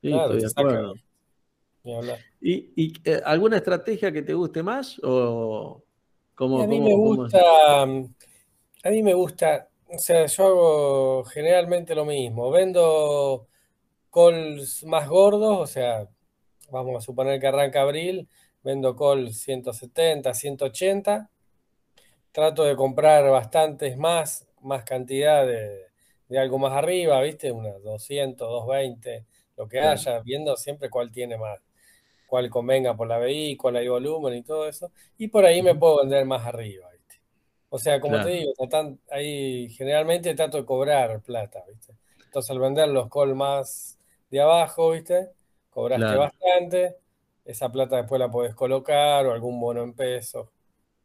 Sí, 0.00 0.12
estoy 0.12 0.40
de 0.40 0.46
acuerdo. 0.46 0.94
¿Y, 2.40 2.72
y 2.76 2.92
eh, 3.04 3.20
alguna 3.24 3.56
estrategia 3.56 4.12
que 4.12 4.22
te 4.22 4.34
guste 4.34 4.62
más? 4.62 5.00
O 5.02 5.82
cómo, 6.34 6.62
a 6.62 6.66
mí 6.66 6.80
me 6.80 6.94
gusta. 6.94 7.82
A 7.82 8.90
mí 8.90 9.02
me 9.02 9.14
gusta 9.14 9.68
o 9.94 9.98
sea, 9.98 10.24
yo 10.26 10.46
hago 10.46 11.24
generalmente 11.24 11.94
lo 11.94 12.04
mismo. 12.06 12.50
Vendo 12.50 13.46
calls 14.12 14.84
más 14.84 15.08
gordos, 15.08 15.60
o 15.60 15.66
sea, 15.66 16.08
vamos 16.70 16.96
a 16.96 17.00
suponer 17.00 17.38
que 17.38 17.46
arranca 17.46 17.82
abril, 17.82 18.28
vendo 18.62 18.96
calls 18.96 19.38
170, 19.42 20.32
180. 20.32 21.30
Trato 22.32 22.64
de 22.64 22.74
comprar 22.74 23.30
bastantes 23.30 23.98
más, 23.98 24.46
más 24.62 24.84
cantidad 24.84 25.46
de, 25.46 25.86
algo 26.38 26.58
más 26.58 26.72
arriba, 26.72 27.20
¿viste? 27.20 27.52
Unas 27.52 27.82
200, 27.82 28.48
220, 28.48 29.26
lo 29.56 29.68
que 29.68 29.80
haya, 29.80 30.20
viendo 30.20 30.56
siempre 30.56 30.88
cuál 30.88 31.12
tiene 31.12 31.36
más, 31.36 31.58
cuál 32.26 32.48
convenga 32.48 32.96
por 32.96 33.06
la 33.06 33.18
BI, 33.18 33.56
cuál 33.56 33.76
hay 33.76 33.88
volumen 33.88 34.34
y 34.34 34.42
todo 34.42 34.68
eso. 34.68 34.90
Y 35.18 35.28
por 35.28 35.44
ahí 35.44 35.62
me 35.62 35.74
puedo 35.74 35.98
vender 35.98 36.24
más 36.24 36.46
arriba. 36.46 36.92
O 37.74 37.78
sea, 37.78 38.00
como 38.00 38.20
te 38.20 38.28
digo, 38.28 38.52
ahí 39.10 39.70
generalmente 39.70 40.34
trato 40.34 40.58
de 40.58 40.66
cobrar 40.66 41.22
plata, 41.22 41.64
¿viste? 41.66 41.94
Entonces 42.22 42.50
al 42.50 42.58
vender 42.58 42.88
los 42.88 43.08
call 43.08 43.34
más 43.34 43.98
de 44.30 44.42
abajo, 44.42 44.90
¿viste? 44.90 45.30
Cobraste 45.70 46.16
bastante, 46.18 46.96
esa 47.46 47.72
plata 47.72 47.96
después 47.96 48.18
la 48.18 48.30
podés 48.30 48.54
colocar 48.54 49.24
o 49.24 49.32
algún 49.32 49.58
bono 49.58 49.82
en 49.84 49.94
pesos 49.94 50.48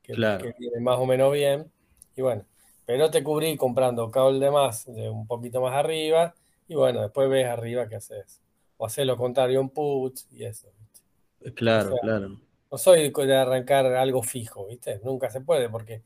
que, 0.04 0.12
viene 0.12 0.82
más 0.82 0.98
o 0.98 1.06
menos 1.06 1.32
bien. 1.32 1.72
Y 2.18 2.22
bueno, 2.22 2.44
pero 2.88 3.12
te 3.12 3.22
cubrí 3.22 3.58
comprando 3.58 4.10
call 4.10 4.40
de 4.40 4.50
más, 4.50 4.86
de 4.86 5.10
un 5.10 5.28
poquito 5.28 5.60
más 5.60 5.74
arriba, 5.74 6.34
y 6.70 6.76
bueno, 6.76 7.02
después 7.02 7.30
ves 7.30 7.46
arriba 7.46 7.90
qué 7.90 7.98
haces. 7.98 8.42
O 8.78 8.86
haces 8.86 9.06
lo 9.06 9.18
contrario 9.18 9.60
en 9.60 9.68
puts 9.68 10.26
y 10.32 10.46
eso, 10.46 10.70
¿viste? 10.80 11.54
Claro, 11.54 11.98
claro. 12.02 12.40
No 12.72 12.78
soy 12.78 13.12
de 13.12 13.36
arrancar 13.36 13.88
algo 13.88 14.24
fijo, 14.24 14.68
¿viste? 14.68 15.02
Nunca 15.04 15.30
se 15.30 15.42
puede 15.42 15.68
porque 15.68 16.02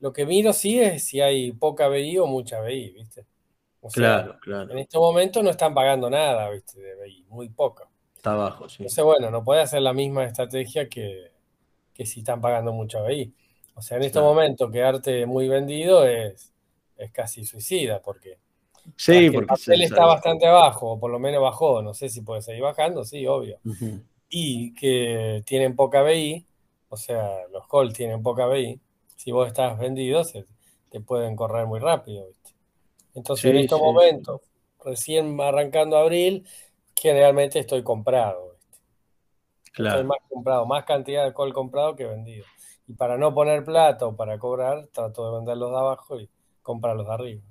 lo 0.00 0.12
que 0.12 0.26
miro 0.26 0.52
sí 0.52 0.78
es 0.78 1.04
si 1.04 1.22
hay 1.22 1.52
poca 1.52 1.88
BI 1.88 2.18
o 2.18 2.26
mucha 2.26 2.60
BI, 2.60 2.90
¿viste? 2.90 3.24
claro, 3.94 4.38
claro. 4.42 4.70
En 4.72 4.78
este 4.78 4.98
momento 4.98 5.42
no 5.42 5.48
están 5.48 5.72
pagando 5.72 6.10
nada, 6.10 6.50
¿viste? 6.50 6.82
De 6.82 7.02
BI, 7.02 7.24
muy 7.30 7.48
poca. 7.48 7.88
Está 8.14 8.32
abajo, 8.32 8.68
sí. 8.68 8.82
Entonces, 8.82 9.02
bueno, 9.02 9.30
no 9.30 9.42
puede 9.42 9.62
hacer 9.62 9.80
la 9.80 9.94
misma 9.94 10.24
estrategia 10.24 10.86
que, 10.86 11.30
si 12.04 12.20
están 12.20 12.42
pagando 12.42 12.74
mucha 12.74 13.00
BI. 13.02 13.32
O 13.80 13.82
sea, 13.82 13.96
en 13.96 14.02
este 14.02 14.20
momento 14.20 14.70
quedarte 14.70 15.24
muy 15.24 15.48
vendido 15.48 16.04
es, 16.04 16.52
es 16.98 17.10
casi 17.12 17.46
suicida, 17.46 18.02
porque, 18.02 18.36
sí, 18.94 19.30
porque 19.30 19.54
el 19.68 19.80
está 19.80 20.04
bastante 20.04 20.46
abajo, 20.46 20.90
o 20.90 21.00
por 21.00 21.10
lo 21.10 21.18
menos 21.18 21.40
bajó, 21.40 21.80
no 21.80 21.94
sé 21.94 22.10
si 22.10 22.20
puede 22.20 22.42
seguir 22.42 22.60
bajando, 22.60 23.06
sí, 23.06 23.26
obvio. 23.26 23.58
Y 24.28 24.74
que 24.74 25.42
tienen 25.46 25.76
poca 25.76 26.02
BI, 26.02 26.44
o 26.90 26.96
sea, 26.98 27.46
los 27.50 27.66
call 27.68 27.94
tienen 27.94 28.22
poca 28.22 28.46
BI, 28.48 28.78
si 29.16 29.32
vos 29.32 29.48
estás 29.48 29.78
vendido, 29.78 30.24
se, 30.24 30.44
te 30.90 31.00
pueden 31.00 31.34
correr 31.34 31.64
muy 31.66 31.80
rápido. 31.80 32.26
¿viste? 32.26 32.50
Entonces, 33.14 33.50
en 33.50 33.56
estos 33.56 33.80
momentos, 33.80 34.42
recién 34.84 35.40
arrancando 35.40 35.96
abril, 35.96 36.46
generalmente 36.94 37.58
estoy 37.58 37.82
comprado. 37.82 38.58
¿viste? 38.58 39.72
Claro. 39.72 39.96
Estoy 39.96 40.06
más 40.06 40.18
comprado, 40.28 40.66
más 40.66 40.84
cantidad 40.84 41.24
de 41.24 41.32
call 41.32 41.54
comprado 41.54 41.96
que 41.96 42.04
vendido. 42.04 42.44
Y 42.90 42.94
para 42.94 43.16
no 43.16 43.32
poner 43.32 43.64
plata 43.64 44.04
o 44.04 44.16
para 44.16 44.36
cobrar, 44.36 44.88
trato 44.88 45.30
de 45.30 45.36
venderlos 45.38 45.70
de 45.70 45.76
abajo 45.76 46.20
y 46.20 46.28
comprarlos 46.60 47.06
de 47.06 47.12
arriba. 47.12 47.42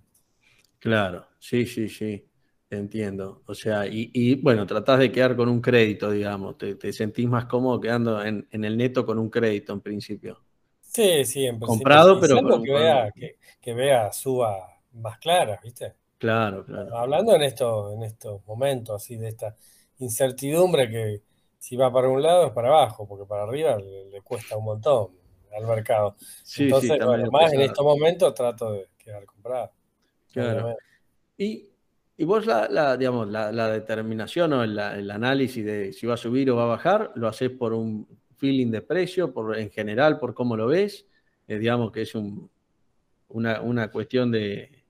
Claro, 0.79 1.25
sí, 1.39 1.65
sí, 1.65 1.87
sí. 1.87 2.25
Entiendo. 2.69 3.41
O 3.45 3.55
sea, 3.55 3.87
y, 3.87 4.35
bueno, 4.35 4.67
tratás 4.67 4.99
de 4.99 5.11
quedar 5.13 5.37
con 5.37 5.47
un 5.47 5.61
crédito, 5.61 6.11
digamos. 6.11 6.57
Te, 6.57 6.91
sentís 6.91 7.27
más 7.27 7.45
cómodo 7.45 7.79
quedando 7.79 8.21
en, 8.21 8.45
el 8.51 8.75
neto 8.75 9.05
con 9.05 9.17
un 9.17 9.29
crédito 9.29 9.71
en 9.71 9.79
principio. 9.79 10.43
Sí, 10.81 11.23
siempre. 11.23 11.65
Comprado, 11.65 12.19
pero. 12.19 12.61
que, 12.61 12.73
vea, 12.73 13.11
que, 13.61 13.73
vea 13.73 14.11
suba 14.11 14.81
más 14.93 15.19
clara, 15.19 15.57
¿viste? 15.63 15.95
Claro, 16.17 16.65
claro. 16.65 16.97
Hablando 16.97 17.33
en, 17.33 17.43
esto, 17.43 17.93
en 17.93 18.03
estos 18.03 18.45
momentos 18.45 19.01
así 19.01 19.15
de 19.15 19.29
esta 19.29 19.55
incertidumbre 19.99 20.89
que 20.89 21.21
si 21.57 21.75
va 21.75 21.91
para 21.91 22.09
un 22.09 22.21
lado 22.21 22.47
es 22.47 22.51
para 22.51 22.69
abajo, 22.69 23.07
porque 23.07 23.25
para 23.25 23.43
arriba 23.43 23.77
le, 23.77 24.21
cuesta 24.21 24.57
un 24.57 24.65
montón 24.65 25.18
al 25.55 25.65
mercado. 25.65 26.15
Entonces, 26.57 27.05
bueno, 27.05 27.29
más 27.31 27.53
en 27.53 27.61
estos 27.61 27.83
momentos 27.83 28.33
trato 28.33 28.73
de 28.73 28.87
quedar 28.97 29.25
comprado. 29.25 29.71
Claro. 30.31 30.75
Y, 31.37 31.69
y, 32.17 32.25
vos 32.25 32.45
la, 32.45 32.97
digamos, 32.97 33.27
la, 33.29 33.71
determinación 33.71 34.53
o 34.53 34.63
el, 34.63 34.77
el, 34.77 35.09
análisis 35.09 35.65
de 35.65 35.93
si 35.93 36.05
va 36.05 36.15
a 36.15 36.17
subir 36.17 36.51
o 36.51 36.55
va 36.55 36.63
a 36.63 36.67
bajar, 36.67 37.11
lo 37.15 37.27
haces 37.27 37.49
por 37.49 37.73
un 37.73 38.07
feeling 38.39 38.71
de 38.71 38.81
precio, 38.81 39.33
por, 39.33 39.57
en 39.57 39.69
general, 39.69 40.17
por 40.17 40.33
cómo 40.33 40.55
lo 40.55 40.67
ves? 40.67 41.05
Eh, 41.47 41.57
digamos 41.59 41.91
que 41.91 42.01
es 42.03 42.13
una, 43.27 43.91
cuestión 43.91 44.31
de, 44.31 44.83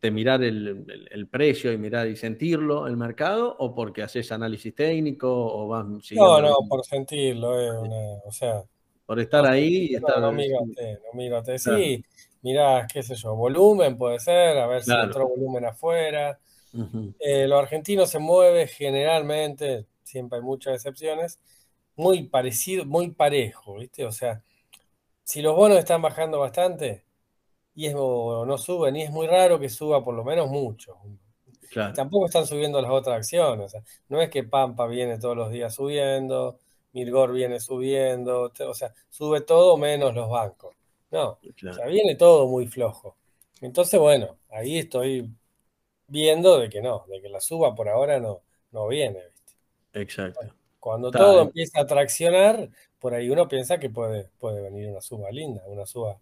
de 0.00 0.10
mirar 0.10 0.42
el, 0.42 1.28
precio 1.30 1.72
y 1.72 1.78
mirar 1.78 2.08
y 2.08 2.16
sentirlo, 2.16 2.86
el 2.86 2.96
mercado, 2.96 3.56
o 3.58 3.74
porque 3.74 4.02
haces 4.02 4.32
análisis 4.32 4.74
técnico 4.74 5.28
o 5.30 5.68
vas 5.68 5.86
No, 6.12 6.40
no, 6.40 6.56
por 6.68 6.84
sentirlo, 6.84 7.50
o 8.24 8.32
sea... 8.32 8.64
Por 9.10 9.18
estar 9.18 9.44
ahí 9.44 9.88
y 9.90 9.94
estar... 9.96 10.20
No, 10.20 10.30
mírate, 10.30 11.00
no 11.04 11.18
mírate. 11.18 11.58
Sí, 11.58 12.04
mirás, 12.42 12.86
qué 12.92 13.02
sé 13.02 13.16
yo, 13.16 13.34
volumen 13.34 13.98
puede 13.98 14.20
ser, 14.20 14.56
a 14.56 14.68
ver 14.68 14.84
si 14.84 14.92
otro 14.92 15.26
volumen 15.26 15.64
afuera. 15.64 16.38
Eh, 17.18 17.48
lo 17.48 17.58
argentino 17.58 18.06
se 18.06 18.20
mueve 18.20 18.68
generalmente, 18.68 19.86
siempre 20.04 20.38
hay 20.38 20.44
muchas 20.44 20.76
excepciones, 20.76 21.40
muy 21.96 22.28
parecido, 22.28 22.84
muy 22.84 23.10
parejo, 23.10 23.78
¿viste? 23.78 24.04
O 24.04 24.12
sea, 24.12 24.44
si 25.24 25.42
los 25.42 25.56
bonos 25.56 25.78
están 25.78 26.00
bajando 26.02 26.38
bastante 26.38 27.02
y 27.74 27.86
es, 27.86 27.94
o 27.96 28.46
no 28.46 28.58
suben, 28.58 28.94
y 28.94 29.02
es 29.02 29.10
muy 29.10 29.26
raro 29.26 29.58
que 29.58 29.68
suba 29.68 30.04
por 30.04 30.14
lo 30.14 30.22
menos 30.22 30.48
mucho. 30.48 30.98
Tampoco 31.96 32.26
están 32.26 32.46
subiendo 32.46 32.80
las 32.80 32.92
otras 32.92 33.16
acciones. 33.16 33.74
no 34.08 34.22
es 34.22 34.30
que 34.30 34.44
Pampa 34.44 34.86
viene 34.86 35.18
todos 35.18 35.36
los 35.36 35.50
días 35.50 35.74
subiendo, 35.74 36.60
Mirgor 36.92 37.32
viene 37.32 37.60
subiendo, 37.60 38.52
o 38.66 38.74
sea, 38.74 38.92
sube 39.08 39.40
todo 39.42 39.76
menos 39.76 40.14
los 40.14 40.28
bancos. 40.28 40.74
No, 41.10 41.38
o 41.40 41.72
sea, 41.72 41.86
viene 41.86 42.14
todo 42.16 42.46
muy 42.46 42.66
flojo. 42.66 43.16
Entonces, 43.60 43.98
bueno, 43.98 44.38
ahí 44.50 44.78
estoy 44.78 45.28
viendo 46.06 46.58
de 46.58 46.68
que 46.68 46.82
no, 46.82 47.04
de 47.08 47.20
que 47.20 47.28
la 47.28 47.40
suba 47.40 47.74
por 47.74 47.88
ahora 47.88 48.20
no, 48.20 48.42
no 48.72 48.88
viene, 48.88 49.20
¿viste? 49.32 49.52
Exacto. 49.92 50.54
Cuando 50.78 51.10
todo 51.10 51.42
empieza 51.42 51.80
a 51.80 51.86
traccionar, 51.86 52.70
por 52.98 53.14
ahí 53.14 53.28
uno 53.28 53.48
piensa 53.48 53.78
que 53.78 53.90
puede, 53.90 54.30
puede 54.38 54.62
venir 54.62 54.88
una 54.88 55.00
suba 55.00 55.30
linda, 55.30 55.62
una 55.66 55.84
suba 55.84 56.18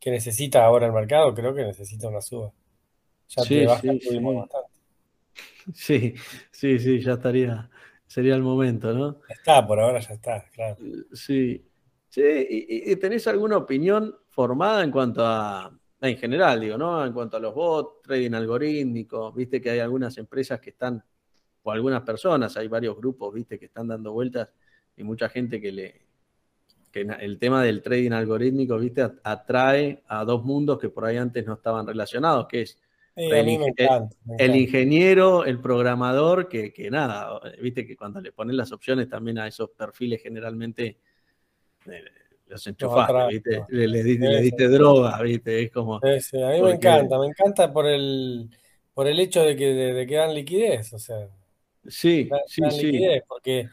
que 0.00 0.10
necesita 0.10 0.64
ahora 0.64 0.86
el 0.86 0.92
mercado, 0.92 1.34
creo 1.34 1.54
que 1.54 1.64
necesita 1.64 2.08
una 2.08 2.22
suba. 2.22 2.52
Ya 3.28 3.42
sí, 3.42 3.48
te 3.48 3.60
sí, 3.60 3.64
bastante. 3.64 4.06
Sí, 5.74 6.14
sí, 6.50 6.78
sí, 6.78 7.00
ya 7.00 7.12
estaría, 7.12 7.70
sería 8.12 8.34
el 8.34 8.42
momento, 8.42 8.92
¿no? 8.92 9.20
Está, 9.26 9.66
por 9.66 9.80
ahora 9.80 9.98
ya 9.98 10.12
está, 10.12 10.44
claro. 10.52 10.76
Sí. 11.12 11.64
Sí, 12.10 12.20
y, 12.20 12.94
tenés 12.96 13.26
alguna 13.26 13.56
opinión 13.56 14.14
formada 14.28 14.84
en 14.84 14.90
cuanto 14.90 15.24
a, 15.24 15.72
en 15.98 16.18
general, 16.18 16.60
digo, 16.60 16.76
¿no? 16.76 17.06
En 17.06 17.14
cuanto 17.14 17.38
a 17.38 17.40
los 17.40 17.54
bots, 17.54 18.02
trading 18.02 18.34
algorítmico, 18.34 19.32
viste 19.32 19.62
que 19.62 19.70
hay 19.70 19.78
algunas 19.78 20.18
empresas 20.18 20.60
que 20.60 20.70
están 20.70 21.02
o 21.62 21.72
algunas 21.72 22.02
personas, 22.02 22.54
hay 22.58 22.68
varios 22.68 22.98
grupos, 22.98 23.32
viste, 23.32 23.58
que 23.58 23.64
están 23.64 23.88
dando 23.88 24.12
vueltas 24.12 24.50
y 24.94 25.04
mucha 25.04 25.30
gente 25.30 25.58
que 25.58 25.72
le 25.72 26.06
que 26.92 27.00
el 27.00 27.38
tema 27.38 27.62
del 27.62 27.80
trading 27.80 28.12
algorítmico, 28.12 28.76
viste, 28.76 29.10
atrae 29.24 30.02
a 30.06 30.26
dos 30.26 30.44
mundos 30.44 30.78
que 30.78 30.90
por 30.90 31.06
ahí 31.06 31.16
antes 31.16 31.46
no 31.46 31.54
estaban 31.54 31.86
relacionados, 31.86 32.46
que 32.46 32.60
es 32.60 32.78
el, 33.14 34.56
ingeniero, 34.56 35.44
el 35.44 35.60
programador, 35.60 36.48
que, 36.48 36.72
nada, 36.90 37.40
viste 37.60 37.86
que 37.86 37.96
cuando 37.96 38.20
le 38.20 38.32
pones 38.32 38.56
las 38.56 38.72
opciones 38.72 39.08
también 39.08 39.38
a 39.38 39.46
esos 39.46 39.70
perfiles 39.70 40.22
generalmente 40.22 40.98
eh, 41.86 42.04
los 42.46 42.66
enchufaste, 42.66 43.26
¿viste? 43.28 43.64
Le, 43.68 44.02
diste 44.02 44.68
droga, 44.68 45.20
¿viste? 45.22 45.62
Es 45.62 45.70
como. 45.70 46.00
Sí, 46.20 46.42
a 46.42 46.50
mí 46.50 46.62
me 46.62 46.72
encanta, 46.72 47.18
me 47.18 47.26
encanta 47.26 47.72
por 47.72 47.86
el, 47.86 48.48
por 48.94 49.06
el 49.06 49.18
hecho 49.18 49.42
de 49.42 49.56
que, 49.56 49.74
de, 49.74 50.06
que 50.06 50.14
dan 50.14 50.34
liquidez, 50.34 50.92
o 50.92 50.98
sea. 50.98 51.28
Sí, 51.86 52.28
sí, 52.46 52.62
sí. 52.70 53.02
porque 53.26 53.68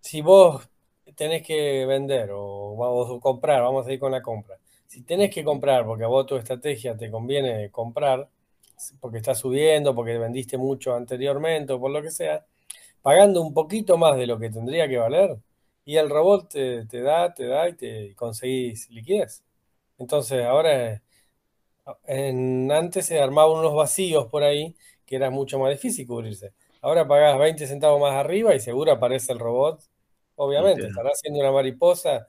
si 0.00 0.20
vos 0.22 0.68
tenés 1.14 1.42
que 1.42 1.84
vender 1.86 2.30
o, 2.32 2.76
vamos 2.76 3.16
a 3.16 3.20
comprar, 3.20 3.62
vamos 3.62 3.86
a 3.86 3.92
ir 3.92 3.98
con 3.98 4.12
la 4.12 4.22
compra. 4.22 4.56
Si 4.86 5.02
tenés 5.02 5.32
que 5.32 5.44
comprar 5.44 5.84
porque 5.84 6.04
a 6.04 6.08
vos 6.08 6.26
tu 6.26 6.36
estrategia 6.36 6.96
te 6.96 7.10
conviene 7.10 7.70
comprar, 7.70 8.28
porque 9.00 9.18
está 9.18 9.34
subiendo, 9.34 9.94
porque 9.94 10.18
vendiste 10.18 10.58
mucho 10.58 10.94
anteriormente 10.94 11.72
o 11.72 11.80
por 11.80 11.90
lo 11.90 12.02
que 12.02 12.10
sea, 12.10 12.44
pagando 13.02 13.42
un 13.42 13.54
poquito 13.54 13.96
más 13.96 14.16
de 14.16 14.26
lo 14.26 14.38
que 14.38 14.50
tendría 14.50 14.88
que 14.88 14.98
valer, 14.98 15.38
y 15.84 15.96
el 15.96 16.10
robot 16.10 16.50
te, 16.50 17.02
da, 17.02 17.34
te 17.34 17.46
da 17.46 17.68
y 17.68 17.74
te 17.74 18.14
conseguís 18.14 18.90
liquidez. 18.90 19.42
Entonces, 19.98 20.44
ahora, 20.44 21.02
en, 22.06 22.70
antes 22.72 23.06
se 23.06 23.20
armaban 23.20 23.58
unos 23.58 23.74
vacíos 23.74 24.26
por 24.26 24.42
ahí 24.42 24.74
que 25.06 25.16
era 25.16 25.30
mucho 25.30 25.58
más 25.58 25.70
difícil 25.70 26.06
cubrirse. 26.06 26.52
Ahora 26.82 27.06
pagás 27.06 27.38
20 27.38 27.66
centavos 27.66 28.00
más 28.00 28.14
arriba 28.14 28.54
y 28.54 28.60
seguro 28.60 28.92
aparece 28.92 29.32
el 29.32 29.40
robot. 29.40 29.82
Obviamente, 30.36 30.86
estará 30.86 31.10
haciendo 31.10 31.40
una 31.40 31.52
mariposa 31.52 32.28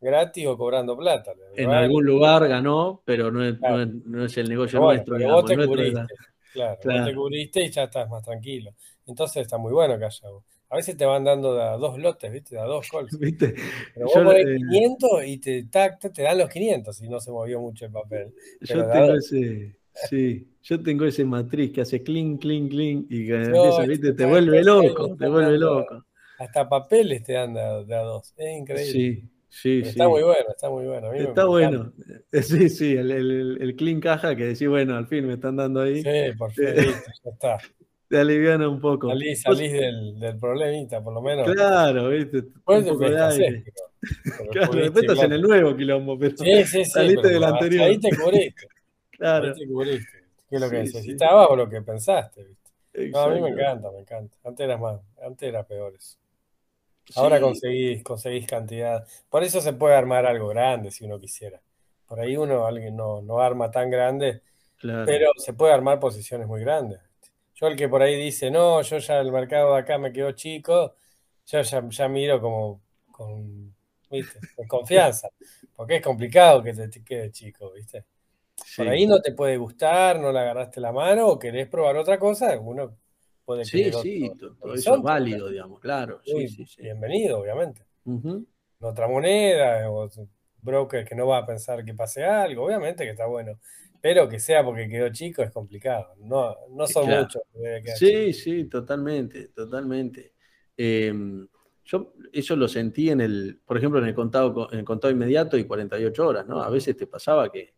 gratis 0.00 0.46
o 0.46 0.56
cobrando 0.56 0.96
plata. 0.96 1.32
En 1.54 1.70
algún 1.70 2.04
lugar 2.04 2.48
ganó, 2.48 3.02
pero 3.04 3.30
no 3.30 3.44
es, 3.44 3.60
no 3.60 4.24
es, 4.24 4.36
el 4.38 4.48
negocio 4.48 4.80
nuestro. 4.80 5.16
Pero 5.16 5.34
vos 5.34 5.44
te 5.44 5.56
cubriste, 5.56 6.06
claro, 6.52 6.78
Vos 6.82 7.04
te 7.04 7.14
cubriste 7.14 7.64
y 7.64 7.70
ya 7.70 7.84
estás 7.84 8.08
más 8.08 8.24
tranquilo. 8.24 8.74
Entonces 9.06 9.42
está 9.42 9.58
muy 9.58 9.72
bueno 9.72 9.98
que 9.98 10.06
haya. 10.06 10.28
A 10.72 10.76
veces 10.76 10.96
te 10.96 11.04
van 11.04 11.24
dando 11.24 11.60
a 11.60 11.76
dos 11.76 11.98
lotes, 11.98 12.30
¿viste? 12.30 12.56
A 12.56 12.62
dos 12.62 12.88
calls. 12.88 13.10
¿Viste? 13.18 13.54
Pero 13.92 14.06
vos 14.06 14.14
pones 14.14 14.46
500 14.46 15.24
y 15.26 15.38
te, 15.38 15.64
te 15.64 16.22
dan 16.22 16.38
los 16.38 16.48
500 16.48 16.96
si 16.96 17.08
no 17.08 17.20
se 17.20 17.30
movió 17.32 17.60
mucho 17.60 17.86
el 17.86 17.92
papel. 17.92 18.32
yo 18.60 18.88
tengo 18.88 19.14
ese, 19.14 19.76
sí, 20.08 20.48
yo 20.62 20.80
tengo 20.80 21.04
ese 21.06 21.24
matriz 21.24 21.72
que 21.72 21.80
hace 21.80 22.02
clink, 22.02 22.40
clink, 22.40 22.70
clink 22.70 23.06
y 23.10 23.26
que 23.26 23.34
empieza, 23.34 23.82
¿viste? 23.82 24.12
Te 24.12 24.24
vuelve 24.24 24.62
loco, 24.62 25.16
te 25.16 25.28
vuelve 25.28 25.58
loco. 25.58 26.04
Hasta 26.38 26.68
papeles 26.68 27.24
te 27.24 27.34
dan 27.34 27.52
de 27.52 27.60
a, 27.60 28.02
dos. 28.02 28.32
Es 28.36 28.58
increíble. 28.58 28.92
Sí. 28.92 29.24
Sí, 29.50 29.82
Está 29.84 30.08
muy 30.08 30.22
bueno, 30.22 30.48
está 30.48 30.70
muy 30.70 30.86
bueno. 30.86 31.12
está 31.12 31.44
bueno. 31.44 31.92
Sí, 32.32 32.68
sí, 32.68 32.96
el, 32.96 33.10
el, 33.10 33.58
el, 33.60 33.76
clean 33.76 34.00
caja 34.00 34.36
que 34.36 34.44
decís, 34.44 34.68
bueno, 34.68 34.96
al 34.96 35.08
fin 35.08 35.26
me 35.26 35.34
están 35.34 35.56
dando 35.56 35.82
ahí. 35.82 36.02
Sí, 36.02 36.38
por 36.38 36.52
fin, 36.52 36.66
ya 37.24 37.30
está. 37.30 37.58
Te 38.08 38.18
aliviana 38.18 38.68
un 38.68 38.80
poco. 38.80 39.08
Salís, 39.08 39.42
salís 39.42 39.72
del, 39.72 40.18
del, 40.18 40.38
problemita, 40.38 41.02
por 41.02 41.14
lo 41.14 41.20
menos. 41.20 41.50
Claro, 41.50 42.08
viste. 42.08 42.44
Pues 42.64 42.84
un 42.84 42.88
poco 42.90 43.10
de 43.10 43.22
aire. 43.22 43.64
claro, 44.52 44.72
después 44.72 45.04
estás 45.04 45.24
en 45.24 45.32
el 45.32 45.42
nuevo 45.42 45.76
quilombo, 45.76 46.18
pero 46.18 46.36
sí, 46.36 46.64
sí, 46.64 46.84
sí, 46.84 46.84
saliste 46.84 47.28
del 47.28 47.44
anterior. 47.44 47.84
Ahí 47.84 47.98
te 47.98 48.10
cubriste. 48.16 48.68
claro. 49.10 49.48
Ahí 49.48 49.54
te 49.54 49.66
cubriste. 49.66 50.24
¿Qué 50.48 50.56
es 50.56 50.60
lo 50.60 50.70
que 50.70 50.78
necesitabas 50.78 51.48
o 51.50 51.56
lo 51.56 51.68
que 51.68 51.82
pensaste? 51.82 52.44
¿viste? 52.44 53.10
No, 53.10 53.20
a 53.20 53.30
mí 53.30 53.40
me 53.40 53.50
encanta, 53.50 53.90
me 53.90 54.00
encanta. 54.00 54.36
Antes 54.44 54.64
era, 54.64 54.76
más, 54.76 55.00
antes 55.24 55.48
era 55.48 55.64
peor 55.64 55.92
Ahora 57.16 57.40
conseguís, 57.40 58.02
conseguís 58.02 58.46
cantidad. 58.46 59.06
Por 59.28 59.42
eso 59.42 59.60
se 59.60 59.72
puede 59.72 59.94
armar 59.94 60.26
algo 60.26 60.48
grande 60.48 60.90
si 60.90 61.04
uno 61.04 61.18
quisiera. 61.18 61.60
Por 62.06 62.20
ahí 62.20 62.36
uno 62.36 62.66
alguien 62.66 62.96
no, 62.96 63.22
no 63.22 63.40
arma 63.40 63.70
tan 63.70 63.90
grande, 63.90 64.42
pero 64.80 65.30
se 65.36 65.52
puede 65.52 65.72
armar 65.72 66.00
posiciones 66.00 66.46
muy 66.46 66.60
grandes. 66.60 67.00
Yo 67.54 67.66
el 67.66 67.76
que 67.76 67.88
por 67.88 68.02
ahí 68.02 68.16
dice, 68.16 68.50
no, 68.50 68.82
yo 68.82 68.98
ya 68.98 69.20
el 69.20 69.30
mercado 69.30 69.74
de 69.74 69.80
acá 69.80 69.98
me 69.98 70.12
quedó 70.12 70.32
chico, 70.32 70.96
yo 71.46 71.62
ya, 71.62 71.88
ya 71.88 72.08
miro 72.08 72.40
como 72.40 72.80
con, 73.12 73.74
¿viste? 74.10 74.38
con 74.56 74.66
confianza, 74.66 75.28
porque 75.76 75.96
es 75.96 76.02
complicado 76.02 76.62
que 76.62 76.72
te, 76.72 77.04
quede 77.04 77.30
chico, 77.30 77.72
¿viste? 77.72 78.06
Por 78.76 78.88
ahí 78.88 79.06
no 79.06 79.20
te 79.20 79.32
puede 79.32 79.56
gustar, 79.56 80.18
no 80.18 80.32
le 80.32 80.38
agarraste 80.38 80.80
la 80.80 80.92
mano 80.92 81.28
o 81.28 81.38
querés 81.38 81.68
probar 81.68 81.96
otra 81.96 82.18
cosa, 82.18 82.58
uno 82.58 82.96
sí, 83.64 83.90
sí, 84.02 84.30
todo 84.38 84.74
eso 84.74 84.96
es 84.96 85.02
válido, 85.02 85.48
digamos, 85.48 85.80
claro. 85.80 86.20
bienvenido, 86.78 87.38
obviamente. 87.40 87.84
Otra 88.80 89.08
moneda, 89.08 89.90
o 89.90 90.08
broker 90.62 91.04
que 91.04 91.14
no 91.14 91.26
va 91.26 91.38
a 91.38 91.46
pensar 91.46 91.84
que 91.84 91.94
pase 91.94 92.24
algo, 92.24 92.64
obviamente 92.64 93.04
que 93.04 93.10
está 93.10 93.26
bueno. 93.26 93.58
Pero 94.00 94.28
que 94.28 94.40
sea 94.40 94.64
porque 94.64 94.88
quedó 94.88 95.10
chico 95.10 95.42
es 95.42 95.50
complicado. 95.50 96.14
No, 96.18 96.56
no 96.70 96.86
son 96.86 97.06
muchos. 97.08 97.42
Sí, 97.96 98.32
sí, 98.32 98.64
totalmente, 98.64 99.48
totalmente. 99.48 100.32
Em, 100.76 101.46
yo 101.84 102.14
eso 102.32 102.56
lo 102.56 102.66
sentí 102.66 103.10
en 103.10 103.20
el, 103.20 103.60
por 103.64 103.76
ejemplo, 103.76 103.98
en 103.98 104.06
el 104.06 104.14
contado, 104.14 104.68
en 104.72 104.78
el 104.78 104.84
contado 104.84 105.12
inmediato 105.12 105.58
y 105.58 105.64
48 105.64 106.26
horas, 106.26 106.46
¿no? 106.46 106.62
A 106.62 106.70
veces 106.70 106.96
te 106.96 107.06
pasaba 107.06 107.52
que 107.52 107.74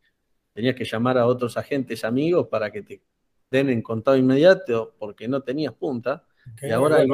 tenías 0.52 0.76
que 0.76 0.84
llamar 0.84 1.18
a 1.18 1.26
otros 1.26 1.56
agentes 1.56 2.04
amigos 2.04 2.46
para 2.48 2.70
que 2.70 2.82
te 2.82 3.02
den 3.52 3.68
en 3.68 3.82
contado 3.82 4.16
inmediato 4.16 4.94
porque 4.98 5.28
no 5.28 5.42
tenías 5.42 5.74
punta. 5.74 6.24
y 6.60 6.70
ahora 6.70 7.04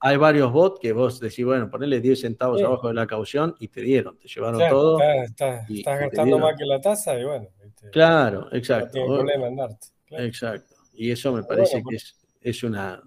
hay, 0.00 0.16
varios 0.16 0.50
bots 0.50 0.80
que 0.80 0.92
vos 0.92 1.20
decís, 1.20 1.44
bueno, 1.44 1.70
ponele 1.70 2.00
10 2.00 2.20
centavos 2.20 2.60
abajo 2.62 2.88
de 2.88 2.94
la 2.94 3.06
caución 3.06 3.54
y 3.60 3.68
te 3.68 3.82
dieron, 3.82 4.18
te 4.18 4.26
llevaron 4.26 4.60
todo. 4.68 4.98
estás 5.00 5.68
gastando 5.68 6.38
más 6.38 6.56
que 6.58 6.64
la 6.64 6.80
tasa 6.80 7.16
y 7.16 7.24
bueno. 7.24 7.48
claro, 7.92 8.48
exacto. 8.52 8.98
No 8.98 9.18
problema 9.18 9.46
en 9.46 9.56
darte. 9.56 9.86
Exacto. 10.10 10.74
Y 10.94 11.10
eso 11.10 11.32
me 11.32 11.44
parece 11.44 11.82
que 11.88 11.96
es, 12.40 12.62
una. 12.62 13.02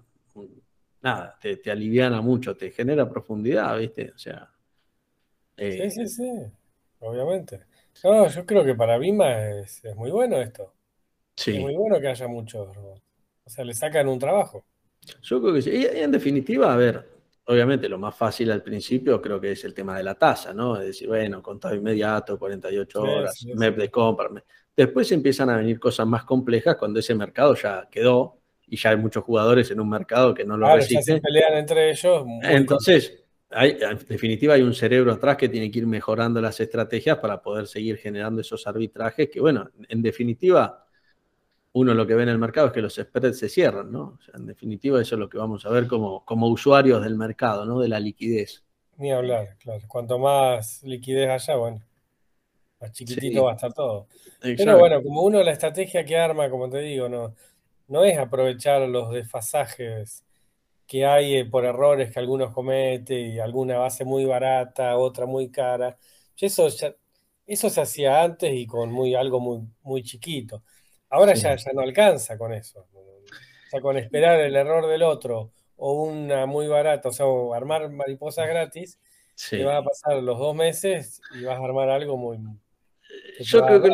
nada, 1.02 1.36
te, 1.40 1.56
te, 1.56 1.70
aliviana 1.70 2.20
mucho, 2.20 2.56
te 2.56 2.70
genera 2.70 3.08
profundidad, 3.08 3.76
¿viste? 3.78 4.12
O 4.14 4.18
sea. 4.18 4.48
Eh, 5.56 5.90
sí, 5.90 6.06
sí, 6.06 6.06
sí. 6.06 6.30
Obviamente. 7.00 7.60
No, 8.04 8.28
yo 8.28 8.46
creo 8.46 8.64
que 8.64 8.74
para 8.74 8.98
Bima 8.98 9.48
es, 9.48 9.84
es 9.84 9.96
muy 9.96 10.10
bueno 10.10 10.40
esto. 10.40 10.72
Es 11.46 11.60
muy 11.60 11.74
bueno 11.74 12.00
que 12.00 12.08
haya 12.08 12.28
muchos 12.28 12.74
robots. 12.74 13.02
O 13.44 13.50
sea, 13.50 13.64
le 13.64 13.74
sacan 13.74 14.08
un 14.08 14.18
trabajo. 14.18 14.64
Yo 15.22 15.40
creo 15.40 15.54
que 15.54 15.62
sí. 15.62 15.70
Y 15.70 15.84
en 15.84 16.10
definitiva, 16.10 16.72
a 16.72 16.76
ver, 16.76 17.08
obviamente 17.46 17.88
lo 17.88 17.98
más 17.98 18.14
fácil 18.14 18.50
al 18.50 18.62
principio 18.62 19.22
creo 19.22 19.40
que 19.40 19.52
es 19.52 19.64
el 19.64 19.72
tema 19.72 19.96
de 19.96 20.02
la 20.02 20.14
tasa, 20.14 20.52
¿no? 20.52 20.76
Es 20.76 20.86
decir, 20.86 21.08
bueno, 21.08 21.42
contado 21.42 21.74
inmediato, 21.74 22.38
48 22.38 23.02
horas, 23.02 23.46
MEP 23.54 23.76
de 23.76 23.90
compra. 23.90 24.28
Después 24.76 25.10
empiezan 25.12 25.50
a 25.50 25.56
venir 25.56 25.80
cosas 25.80 26.06
más 26.06 26.24
complejas 26.24 26.76
cuando 26.76 27.00
ese 27.00 27.14
mercado 27.14 27.54
ya 27.54 27.88
quedó 27.90 28.38
y 28.66 28.76
ya 28.76 28.90
hay 28.90 28.96
muchos 28.96 29.24
jugadores 29.24 29.70
en 29.70 29.80
un 29.80 29.88
mercado 29.88 30.34
que 30.34 30.44
no 30.44 30.56
lo 30.56 30.66
claro, 30.66 30.82
Ya 30.82 31.02
se 31.02 31.20
pelean 31.20 31.54
entre 31.54 31.90
ellos. 31.90 32.24
Entonces, 32.42 33.24
hay, 33.50 33.78
en 33.80 33.98
definitiva 34.06 34.54
hay 34.54 34.62
un 34.62 34.74
cerebro 34.74 35.12
atrás 35.12 35.38
que 35.38 35.48
tiene 35.48 35.70
que 35.70 35.78
ir 35.78 35.86
mejorando 35.86 36.40
las 36.40 36.60
estrategias 36.60 37.16
para 37.16 37.40
poder 37.40 37.66
seguir 37.66 37.96
generando 37.96 38.42
esos 38.42 38.66
arbitrajes 38.66 39.30
que, 39.30 39.40
bueno, 39.40 39.70
en 39.88 40.02
definitiva 40.02 40.86
uno 41.72 41.94
lo 41.94 42.06
que 42.06 42.14
ve 42.14 42.22
en 42.22 42.30
el 42.30 42.38
mercado 42.38 42.68
es 42.68 42.72
que 42.72 42.82
los 42.82 42.94
spreads 42.94 43.38
se 43.38 43.48
cierran, 43.48 43.92
¿no? 43.92 44.18
en 44.34 44.46
definitiva, 44.46 45.00
eso 45.00 45.14
es 45.14 45.18
lo 45.18 45.28
que 45.28 45.38
vamos 45.38 45.64
a 45.66 45.70
ver 45.70 45.86
como, 45.86 46.24
como 46.24 46.48
usuarios 46.48 47.02
del 47.02 47.16
mercado, 47.16 47.64
¿no? 47.64 47.80
De 47.80 47.88
la 47.88 48.00
liquidez. 48.00 48.64
Ni 48.96 49.12
hablar, 49.12 49.56
claro. 49.58 49.84
Cuanto 49.86 50.18
más 50.18 50.82
liquidez 50.82 51.28
haya, 51.30 51.56
bueno, 51.56 51.80
más 52.80 52.92
chiquitito 52.92 53.44
va 53.44 53.52
a 53.52 53.54
estar 53.54 53.72
todo. 53.72 54.08
Pero 54.40 54.78
bueno, 54.78 55.02
como 55.02 55.22
uno 55.22 55.42
la 55.42 55.52
estrategia 55.52 56.04
que 56.04 56.16
arma, 56.16 56.50
como 56.50 56.68
te 56.68 56.78
digo, 56.78 57.08
no, 57.08 57.34
no 57.88 58.04
es 58.04 58.18
aprovechar 58.18 58.82
los 58.88 59.12
desfasajes 59.12 60.24
que 60.86 61.06
hay 61.06 61.36
eh, 61.36 61.44
por 61.44 61.64
errores 61.64 62.10
que 62.10 62.18
algunos 62.18 62.52
cometen 62.52 63.34
y 63.34 63.38
alguna 63.40 63.78
base 63.78 64.04
muy 64.04 64.24
barata, 64.24 64.96
otra 64.96 65.26
muy 65.26 65.50
cara. 65.50 65.98
Eso, 66.36 66.68
eso 67.46 67.70
se 67.70 67.80
hacía 67.80 68.22
antes 68.22 68.52
y 68.54 68.66
con 68.66 68.90
muy, 68.92 69.14
algo 69.14 69.40
muy, 69.40 69.60
muy 69.82 70.02
chiquito. 70.02 70.62
Ahora 71.10 71.34
ya, 71.34 71.56
ya 71.56 71.72
no 71.72 71.80
alcanza 71.80 72.36
con 72.36 72.52
eso. 72.52 72.86
O 72.92 73.70
sea, 73.70 73.80
con 73.80 73.96
esperar 73.96 74.40
el 74.40 74.56
error 74.56 74.86
del 74.86 75.02
otro 75.02 75.52
o 75.76 76.04
una 76.04 76.46
muy 76.46 76.66
barata, 76.66 77.08
o 77.08 77.12
sea, 77.12 77.26
armar 77.54 77.88
mariposas 77.90 78.48
gratis, 78.48 78.98
te 79.50 79.64
va 79.64 79.78
a 79.78 79.84
pasar 79.84 80.22
los 80.22 80.38
dos 80.38 80.54
meses 80.54 81.20
y 81.38 81.44
vas 81.44 81.58
a 81.58 81.64
armar 81.64 81.88
algo 81.88 82.16
muy... 82.16 82.38
Yo 83.40 83.64
creo 83.64 83.80
que 83.80 83.88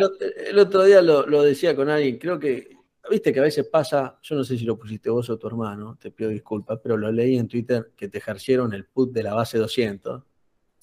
el 0.49 0.59
otro 0.59 0.85
día 0.85 1.03
lo, 1.03 1.43
decía 1.43 1.77
con 1.77 1.91
alguien, 1.91 2.19
creo 2.19 2.39
que, 2.39 2.69
viste 3.11 3.33
que 3.33 3.41
a 3.41 3.43
veces 3.43 3.67
pasa, 3.67 4.19
yo 4.23 4.35
no 4.35 4.45
sé 4.45 4.57
si 4.57 4.65
lo 4.65 4.79
pusiste 4.79 5.11
vos 5.11 5.29
o 5.29 5.39
tu 5.39 5.47
hermano, 5.47 5.99
te 6.01 6.11
pido 6.11 6.31
disculpas, 6.31 6.81
pero 6.83 6.97
lo 6.97 7.13
leí 7.13 7.37
en 7.37 7.49
Twitter 7.49 7.93
que 7.95 8.09
te 8.09 8.19
ejercieron 8.19 8.73
el 8.73 8.87
put 8.87 9.13
de 9.13 9.23
la 9.23 9.35
base 9.35 9.59
200. 9.59 10.23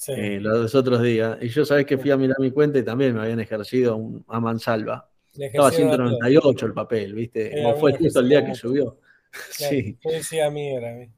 Eh, 0.08 0.40
los 0.40 0.74
otros 0.74 1.02
días. 1.04 1.38
Y 1.42 1.50
yo 1.50 1.64
sabés 1.64 1.86
que 1.86 1.98
fui 1.98 2.10
a 2.10 2.18
mirar 2.18 2.40
mi 2.40 2.52
cuenta 2.52 2.80
y 2.80 2.84
también 2.84 3.14
me 3.14 3.22
habían 3.22 3.40
ejercido 3.40 3.96
un, 3.96 4.26
a 4.28 4.40
mansalva. 4.40 5.11
Estaba 5.38 5.70
a 5.70 5.72
198 5.72 6.66
el 6.66 6.74
papel, 6.74 7.14
¿viste? 7.14 7.52
Como 7.62 7.78
fue 7.78 7.94
justo 7.94 8.20
el 8.20 8.30
día 8.30 8.46
que 8.46 8.56
subió. 8.56 9.00
sí. 9.50 9.98
Sí, 10.22 10.40
a 10.40 10.50
mí 10.50 10.70
era 10.70 10.92
a 10.92 10.94
mí. 10.94 11.10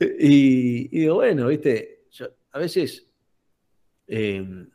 Y, 0.00 0.88
digo, 0.88 1.16
bueno, 1.16 1.46
¿viste? 1.46 2.06
a 2.54 2.58
veces 2.58 3.06
em, 4.06 4.68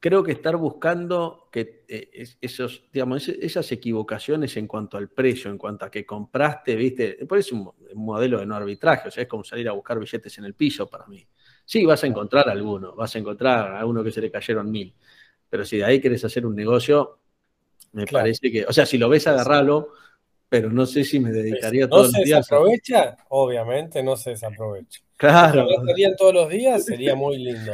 creo 0.00 0.24
que 0.24 0.32
estar 0.32 0.56
buscando 0.56 1.48
que 1.52 1.84
eh, 1.86 2.26
esos, 2.40 2.82
digamos, 2.92 3.28
esas 3.28 3.70
equivocaciones 3.70 4.56
en 4.56 4.66
cuanto 4.66 4.96
al 4.96 5.08
precio, 5.08 5.48
en 5.48 5.58
cuanto 5.58 5.84
a 5.84 5.90
que 5.90 6.04
compraste, 6.04 6.74
viste, 6.74 7.18
es 7.20 7.52
un, 7.52 7.70
modelo 7.94 8.40
de 8.40 8.46
no 8.46 8.56
arbitraje, 8.56 9.08
o 9.08 9.10
sea, 9.12 9.22
es 9.22 9.28
como 9.28 9.44
salir 9.44 9.68
a 9.68 9.72
buscar 9.72 10.00
billetes 10.00 10.36
en 10.38 10.44
el 10.44 10.54
piso 10.54 10.88
para 10.88 11.06
mí. 11.06 11.24
Sí, 11.64 11.84
vas 11.84 12.02
a 12.02 12.08
encontrar 12.08 12.48
alguno, 12.48 12.96
vas 12.96 13.14
a 13.14 13.20
encontrar 13.20 13.74
a 13.74 13.78
alguno 13.78 14.02
que 14.02 14.10
se 14.10 14.20
le 14.20 14.30
cayeron 14.30 14.68
mil, 14.70 14.92
pero 15.48 15.64
si 15.64 15.76
de 15.76 15.84
ahí 15.84 16.00
quieres 16.00 16.24
hacer 16.24 16.46
un 16.46 16.56
negocio, 16.56 17.20
me 17.92 18.06
parece 18.06 18.50
que, 18.50 18.64
o 18.64 18.72
sea, 18.72 18.86
si 18.86 18.98
lo 18.98 19.08
ves, 19.08 19.26
agarralo, 19.26 19.90
pero 20.48 20.70
no 20.70 20.84
sé 20.86 21.04
si 21.04 21.18
me 21.20 21.30
dedicaría 21.30 21.88
todos 21.88 22.12
los 22.12 22.24
días. 22.24 22.26
¿No 22.26 22.26
se 22.26 22.36
desaprovecha? 22.36 23.16
Obviamente 23.28 24.02
no 24.02 24.16
se 24.16 24.30
desaprovecha. 24.30 25.00
Claro. 25.22 25.68
Si 25.68 25.74
estarían 25.74 26.16
todos 26.16 26.34
los 26.34 26.48
días 26.48 26.84
sería 26.84 27.14
muy 27.14 27.38
lindo. 27.38 27.70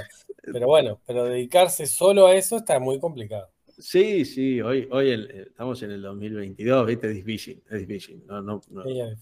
Pero 0.53 0.66
bueno, 0.66 1.01
pero 1.07 1.25
dedicarse 1.25 1.87
solo 1.87 2.27
a 2.27 2.35
eso 2.35 2.59
está 2.59 2.79
muy 2.79 3.01
complicado. 3.01 3.49
Sí, 3.79 4.25
sí, 4.25 4.61
hoy, 4.61 4.87
hoy 4.91 5.29
estamos 5.47 5.83
en 5.83 5.93
el 5.93 6.03
2022, 6.03 6.87
¿viste? 6.87 7.09
Es 7.09 7.14
difícil, 7.14 7.62
es 7.71 7.79
difícil. 7.87 8.23
No, 8.27 8.43
no, 8.43 8.61
eh, 8.87 9.16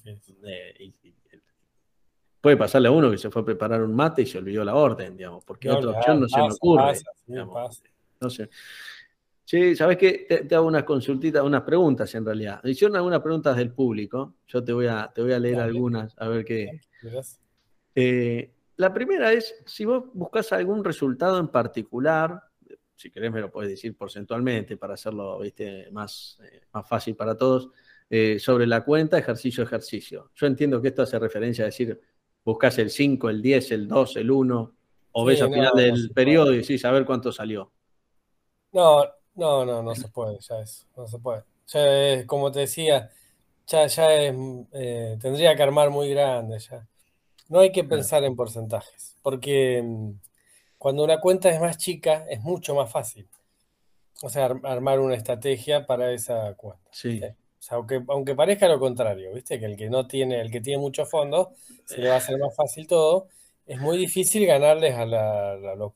puede 2.41 2.57
pasarle 2.57 2.89
a 2.89 2.91
uno 2.91 3.11
que 3.11 3.19
se 3.19 3.31
fue 3.31 3.43
a 3.43 3.45
preparar 3.45 3.83
un 3.83 3.95
mate 3.95 4.23
y 4.23 4.27
se 4.27 4.39
olvidó 4.39 4.65
la 4.65 4.75
orden, 4.75 5.17
digamos, 5.17 5.45
porque 5.45 5.69
otra 5.69 5.91
opción 5.91 6.21
no 6.21 6.29
se 6.29 6.39
me 6.39 6.53
ocurre. 6.53 6.95
no 8.21 8.31
sé. 8.31 8.49
Sí, 9.47 9.77
¿sabes 9.77 9.97
qué? 9.97 10.45
Te, 10.49 10.55
hago 10.57 10.67
unas 10.67 10.83
consultitas, 10.83 11.41
unas 11.45 11.63
preguntas 11.63 12.13
en 12.17 12.27
realidad. 12.27 12.61
Hicieron 12.65 12.97
algunas 12.97 13.21
preguntas 13.21 13.57
del 13.57 13.71
público. 13.71 14.35
Yo 14.49 14.65
te 14.65 14.73
voy 14.73 14.89
a, 14.89 15.13
te 15.15 15.23
voy 15.23 15.33
a 15.33 15.39
leer 15.39 15.61
algunas, 15.61 16.19
a 16.19 16.27
ver 16.27 16.45
qué. 16.45 16.81
Eh, 17.95 18.51
la 18.75 18.93
primera 18.93 19.33
es, 19.33 19.55
si 19.65 19.85
vos 19.85 20.07
buscas 20.13 20.53
algún 20.53 20.83
resultado 20.83 21.39
en 21.39 21.47
particular, 21.47 22.43
si 22.97 23.09
querés 23.13 23.31
me 23.31 23.41
lo 23.41 23.53
puedes 23.53 23.71
decir 23.71 23.97
porcentualmente 23.97 24.77
para 24.77 24.95
hacerlo 24.95 25.39
¿viste? 25.39 25.93
Más, 25.93 26.41
eh, 26.43 26.63
más 26.73 26.89
fácil 26.89 27.15
para 27.15 27.37
todos, 27.37 27.71
eh, 28.11 28.41
sobre 28.41 28.67
la 28.67 28.85
cuenta 28.85 29.17
ejercicio 29.17 29.63
ejercicio. 29.63 30.33
Yo 30.35 30.49
entiendo 30.49 30.83
que 30.83 30.89
esto 30.89 31.03
hace 31.03 31.21
referencia 31.21 31.63
a 31.63 31.67
decir, 31.67 32.01
buscas 32.45 32.79
el 32.79 32.91
5, 32.91 33.31
el 33.31 33.41
10, 33.41 33.71
el 33.71 33.87
2, 33.87 34.17
el 34.17 34.29
1, 34.29 34.75
o 35.13 35.25
ves 35.25 35.41
al 35.41 35.53
final 35.53 35.73
del 35.77 36.11
periodo 36.11 36.53
y 36.53 36.59
decís 36.59 36.85
a 36.85 36.91
ver 36.91 37.05
cuánto 37.05 37.31
salió. 37.31 37.71
No, 38.73 39.05
no, 39.37 39.65
no, 39.65 39.83
no 39.83 39.95
se 39.95 40.09
puede, 40.09 40.39
ya 40.41 40.61
eso, 40.61 40.87
no 40.97 41.07
se 41.07 41.19
puede. 41.19 41.43
Ya 41.69 42.13
es, 42.13 42.27
como 42.27 42.51
te 42.51 42.61
decía, 42.61 43.11
ya, 43.67 43.87
ya 43.87 44.15
es, 44.15 44.35
eh, 44.73 45.19
tendría 45.21 45.55
que 45.55 45.63
armar 45.63 45.91
muy 45.91 46.11
grande 46.11 46.59
ya. 46.59 46.87
No 47.49 47.61
hay 47.61 47.71
que 47.71 47.85
pensar 47.85 48.25
en 48.25 48.35
porcentajes, 48.35 49.17
porque 49.23 49.83
mm, 49.85 50.11
cuando 50.79 51.05
una 51.05 51.21
cuenta 51.21 51.49
es 51.51 51.61
más 51.61 51.79
chica 51.79 52.27
es 52.29 52.41
mucho 52.41 52.75
más 52.75 52.91
fácil. 52.91 53.29
O 54.23 54.31
sea, 54.31 54.47
armar 54.65 54.99
una 55.01 55.15
estrategia 55.15 55.87
para 55.87 56.11
esa 56.13 56.55
cuenta. 56.55 56.89
Sí. 56.91 57.21
O 57.23 57.63
sea, 57.63 57.77
aunque, 57.77 58.03
aunque 58.09 58.35
parezca 58.35 58.69
lo 58.69 58.79
contrario, 58.79 59.33
¿viste? 59.35 59.59
Que 59.61 59.67
el 59.67 59.77
que 59.77 59.91
no 59.91 60.07
tiene, 60.07 60.41
el 60.41 60.51
que 60.51 60.61
tiene 60.61 60.81
muchos 60.81 61.11
fondos, 61.11 61.49
se 61.85 61.99
le 61.99 62.09
va 62.09 62.15
a 62.15 62.19
hacer 62.19 62.39
más 62.39 62.55
fácil 62.55 62.87
todo. 62.87 63.29
Es 63.67 63.81
muy 63.81 63.99
difícil 63.99 64.47
ganarles 64.47 64.95
a, 64.95 65.05
los 65.05 65.93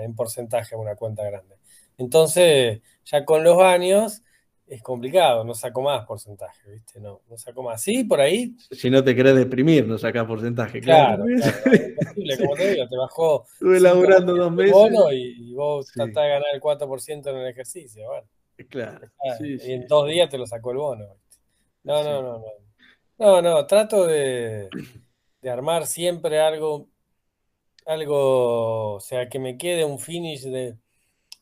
en 0.00 0.16
porcentaje 0.16 0.74
a 0.74 0.78
una 0.78 0.96
cuenta 0.96 1.22
grande. 1.24 1.56
Entonces, 1.98 2.80
ya 3.04 3.24
con 3.24 3.44
los 3.44 3.60
años 3.60 4.22
es 4.66 4.82
complicado, 4.82 5.44
no 5.44 5.54
saco 5.54 5.82
más 5.82 6.06
porcentaje, 6.06 6.70
¿viste? 6.70 7.00
No, 7.00 7.20
no 7.28 7.36
saco 7.36 7.62
más. 7.62 7.82
Sí, 7.82 8.04
por 8.04 8.20
ahí. 8.20 8.56
Si 8.70 8.88
no 8.88 9.04
te 9.04 9.14
querés 9.14 9.36
deprimir, 9.36 9.86
no 9.86 9.98
sacas 9.98 10.26
porcentaje, 10.26 10.80
claro. 10.80 11.24
Claro, 11.24 11.52
como 12.40 12.54
te 12.56 12.72
digo, 12.72 12.88
te 12.88 12.96
bajó. 12.96 13.44
Estuve 13.52 13.80
laburando 13.80 14.34
dos 14.34 14.52
meses. 14.52 14.74
y, 15.12 15.52
vos 15.52 15.86
tratás 15.92 16.24
de 16.24 16.30
ganar 16.30 16.48
el 16.54 16.60
4% 16.60 17.30
en 17.30 17.36
el 17.36 17.46
ejercicio, 17.48 18.06
bueno. 18.06 18.28
Claro. 18.68 19.08
y 19.40 19.72
en 19.72 19.86
dos 19.86 20.08
días 20.08 20.30
te 20.30 20.38
lo 20.38 20.46
sacó 20.46 20.70
el 20.70 20.76
bono. 20.78 21.16
No, 21.82 22.02
no, 22.02 22.22
no, 22.22 22.38
no. 22.38 22.44
No, 23.16 23.42
no, 23.42 23.66
trato 23.66 24.06
de, 24.06 24.68
de 25.40 25.50
armar 25.50 25.86
siempre 25.86 26.40
algo, 26.40 26.88
algo, 27.86 28.94
o 28.94 29.00
sea, 29.00 29.28
que 29.28 29.38
me 29.38 29.56
quede 29.56 29.84
un 29.84 30.00
finish 30.00 30.44
de 30.44 30.76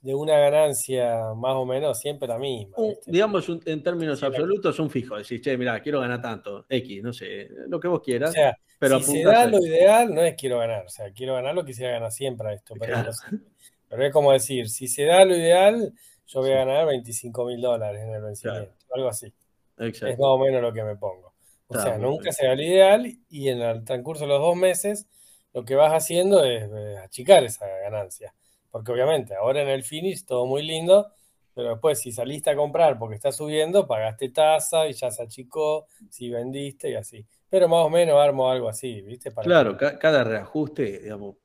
de 0.02 0.14
una 0.16 0.36
ganancia 0.36 1.32
más 1.34 1.54
o 1.54 1.64
menos 1.64 1.98
siempre 2.00 2.26
la 2.26 2.36
misma. 2.36 2.76
Digamos, 3.06 3.48
en 3.64 3.82
términos 3.82 4.22
absolutos, 4.22 4.78
un 4.80 4.90
fijo. 4.90 5.16
Decís, 5.16 5.40
che, 5.40 5.56
mira, 5.56 5.80
quiero 5.80 6.00
ganar 6.00 6.20
tanto, 6.20 6.66
X, 6.68 7.02
no 7.02 7.12
sé, 7.12 7.48
lo 7.68 7.78
que 7.78 7.88
vos 7.88 8.02
quieras. 8.02 8.30
O 8.30 8.32
sea, 8.32 8.58
pero 8.80 8.98
si 8.98 9.22
se 9.22 9.22
da 9.22 9.46
lo 9.46 9.58
ideal, 9.58 10.12
no 10.12 10.22
es 10.22 10.34
quiero 10.34 10.58
ganar. 10.58 10.84
O 10.86 10.88
sea, 10.88 11.12
quiero 11.12 11.34
ganar 11.34 11.54
lo 11.54 11.64
quisiera 11.64 11.92
ganar 11.92 12.10
siempre 12.10 12.48
a 12.48 12.52
esto. 12.52 12.74
Pero, 12.78 14.04
es 14.04 14.12
como 14.12 14.32
decir, 14.32 14.68
si 14.68 14.88
se 14.88 15.04
da 15.04 15.24
lo 15.24 15.36
ideal, 15.36 15.92
yo 16.26 16.40
voy 16.40 16.50
a 16.50 16.64
ganar 16.64 16.86
25 16.86 17.44
mil 17.46 17.60
dólares 17.60 18.02
en 18.02 18.12
el 18.12 18.22
vencimiento. 18.22 18.74
Algo 18.92 19.08
así. 19.08 19.32
Es 19.78 20.02
más 20.02 20.18
o 20.18 20.38
menos 20.38 20.60
lo 20.60 20.72
que 20.72 20.82
me 20.82 20.96
pongo. 20.96 21.32
O 21.68 21.78
sea, 21.78 21.96
nunca 21.96 22.32
se 22.32 22.46
da 22.46 22.56
lo 22.56 22.62
ideal 22.62 23.06
y 23.30 23.48
en 23.48 23.62
el 23.62 23.84
transcurso 23.84 24.24
de 24.24 24.28
los 24.30 24.40
dos 24.40 24.56
meses, 24.56 25.06
lo 25.52 25.64
que 25.64 25.76
vas 25.76 25.92
haciendo 25.92 26.44
es 26.44 26.68
achicar 26.98 27.44
esa 27.44 27.66
ganancia. 27.84 28.34
Porque 28.72 28.90
obviamente 28.90 29.36
ahora 29.36 29.62
en 29.62 29.68
el 29.68 29.84
finish 29.84 30.24
todo 30.24 30.46
muy 30.46 30.62
lindo, 30.62 31.12
pero 31.54 31.68
después 31.68 32.00
si 32.00 32.10
saliste 32.10 32.50
a 32.50 32.56
comprar 32.56 32.98
porque 32.98 33.14
está 33.14 33.30
subiendo, 33.30 33.86
pagaste 33.86 34.30
tasa 34.30 34.88
y 34.88 34.94
ya 34.94 35.10
se 35.10 35.22
achicó, 35.22 35.86
si 36.08 36.30
vendiste 36.30 36.90
y 36.90 36.94
así. 36.94 37.24
Pero 37.50 37.68
más 37.68 37.84
o 37.84 37.90
menos 37.90 38.16
armo 38.16 38.50
algo 38.50 38.68
así, 38.68 39.02
¿viste? 39.02 39.30
claro, 39.30 39.76
cada 39.76 40.24
reajuste, 40.24 41.00
digamos, 41.00 41.36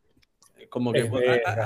como 0.69 0.93
que 0.93 1.09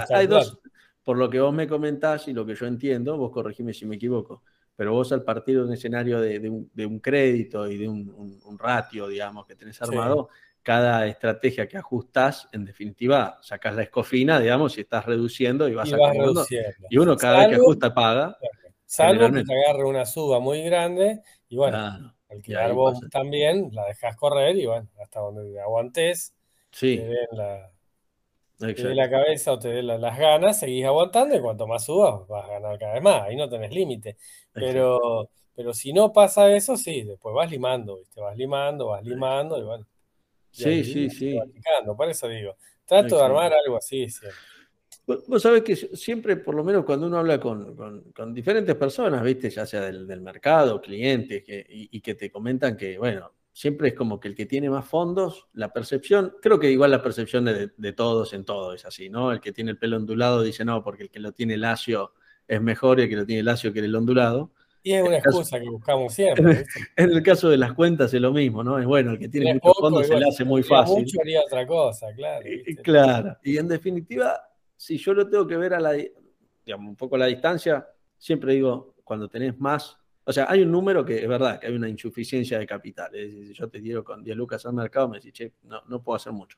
hay 0.09 0.25
dos, 0.25 0.59
por 1.03 1.17
lo 1.17 1.29
que 1.29 1.39
vos 1.39 1.53
me 1.53 1.67
comentás 1.67 2.27
y 2.27 2.33
lo 2.33 2.43
que 2.43 2.55
yo 2.55 2.65
entiendo, 2.65 3.17
vos 3.17 3.31
corregime 3.31 3.71
si 3.71 3.85
me 3.85 3.97
equivoco, 3.97 4.41
pero 4.75 4.93
vos 4.93 5.11
al 5.11 5.23
partir 5.23 5.57
de 5.57 5.63
un 5.63 5.73
escenario 5.73 6.19
de, 6.19 6.49
un, 6.49 6.99
crédito 6.99 7.69
y 7.69 7.77
de 7.77 7.87
un, 7.87 8.57
ratio, 8.57 9.07
digamos, 9.07 9.45
que 9.45 9.55
tenés 9.55 9.79
armado, 9.79 10.29
cada 10.63 11.07
estrategia 11.07 11.67
que 11.67 11.77
ajustas, 11.77 12.47
en 12.51 12.65
definitiva, 12.65 13.39
sacas 13.41 13.75
la 13.75 13.83
escofina, 13.83 14.39
digamos, 14.39 14.77
y 14.77 14.81
estás 14.81 15.05
reduciendo 15.05 15.67
y 15.67 15.73
vas, 15.73 15.89
y 15.89 15.95
Y 16.89 16.97
uno 16.97 17.17
cada 17.17 17.39
vez 17.39 17.49
que 17.49 17.55
ajusta 17.55 17.93
paga. 17.93 18.37
Salvo 18.85 19.31
que 19.31 19.43
te 19.43 19.53
agarre 19.53 19.85
una 19.85 20.05
suba 20.05 20.39
muy 20.39 20.61
grande 20.63 21.21
y 21.47 21.55
bueno, 21.55 22.13
el 22.29 22.41
que 22.41 22.55
vos 22.73 22.99
también 23.09 23.69
la 23.71 23.85
dejas 23.85 24.15
correr 24.17 24.57
y 24.57 24.65
bueno, 24.65 24.87
hasta 25.01 25.21
donde 25.21 25.59
aguantes, 25.61 26.33
sí. 26.71 26.97
te 26.97 27.05
den 27.05 27.27
la, 27.31 27.71
te 28.57 28.95
la 28.95 29.09
cabeza 29.09 29.53
o 29.53 29.59
te 29.59 29.69
den 29.69 29.87
las 29.87 30.17
ganas, 30.17 30.59
seguís 30.59 30.85
aguantando 30.85 31.35
y 31.35 31.39
cuanto 31.39 31.67
más 31.67 31.85
subas 31.85 32.27
vas 32.27 32.45
a 32.45 32.53
ganar 32.53 32.77
cada 32.77 32.93
vez 32.93 33.03
más, 33.03 33.23
ahí 33.23 33.35
no 33.35 33.49
tenés 33.49 33.71
límite. 33.71 34.17
Pero, 34.51 35.29
pero 35.55 35.73
si 35.73 35.93
no 35.93 36.11
pasa 36.11 36.53
eso, 36.53 36.77
sí, 36.77 37.03
después 37.03 37.33
vas 37.33 37.49
limando, 37.49 37.97
¿viste? 37.97 38.19
vas 38.21 38.35
limando, 38.35 38.87
vas 38.87 39.03
limando 39.03 39.57
y 39.57 39.63
bueno. 39.63 39.85
Sí, 40.51 40.83
sí, 40.83 41.09
sí. 41.09 41.39
Por 41.97 42.09
eso 42.09 42.27
digo, 42.27 42.55
trato 42.85 43.17
de 43.17 43.23
armar 43.23 43.53
algo 43.53 43.77
así 43.77 44.09
siempre. 44.09 44.37
Vos 45.05 45.41
sabés 45.41 45.63
que 45.63 45.75
siempre, 45.75 46.37
por 46.37 46.55
lo 46.55 46.63
menos 46.63 46.85
cuando 46.85 47.07
uno 47.07 47.17
habla 47.17 47.39
con, 47.39 48.33
diferentes 48.33 48.75
personas, 48.75 49.23
¿viste? 49.23 49.49
ya 49.49 49.65
sea 49.65 49.81
del, 49.81 50.21
mercado, 50.21 50.79
clientes, 50.79 51.43
y, 51.47 51.99
que 52.01 52.15
te 52.15 52.31
comentan 52.31 52.77
que, 52.77 52.97
bueno, 52.97 53.33
siempre 53.51 53.89
es 53.89 53.93
como 53.95 54.19
que 54.19 54.27
el 54.29 54.35
que 54.35 54.45
tiene 54.45 54.69
más 54.69 54.85
fondos, 54.85 55.47
la 55.53 55.73
percepción, 55.73 56.35
creo 56.41 56.59
que 56.59 56.71
igual 56.71 56.91
la 56.91 57.01
percepción 57.01 57.45
de, 57.45 57.71
de 57.75 57.93
todos 57.93 58.33
en 58.33 58.45
todo 58.45 58.73
es 58.73 58.85
así, 58.85 59.09
¿no? 59.09 59.31
El 59.31 59.41
que 59.41 59.51
tiene 59.51 59.71
el 59.71 59.77
pelo 59.77 59.97
ondulado 59.97 60.43
dice, 60.43 60.63
no, 60.63 60.83
porque 60.83 61.03
el 61.03 61.09
que 61.09 61.19
lo 61.19 61.33
tiene 61.33 61.57
lacio 61.57 62.13
es 62.47 62.61
mejor 62.61 62.99
y 62.99 63.03
el 63.03 63.09
que 63.09 63.15
lo 63.15 63.25
tiene 63.25 63.43
lacio 63.43 63.73
quiere 63.73 63.87
el 63.87 63.95
ondulado. 63.95 64.53
Y 64.83 64.93
es 64.93 65.03
una 65.07 65.17
excusa 65.17 65.59
que 65.59 65.69
buscamos 65.69 66.13
siempre. 66.13 66.65
En 66.95 67.11
el 67.11 67.21
caso 67.21 67.49
de 67.49 67.57
las 67.57 67.73
cuentas 67.73 68.13
es 68.13 68.21
lo 68.21 68.31
mismo, 68.31 68.63
¿no? 68.63 68.79
Es 68.79 68.85
bueno, 68.85 69.11
el 69.11 69.19
que 69.19 69.29
tiene 69.29 69.53
muchos 69.53 69.77
fondos 69.79 70.07
se 70.07 70.17
le 70.17 70.27
hace 70.27 70.43
muy 70.43 70.63
fácil. 70.63 70.99
Mucho 70.99 71.21
haría 71.21 71.41
otra 71.41 71.67
cosa, 71.67 72.07
claro. 72.15 72.45
Y, 72.47 72.75
claro. 72.77 73.37
Y 73.43 73.57
en 73.57 73.67
definitiva, 73.67 74.41
si 74.75 74.97
yo 74.97 75.13
lo 75.13 75.29
tengo 75.29 75.45
que 75.45 75.57
ver 75.57 75.75
a 75.75 75.79
la, 75.79 75.91
digamos, 75.91 76.89
un 76.89 76.95
poco 76.95 77.15
a 77.15 77.19
la 77.19 77.27
distancia, 77.27 77.87
siempre 78.17 78.53
digo, 78.53 78.95
cuando 79.03 79.27
tenés 79.27 79.59
más, 79.59 79.97
o 80.23 80.33
sea, 80.33 80.47
hay 80.49 80.61
un 80.61 80.71
número 80.71 81.05
que 81.05 81.21
es 81.21 81.27
verdad, 81.27 81.59
que 81.59 81.67
hay 81.67 81.75
una 81.75 81.89
insuficiencia 81.89 82.57
de 82.57 82.65
capital. 82.65 83.13
Es 83.13 83.31
decir, 83.31 83.47
si 83.47 83.53
yo 83.53 83.69
te 83.69 83.79
digo 83.79 84.03
con 84.03 84.23
10 84.23 84.35
lucas 84.35 84.65
al 84.65 84.73
mercado, 84.73 85.09
me 85.09 85.17
decís, 85.17 85.33
che, 85.33 85.53
no, 85.63 85.81
no 85.87 86.01
puedo 86.01 86.15
hacer 86.15 86.33
mucho. 86.33 86.57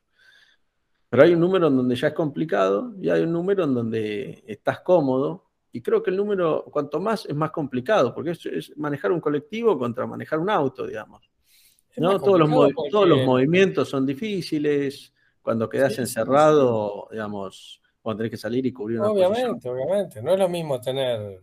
Pero 1.09 1.23
hay 1.23 1.33
un 1.33 1.41
número 1.41 1.67
en 1.67 1.77
donde 1.77 1.95
ya 1.95 2.07
es 2.07 2.13
complicado 2.13 2.93
y 2.99 3.09
hay 3.09 3.21
un 3.21 3.33
número 3.33 3.65
en 3.65 3.73
donde 3.73 4.43
estás 4.47 4.79
cómodo 4.79 5.52
y 5.75 5.81
creo 5.81 6.03
que 6.03 6.11
el 6.11 6.17
número, 6.17 6.63
cuanto 6.71 6.99
más, 6.99 7.25
es 7.25 7.35
más 7.35 7.49
complicado, 7.49 8.13
porque 8.13 8.29
es, 8.31 8.77
manejar 8.77 9.11
un 9.11 9.19
colectivo 9.19 9.77
contra 9.77 10.05
manejar 10.05 10.37
un 10.37 10.51
auto, 10.51 10.85
digamos. 10.85 11.27
¿no? 11.97 12.19
Todos, 12.19 12.39
los 12.39 12.71
todos 12.91 13.09
los 13.09 13.25
movimientos 13.25 13.89
son 13.89 14.05
difíciles, 14.05 15.11
cuando 15.41 15.67
quedas 15.67 15.97
encerrado, 15.97 17.07
digamos, 17.11 17.81
cuando 18.03 18.19
tenés 18.19 18.31
que 18.31 18.37
salir 18.37 18.63
y 18.67 18.71
cubrir 18.71 18.99
una 18.99 19.09
Obviamente, 19.09 19.67
obviamente. 19.67 20.21
No 20.21 20.33
es 20.33 20.39
lo 20.39 20.47
mismo 20.47 20.79
tener 20.79 21.41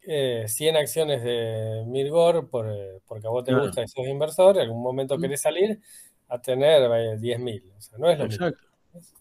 100 0.00 0.08
eh, 0.08 0.78
acciones 0.78 1.22
de 1.22 1.84
Mirgor 1.86 2.50
por, 2.50 2.68
eh, 2.68 3.00
porque 3.06 3.28
a 3.28 3.30
vos 3.30 3.44
te 3.44 3.54
gusta 3.54 3.80
y 3.82 3.86
sos 3.86 4.08
inversor, 4.08 4.56
en 4.56 4.62
algún 4.62 4.82
momento 4.82 5.16
querés 5.18 5.40
salir, 5.40 5.80
a 6.28 6.40
tener 6.42 6.82
10.000. 6.82 7.62
O 7.76 7.80
sea, 7.80 7.98
no 7.98 8.10
es 8.10 8.18
lo 8.18 8.26
mismo. 8.26 8.46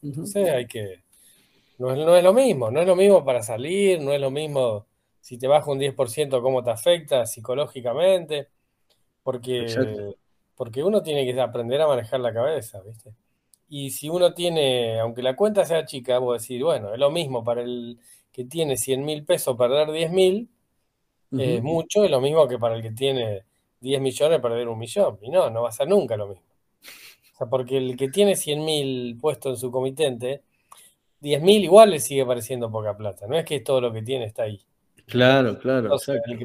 Entonces 0.01 0.49
hay 0.49 0.65
que 0.65 1.04
no 1.78 1.91
es, 1.91 1.97
no 1.97 2.15
es 2.15 2.23
lo 2.23 2.34
mismo, 2.34 2.71
no 2.71 2.82
es 2.82 2.88
lo 2.88 2.95
mismo 2.95 3.23
para 3.23 3.43
salir, 3.43 4.01
no 4.01 4.13
es 4.13 4.21
lo 4.21 4.32
mismo 4.32 4.86
si 5.19 5.38
te 5.38 5.47
baja 5.47 5.71
un 5.71 5.80
10% 5.80 6.41
cómo 6.41 6.63
te 6.63 6.71
afecta 6.71 7.26
psicológicamente, 7.26 8.49
porque, 9.23 10.13
porque 10.55 10.84
uno 10.84 11.01
tiene 11.01 11.26
que 11.26 11.39
aprender 11.39 11.82
a 11.82 11.88
manejar 11.88 12.19
la 12.19 12.34
cabeza, 12.34 12.82
¿viste? 12.82 13.11
Y 13.67 13.89
si 13.89 14.09
uno 14.09 14.34
tiene, 14.34 14.99
aunque 14.99 15.23
la 15.23 15.36
cuenta 15.36 15.65
sea 15.65 15.86
chica, 15.86 16.19
vos 16.19 16.41
decir, 16.41 16.63
bueno, 16.63 16.93
es 16.93 16.99
lo 16.99 17.09
mismo 17.09 17.43
para 17.43 17.61
el 17.61 17.97
que 18.32 18.45
tiene 18.45 18.78
100 18.78 19.03
mil 19.03 19.26
pesos 19.26 19.57
perder 19.57 19.91
10 19.91 20.11
mil, 20.11 20.49
es 21.38 21.61
mucho, 21.63 22.05
es 22.05 22.11
lo 22.11 22.21
mismo 22.21 22.47
que 22.47 22.57
para 22.59 22.76
el 22.76 22.82
que 22.82 22.91
tiene 22.91 23.43
10 23.82 24.01
millones 24.01 24.39
perder 24.39 24.67
un 24.67 24.80
millón. 24.80 25.17
Y 25.21 25.30
no, 25.30 25.49
no 25.49 25.63
va 25.63 25.69
a 25.69 25.71
ser 25.71 25.88
nunca 25.88 26.15
lo 26.15 26.28
mismo. 26.28 26.45
O 27.34 27.38
sea, 27.38 27.47
porque 27.47 27.78
el 27.78 27.97
que 27.97 28.09
tiene 28.09 28.36
100 28.36 28.63
mil 28.63 29.17
puesto 29.19 29.49
en 29.49 29.57
su 29.57 29.71
comitente, 29.71 30.43
10 31.26 31.41
mil 31.41 31.63
igual 31.63 31.89
le 31.89 31.99
sigue 31.99 32.23
pareciendo 32.23 32.71
poca 32.71 32.95
plata. 32.95 33.26
No 33.26 33.36
es 33.36 33.43
que 33.45 33.59
todo 33.59 33.82
lo 33.82 33.91
que 33.91 34.03
tiene 34.03 34.26
está 34.26 34.43
ahí. 34.43 34.61
Claro, 35.07 35.57
claro. 35.57 35.97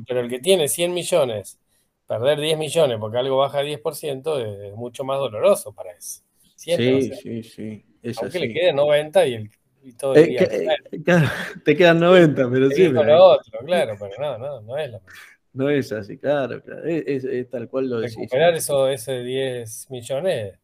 pero 0.06 0.20
el 0.20 0.30
que 0.30 0.38
tiene 0.38 0.68
100 0.68 0.94
millones, 0.94 1.60
perder 2.06 2.40
10 2.40 2.56
millones 2.56 2.96
porque 2.98 3.18
algo 3.18 3.36
baja 3.36 3.62
10% 3.62 4.68
es, 4.68 4.74
mucho 4.74 5.04
más 5.04 5.18
doloroso 5.18 5.74
para 5.74 5.92
eso. 5.92 6.22
sí, 6.56 7.12
sí, 7.12 7.42
sí, 7.42 7.84
Aunque 8.22 8.38
le 8.38 8.52
quede 8.54 8.72
90 8.72 9.26
y, 9.26 9.34
el, 9.34 9.50
todo 9.98 10.14
el 10.14 10.24
eh, 10.24 10.26
día. 10.28 10.42
Eh, 10.44 10.68
te 11.64 11.76
quedan 11.76 12.00
90, 12.00 12.50
pero 12.50 12.70
sí. 12.70 12.90
Con 12.90 13.06
lo 13.06 13.22
otro, 13.22 13.58
claro, 13.66 13.96
pero 14.00 14.12
no, 14.18 14.38
no, 14.38 14.60
no 14.62 14.78
es 14.78 14.90
lo 14.90 15.00
mismo. 15.00 15.12
No 15.52 15.68
es 15.68 15.92
así, 15.92 16.16
claro, 16.16 16.62
claro. 16.62 16.84
Es, 16.86 17.50
tal 17.50 17.68
cual 17.68 17.90
lo 17.90 18.00
decís. 18.00 18.16
Recuperar 18.16 18.54
eso, 18.54 18.88
ese 18.88 19.22
10 19.22 19.90
millones 19.90 20.58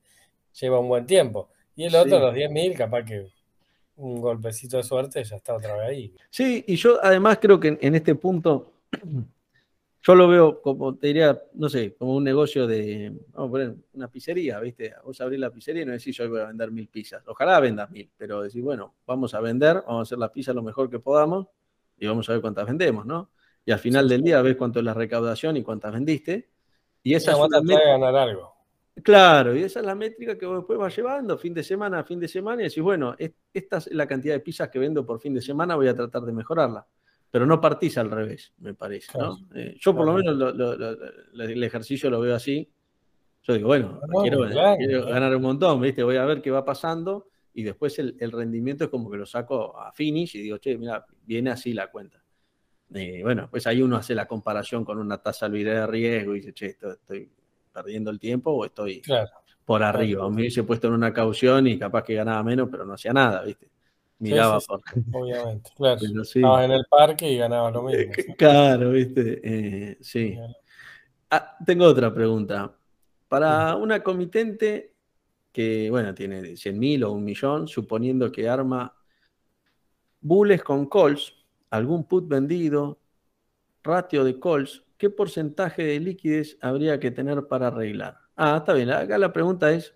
lleva 0.58 0.80
un 0.80 0.88
buen 0.88 1.04
tiempo. 1.04 1.50
Y 1.74 1.84
el 1.84 1.94
otro, 1.96 2.18
los 2.18 2.34
10 2.34 2.50
mil, 2.50 2.74
capaz 2.74 3.04
que 3.04 3.26
un 3.96 4.20
golpecito 4.20 4.76
de 4.76 4.82
suerte 4.82 5.22
ya 5.24 5.36
está 5.36 5.54
otra 5.54 5.74
vez 5.76 5.88
ahí. 5.88 6.14
Sí, 6.30 6.64
y 6.66 6.76
yo 6.76 6.98
además 7.02 7.38
creo 7.40 7.58
que 7.58 7.78
en, 7.80 7.94
este 7.94 8.14
punto, 8.14 8.72
yo 10.02 10.14
lo 10.14 10.28
veo 10.28 10.62
como, 10.62 10.94
te 10.96 11.08
diría, 11.08 11.42
no 11.54 11.68
sé, 11.68 11.94
como 11.94 12.16
un 12.16 12.24
negocio 12.24 12.66
de, 12.66 13.12
vamos 13.32 13.48
a 13.48 13.50
poner 13.50 13.74
una 13.94 14.08
pizzería, 14.08 14.60
¿viste? 14.60 14.94
Vos 15.04 15.20
abrís 15.20 15.40
la 15.40 15.50
pizzería 15.50 15.82
y 15.82 15.86
no 15.86 15.92
decís 15.92 16.16
yo 16.16 16.28
voy 16.28 16.40
a 16.40 16.46
vender 16.46 16.70
mil 16.70 16.88
pizzas. 16.88 17.22
Ojalá 17.26 17.58
vendas 17.60 17.90
mil, 17.90 18.10
pero 18.16 18.42
decís, 18.42 18.62
bueno, 18.62 18.94
vamos 19.06 19.34
a 19.34 19.40
vender, 19.40 19.82
vamos 19.86 20.00
a 20.00 20.02
hacer 20.02 20.18
la 20.18 20.32
pizza 20.32 20.52
lo 20.52 20.62
mejor 20.62 20.90
que 20.90 20.98
podamos 20.98 21.46
y 21.98 22.06
vamos 22.06 22.28
a 22.28 22.32
ver 22.32 22.40
cuántas 22.40 22.66
vendemos, 22.66 23.06
¿no? 23.06 23.30
y 23.66 23.72
al 23.72 23.80
final 23.80 24.08
del 24.08 24.22
día 24.22 24.40
ves 24.42 24.56
cuánto 24.56 24.78
es 24.78 24.84
la 24.84 24.94
recaudación 24.94 25.56
y 25.56 25.62
cuántas 25.64 25.92
vendiste. 25.92 26.48
Y 27.02 27.14
esa 27.14 27.32
es 27.32 27.36
una 27.36 27.60
ganar 27.60 28.16
algo. 28.16 28.55
Claro, 29.02 29.54
y 29.54 29.62
esa 29.62 29.80
es 29.80 29.86
la 29.86 29.94
métrica 29.94 30.38
que 30.38 30.46
después 30.46 30.78
vas 30.78 30.96
llevando 30.96 31.36
fin 31.36 31.52
de 31.52 31.62
semana 31.62 32.00
a 32.00 32.04
fin 32.04 32.18
de 32.18 32.28
semana 32.28 32.62
y 32.62 32.64
decís, 32.64 32.82
bueno, 32.82 33.14
esta 33.52 33.76
es 33.76 33.92
la 33.92 34.06
cantidad 34.06 34.34
de 34.34 34.40
pizzas 34.40 34.70
que 34.70 34.78
vendo 34.78 35.04
por 35.04 35.20
fin 35.20 35.34
de 35.34 35.42
semana, 35.42 35.76
voy 35.76 35.88
a 35.88 35.94
tratar 35.94 36.22
de 36.22 36.32
mejorarla. 36.32 36.86
Pero 37.30 37.44
no 37.44 37.60
partís 37.60 37.98
al 37.98 38.10
revés, 38.10 38.54
me 38.58 38.72
parece. 38.72 39.12
Eh, 39.54 39.76
yo 39.78 39.94
por 39.94 40.06
lo 40.06 40.14
menos 40.14 40.54
el 41.34 41.62
ejercicio 41.62 42.08
lo 42.08 42.20
veo 42.20 42.34
así. 42.34 42.70
Yo 43.42 43.54
digo, 43.54 43.68
bueno, 43.68 44.00
quiero, 44.22 44.40
ganar 45.06 45.36
un 45.36 45.42
montón, 45.42 45.80
¿viste? 45.80 46.02
Voy 46.02 46.16
a 46.16 46.24
ver 46.24 46.40
qué 46.40 46.50
va 46.50 46.64
pasando 46.64 47.28
y 47.52 47.62
después 47.62 47.98
el, 47.98 48.16
el 48.18 48.32
rendimiento 48.32 48.84
es 48.84 48.90
como 48.90 49.10
que 49.10 49.18
lo 49.18 49.26
saco 49.26 49.78
a 49.78 49.92
finish 49.92 50.36
y 50.36 50.42
digo, 50.42 50.58
che, 50.58 50.78
mira, 50.78 51.04
viene 51.24 51.50
así 51.50 51.72
la 51.74 51.90
cuenta. 51.90 52.22
Y 52.90 53.22
bueno, 53.22 53.48
pues 53.50 53.66
ahí 53.66 53.82
uno 53.82 53.96
hace 53.96 54.14
la 54.14 54.26
comparación 54.26 54.84
con 54.84 54.98
una 54.98 55.18
tasa 55.18 55.48
de 55.48 55.86
riesgo 55.86 56.34
y 56.34 56.40
dice, 56.40 56.54
che, 56.54 56.66
estoy 56.66 57.30
perdiendo 57.76 58.10
el 58.10 58.18
tiempo 58.18 58.52
o 58.52 58.64
estoy 58.64 59.02
por 59.66 59.82
arriba. 59.82 60.28
me 60.30 60.36
hubiese 60.36 60.62
puesto 60.62 60.86
en 60.86 60.94
una 60.94 61.12
caución 61.12 61.66
y 61.66 61.78
capaz 61.78 62.04
que 62.04 62.14
ganaba 62.14 62.42
menos, 62.42 62.68
pero 62.70 62.86
no 62.86 62.94
hacía 62.94 63.12
nada, 63.12 63.42
¿viste? 63.42 63.68
Miraba 64.18 64.58
por... 64.60 64.80
Obviamente, 65.12 65.70
claro. 65.76 66.00
Estaba 66.22 66.64
en 66.64 66.72
el 66.72 66.86
parque 66.88 67.30
y 67.30 67.36
ganaba 67.36 67.70
lo 67.70 67.82
mismo. 67.82 68.12
Claro, 68.38 68.92
¿viste? 68.92 69.40
Eh, 69.44 69.98
sí. 70.00 70.38
Ah, 71.30 71.58
tengo 71.66 71.84
otra 71.84 72.14
pregunta. 72.14 72.74
Para 73.28 73.76
una 73.76 74.02
comitente 74.02 74.94
que, 75.52 75.90
bueno, 75.90 76.14
tiene 76.14 76.56
100 76.56 76.78
mil 76.78 77.04
o 77.04 77.12
un 77.12 77.24
millón, 77.24 77.68
suponiendo 77.68 78.32
que 78.32 78.48
arma 78.48 78.94
bules 80.22 80.62
con 80.62 80.88
calls, 80.88 81.34
algún 81.68 82.04
put 82.04 82.26
vendido, 82.26 82.98
ratio 83.82 84.24
de 84.24 84.40
calls, 84.40 84.82
¿qué 84.98 85.10
porcentaje 85.10 85.84
de 85.84 86.00
liquidez 86.00 86.58
habría 86.60 87.00
que 87.00 87.10
tener 87.10 87.46
para 87.48 87.68
arreglar? 87.68 88.16
Ah, 88.36 88.56
está 88.58 88.72
bien. 88.72 88.90
Acá 88.90 89.18
la 89.18 89.32
pregunta 89.32 89.72
es, 89.72 89.94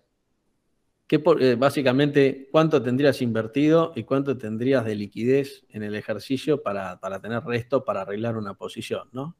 ¿qué 1.07 1.21
eh, 1.39 1.55
básicamente, 1.55 2.47
¿cuánto 2.51 2.81
tendrías 2.81 3.21
invertido 3.21 3.93
y 3.95 4.03
cuánto 4.03 4.37
tendrías 4.37 4.85
de 4.85 4.95
liquidez 4.95 5.65
en 5.69 5.83
el 5.83 5.95
ejercicio 5.95 6.61
para, 6.61 6.99
tener 7.21 7.43
resto 7.43 7.83
para 7.83 8.01
arreglar 8.01 8.37
una 8.37 8.53
posición, 8.53 9.09
¿no? 9.11 9.35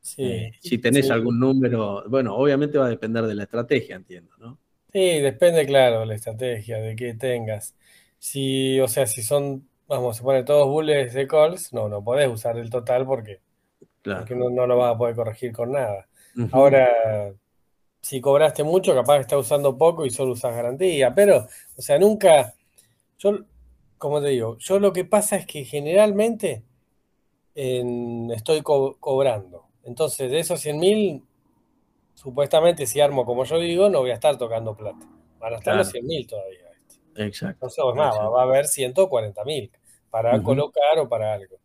Sí, 0.00 0.24
eh, 0.24 0.52
si 0.60 0.78
tenés 0.78 1.10
algún 1.10 1.38
número, 1.38 2.02
bueno, 2.08 2.34
obviamente 2.34 2.76
va 2.76 2.86
a 2.86 2.90
depender 2.90 3.24
de 3.24 3.36
la 3.36 3.44
estrategia, 3.44 3.94
entiendo, 3.94 4.32
¿no? 4.38 4.58
Sí, 4.92 5.20
depende, 5.20 5.64
claro, 5.64 6.00
de 6.00 6.06
la 6.06 6.14
estrategia, 6.16 6.78
de 6.78 6.96
qué 6.96 7.14
tengas. 7.14 7.76
Si, 8.18 8.80
o 8.80 8.88
sea, 8.88 9.06
si 9.06 9.22
son 9.22 9.66
vamos, 9.92 10.16
se 10.16 10.22
pone 10.22 10.42
todos 10.42 10.68
bulles 10.68 11.12
de 11.12 11.26
calls, 11.26 11.72
no, 11.72 11.88
no 11.88 12.02
podés 12.02 12.28
usar 12.28 12.56
el 12.56 12.70
total 12.70 13.04
porque, 13.04 13.40
no, 14.04 14.66
lo 14.66 14.76
vas 14.76 14.94
a 14.94 14.98
poder 14.98 15.14
corregir 15.14 15.52
con 15.52 15.72
nada. 15.72 16.08
Ahora, 16.50 17.32
si 18.00 18.20
cobraste 18.20 18.64
mucho, 18.64 18.94
capaz 18.94 19.16
que 19.16 19.20
estás 19.22 19.38
usando 19.38 19.76
poco 19.78 20.04
y 20.04 20.10
solo 20.10 20.32
usas 20.32 20.54
garantía, 20.54 21.14
pero, 21.14 21.46
o 21.76 21.82
sea, 21.82 21.98
nunca, 21.98 22.54
yo, 23.18 23.38
como 23.98 24.20
te 24.20 24.28
digo, 24.28 24.56
yo 24.58 24.80
lo 24.80 24.92
que 24.92 25.04
pasa 25.04 25.36
es 25.36 25.46
que 25.46 25.64
generalmente 25.64 26.64
estoy 27.54 28.62
cobrando. 28.62 29.66
Entonces, 29.84 30.30
de 30.30 30.40
esos 30.40 30.60
100 30.60 30.78
mil, 30.78 31.22
supuestamente 32.14 32.86
si 32.86 33.00
armo 33.00 33.24
como 33.24 33.44
yo 33.44 33.58
digo, 33.58 33.88
no 33.88 34.00
voy 34.00 34.10
a 34.10 34.14
estar 34.14 34.36
tocando 34.38 34.76
plata. 34.76 35.06
Van 35.38 35.54
a 35.54 35.56
estar 35.56 35.76
los 35.76 35.90
100 35.90 36.06
mil 36.06 36.26
todavía. 36.26 36.58
Exacto. 37.16 37.66
Entonces, 37.66 37.84
nada, 37.94 38.28
va 38.28 38.42
a 38.42 38.44
haber 38.44 38.66
140 38.66 39.44
mil 39.44 39.70
para 40.10 40.42
colocar 40.42 40.98
o 40.98 41.08
para 41.08 41.34
algo. 41.34 41.56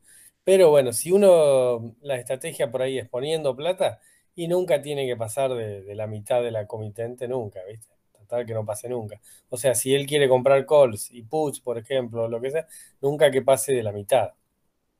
Pero 0.47 0.69
bueno, 0.69 0.93
si 0.93 1.11
uno, 1.11 1.97
la 2.03 2.15
estrategia 2.15 2.71
por 2.71 2.81
ahí 2.81 2.97
es 2.97 3.09
poniendo 3.09 3.53
plata 3.53 3.99
y 4.33 4.47
nunca 4.47 4.81
tiene 4.81 5.05
que 5.05 5.17
pasar 5.17 5.53
de, 5.53 5.93
la 5.93 6.07
mitad 6.07 6.41
de 6.41 6.51
la 6.51 6.65
comitente, 6.65 7.27
nunca, 7.27 7.59
¿viste? 7.65 7.93
Tratar 8.13 8.45
que 8.45 8.53
no 8.53 8.63
pase 8.65 8.87
nunca. 8.87 9.19
O 9.49 9.57
sea, 9.57 9.75
si 9.75 9.93
él 9.93 10.07
quiere 10.07 10.29
comprar 10.29 10.65
calls 10.65 11.11
y 11.11 11.23
puts, 11.23 11.59
por 11.59 11.77
ejemplo, 11.77 12.29
lo 12.29 12.39
que 12.39 12.51
sea, 12.51 12.65
nunca 13.01 13.29
que 13.29 13.41
pase 13.41 13.73
de 13.73 13.83
la 13.83 13.91
mitad. 13.91 14.35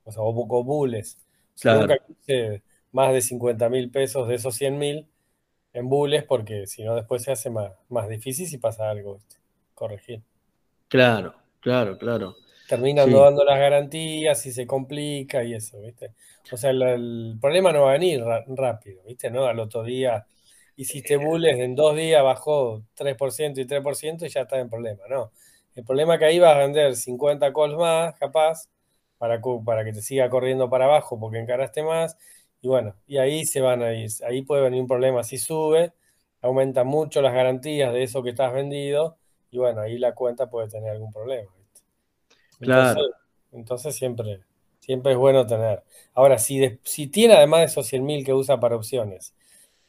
O 0.03 0.11
sea, 0.11 0.21
o, 0.21 0.35
o 0.35 0.63
bulles. 0.65 1.17
Nunca 1.63 1.97
que 2.25 2.61
más 2.91 3.13
de 3.13 3.21
50 3.21 3.69
mil 3.69 3.89
pesos 3.89 4.27
de 4.27 4.35
esos 4.35 4.53
100 4.53 4.77
mil 4.77 5.07
en 5.71 5.87
bulles, 5.87 6.25
porque 6.25 6.67
si 6.67 6.83
no 6.83 6.93
después 6.93 7.23
se 7.23 7.31
hace 7.31 7.49
más, 7.49 7.71
más 7.87 8.09
difícil 8.09 8.47
si 8.47 8.57
pasa 8.57 8.89
algo, 8.89 9.15
¿viste? 9.15 9.37
corregir. 9.73 10.21
Claro, 10.89 11.35
claro, 11.61 11.97
claro. 11.97 12.35
Terminan 12.67 13.11
dando 13.11 13.43
las 13.45 13.59
garantías 13.59 14.45
y 14.45 14.51
se 14.51 14.67
complica 14.67 15.43
y 15.43 15.53
eso, 15.53 15.79
¿viste? 15.79 16.13
O 16.51 16.57
sea, 16.57 16.71
el, 16.71 17.37
problema 17.39 17.71
no 17.71 17.83
va 17.83 17.91
a 17.91 17.93
venir 17.93 18.23
rápido, 18.47 19.03
¿viste? 19.05 19.29
¿No? 19.29 19.45
Al 19.45 19.59
otro 19.59 19.83
día 19.83 20.25
hiciste 20.75 21.17
bulles, 21.17 21.57
en 21.59 21.75
dos 21.75 21.95
días 21.95 22.23
bajó 22.23 22.83
3% 22.95 23.61
y 23.61 23.65
3% 23.65 24.25
y 24.25 24.29
ya 24.29 24.41
está 24.41 24.59
en 24.59 24.69
problema, 24.69 25.03
¿no? 25.09 25.31
El 25.75 25.83
problema 25.85 26.15
es 26.15 26.19
que 26.19 26.25
ahí 26.25 26.39
vas 26.39 26.55
a 26.55 26.59
vender 26.59 26.95
50 26.95 27.53
calls 27.53 27.77
más, 27.77 28.15
capaz, 28.15 28.69
para, 29.17 29.41
para 29.65 29.83
que 29.85 29.93
te 29.93 30.01
siga 30.01 30.29
corriendo 30.29 30.69
para 30.69 30.85
abajo 30.85 31.19
porque 31.19 31.39
encaraste 31.39 31.83
más. 31.83 32.17
Y 32.61 32.67
bueno, 32.67 32.95
y 33.05 33.17
ahí 33.17 33.45
se 33.45 33.61
van 33.61 33.83
a 33.83 33.93
ir. 33.93 34.09
Ahí 34.27 34.41
puede 34.41 34.63
venir 34.63 34.81
un 34.81 34.87
problema 34.87 35.23
si 35.23 35.37
sube, 35.37 35.93
aumenta 36.41 36.83
mucho 36.83 37.21
las 37.21 37.33
garantías 37.33 37.93
de 37.93 38.03
eso 38.03 38.23
que 38.23 38.31
estás 38.31 38.53
vendido 38.53 39.17
y 39.51 39.57
bueno, 39.59 39.81
ahí 39.81 39.97
la 39.97 40.13
cuenta 40.15 40.49
puede 40.49 40.67
tener 40.69 40.91
algún 40.91 41.11
problema. 41.13 41.49
Claro. 42.59 43.01
Entonces, 43.51 43.95
siempre, 43.95 44.41
siempre 44.79 45.13
es 45.13 45.17
bueno 45.17 45.45
tener. 45.45 45.83
Ahora, 46.13 46.37
si, 46.37 46.79
si 46.83 47.07
tiene 47.07 47.35
además 47.35 47.59
de 47.61 47.65
esos 47.65 47.87
100 47.87 48.05
mil 48.05 48.25
que 48.25 48.33
usa 48.33 48.59
para 48.59 48.75
opciones, 48.75 49.33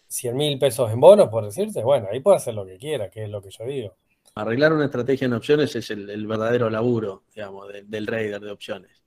100 0.09 0.37
mil 0.37 0.59
pesos 0.59 0.91
en 0.91 1.01
bonos, 1.01 1.29
por 1.29 1.45
decirte, 1.45 1.83
bueno, 1.83 2.09
ahí 2.11 2.21
puede 2.21 2.39
hacer 2.39 2.55
lo 2.55 2.66
que 2.66 2.79
quiera, 2.79 3.11
que 3.11 3.25
es 3.25 3.31
lo 3.31 3.43
que 3.43 3.51
yo 3.51 3.64
digo. 3.64 3.97
Arreglar 4.35 4.73
una 4.73 4.85
estrategia 4.85 5.27
en 5.27 5.33
opciones 5.33 5.75
es 5.77 5.91
el, 5.91 6.27
verdadero 6.27 6.71
laburo, 6.71 7.25
digamos, 7.35 7.69
del 7.85 8.07
trader 8.07 8.41
de 8.41 8.51
opciones. 8.51 9.03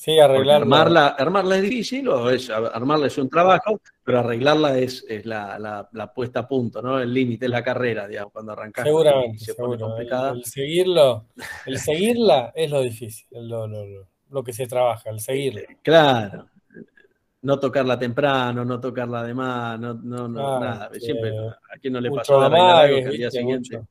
Sí, 0.00 0.18
arreglarla. 0.18 0.56
Armarla, 0.56 1.08
armarla 1.08 1.56
es 1.56 1.62
difícil, 1.62 2.08
o 2.08 2.30
es, 2.30 2.48
armarla 2.48 3.08
es 3.08 3.18
un 3.18 3.28
trabajo, 3.28 3.82
pero 4.02 4.20
arreglarla 4.20 4.78
es, 4.78 5.04
es 5.06 5.26
la, 5.26 5.58
la, 5.92 6.14
puesta 6.14 6.40
a 6.40 6.48
punto, 6.48 6.80
¿no? 6.80 6.98
El 6.98 7.12
límite, 7.12 7.44
es 7.44 7.50
la 7.50 7.62
carrera, 7.62 8.08
digamos, 8.08 8.32
cuando 8.32 8.52
arrancas. 8.52 8.86
Seguramente, 8.86 9.44
se 9.44 9.52
El, 9.52 10.44
seguirlo, 10.46 11.26
el 11.66 11.78
seguirla 11.78 12.50
es 12.54 12.70
lo 12.70 12.80
difícil, 12.80 13.26
lo, 13.46 13.66
lo, 13.66 14.08
lo, 14.30 14.42
que 14.42 14.54
se 14.54 14.66
trabaja, 14.66 15.10
el 15.10 15.20
seguirla. 15.20 15.64
Claro. 15.82 16.48
No 17.42 17.60
tocarla 17.60 17.98
temprano, 17.98 18.64
no 18.64 18.80
tocarla 18.80 19.22
de 19.22 19.34
más, 19.34 19.78
no, 19.78 19.92
no, 19.92 20.28
no 20.28 20.60
nada. 20.60 20.90
Siempre, 20.98 21.30
a 21.36 21.78
quien 21.78 21.92
no 21.92 22.00
le 22.00 22.10
pasó 22.10 22.40
regla 22.48 22.80
al 22.80 23.10
día 23.10 23.30
siguiente. 23.30 23.82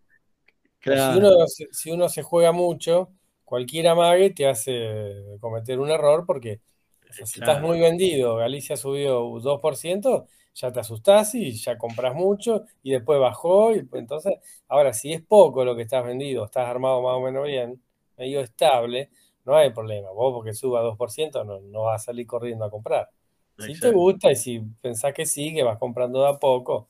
Claro. 0.80 1.14
Si, 1.14 1.20
uno, 1.20 1.32
si 1.72 1.92
uno 1.92 2.10
se 2.10 2.24
juega 2.24 2.52
mucho, 2.52 3.12
cualquier 3.50 3.88
amague 3.88 4.30
te 4.30 4.46
hace 4.46 5.26
cometer 5.40 5.80
un 5.80 5.90
error 5.90 6.24
porque 6.24 6.62
si 7.10 7.40
estás 7.40 7.60
muy 7.60 7.80
vendido, 7.80 8.36
Galicia 8.36 8.78
subió 8.78 9.22
2%, 9.24 10.28
ya 10.54 10.72
te 10.72 10.80
asustás 10.80 11.34
y 11.34 11.54
ya 11.54 11.76
compras 11.76 12.14
mucho 12.14 12.66
y 12.84 12.92
después 12.92 13.20
bajó. 13.20 13.74
Y 13.74 13.88
entonces, 13.94 14.36
ahora, 14.68 14.94
si 14.94 15.14
es 15.14 15.24
poco 15.24 15.66
lo 15.66 15.76
que 15.76 15.82
estás 15.82 16.06
vendido, 16.06 16.46
estás 16.46 16.68
armado 16.68 17.02
más 17.02 17.16
o 17.16 17.22
menos 17.22 17.48
bien, 17.48 17.82
medio 18.18 18.42
estable, 18.42 19.10
no 19.46 19.56
hay 19.56 19.72
problema. 19.72 20.12
Vos, 20.12 20.32
porque 20.32 20.54
suba 20.54 20.84
2%, 20.84 21.44
no, 21.44 21.60
no 21.60 21.82
vas 21.86 22.04
a 22.04 22.06
salir 22.06 22.28
corriendo 22.28 22.66
a 22.66 22.70
comprar. 22.70 23.10
Si 23.58 23.80
te 23.80 23.90
gusta 23.92 24.32
y 24.32 24.36
si 24.36 24.60
pensás 24.80 25.12
que 25.12 25.26
sí, 25.26 25.56
que 25.56 25.64
vas 25.64 25.80
comprando 25.80 26.22
de 26.22 26.30
a 26.30 26.34
poco 26.34 26.90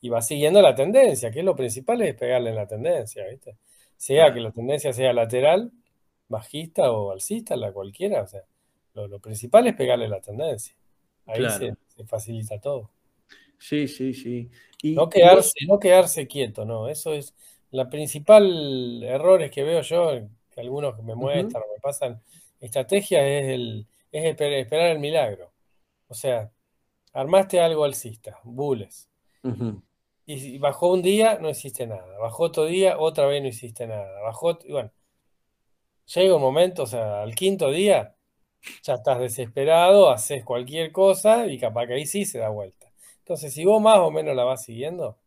y 0.00 0.08
vas 0.08 0.24
siguiendo 0.24 0.62
la 0.62 0.76
tendencia, 0.76 1.32
que 1.32 1.40
es 1.40 1.44
lo 1.44 1.56
principal, 1.56 2.00
es 2.02 2.14
pegarle 2.14 2.50
en 2.50 2.56
la 2.56 2.68
tendencia, 2.68 3.26
¿viste? 3.28 3.56
Sea 3.96 4.32
que 4.32 4.38
la 4.38 4.52
tendencia 4.52 4.92
sea 4.92 5.12
lateral, 5.12 5.72
bajista 6.28 6.90
o 6.90 7.12
alcista, 7.12 7.56
la 7.56 7.72
cualquiera, 7.72 8.22
o 8.22 8.26
sea, 8.26 8.42
lo, 8.94 9.18
principal 9.20 9.66
es 9.66 9.74
pegarle 9.74 10.08
la 10.08 10.20
tendencia. 10.20 10.74
Ahí 11.26 11.44
se, 11.50 11.76
facilita 12.06 12.60
todo. 12.60 12.90
Sí, 13.58 13.88
sí, 13.88 14.14
sí. 14.14 14.50
Y 14.82 14.94
no 14.94 15.08
quedarse, 15.08 15.54
no 15.66 15.78
quedarse 15.78 16.26
quieto, 16.26 16.64
no. 16.64 16.88
Eso 16.88 17.12
es 17.12 17.34
la 17.70 17.88
principal 17.90 19.02
errores 19.02 19.50
que 19.50 19.64
veo 19.64 19.82
yo, 19.82 20.28
que 20.50 20.60
algunos 20.60 21.02
me 21.02 21.14
muestran 21.14 21.62
o 21.62 21.72
me 21.74 21.80
pasan. 21.80 22.22
Estrategia 22.60 23.26
es 23.26 23.48
el 23.50 23.86
es 24.12 24.40
esperar 24.40 24.90
el 24.90 24.98
milagro. 24.98 25.52
O 26.08 26.14
sea, 26.14 26.50
armaste 27.12 27.60
algo 27.60 27.84
alcista, 27.84 28.38
bules. 28.44 29.08
Y 30.26 30.58
bajó 30.58 30.92
un 30.92 31.02
día, 31.02 31.38
no 31.40 31.50
hiciste 31.50 31.86
nada. 31.86 32.18
Bajó 32.18 32.44
otro 32.44 32.64
día, 32.64 32.98
otra 32.98 33.26
vez 33.26 33.42
no 33.42 33.48
hiciste 33.48 33.86
nada. 33.86 34.20
Bajó, 34.22 34.58
bueno. 34.68 34.90
Llega 36.14 36.34
un 36.34 36.42
momento, 36.42 36.84
o 36.84 36.86
sea, 36.86 37.22
al 37.22 37.34
quinto 37.34 37.70
día, 37.70 38.14
ya 38.82 38.94
estás 38.94 39.18
desesperado, 39.18 40.10
haces 40.10 40.44
cualquier 40.44 40.92
cosa 40.92 41.46
y 41.46 41.58
capaz 41.58 41.86
que 41.86 41.94
ahí 41.94 42.06
sí 42.06 42.24
se 42.24 42.38
da 42.38 42.48
vuelta. 42.48 42.92
Entonces, 43.18 43.52
si 43.52 43.64
vos 43.64 43.82
más 43.82 43.98
o 43.98 44.10
menos 44.10 44.36
la 44.36 44.44
vas 44.44 44.62
siguiendo, 44.64 45.18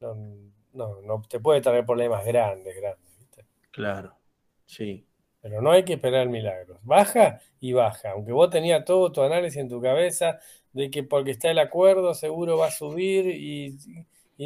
no, 0.00 0.14
no, 0.72 1.22
te 1.28 1.40
puede 1.40 1.60
traer 1.60 1.84
problemas 1.84 2.24
grandes, 2.24 2.76
grandes. 2.76 3.08
Claro, 3.70 4.16
sí. 4.66 5.04
Pero 5.40 5.62
no 5.62 5.70
hay 5.70 5.84
que 5.84 5.94
esperar 5.94 6.28
milagros. 6.28 6.78
Baja 6.82 7.40
y 7.60 7.72
baja. 7.72 8.10
Aunque 8.10 8.32
vos 8.32 8.50
tenías 8.50 8.84
todo 8.84 9.12
tu 9.12 9.22
análisis 9.22 9.58
en 9.58 9.68
tu 9.68 9.80
cabeza 9.80 10.38
de 10.72 10.90
que 10.90 11.04
porque 11.04 11.30
está 11.30 11.50
el 11.50 11.58
acuerdo 11.58 12.12
seguro 12.14 12.58
va 12.58 12.66
a 12.66 12.70
subir 12.72 13.26
y, 13.26 13.78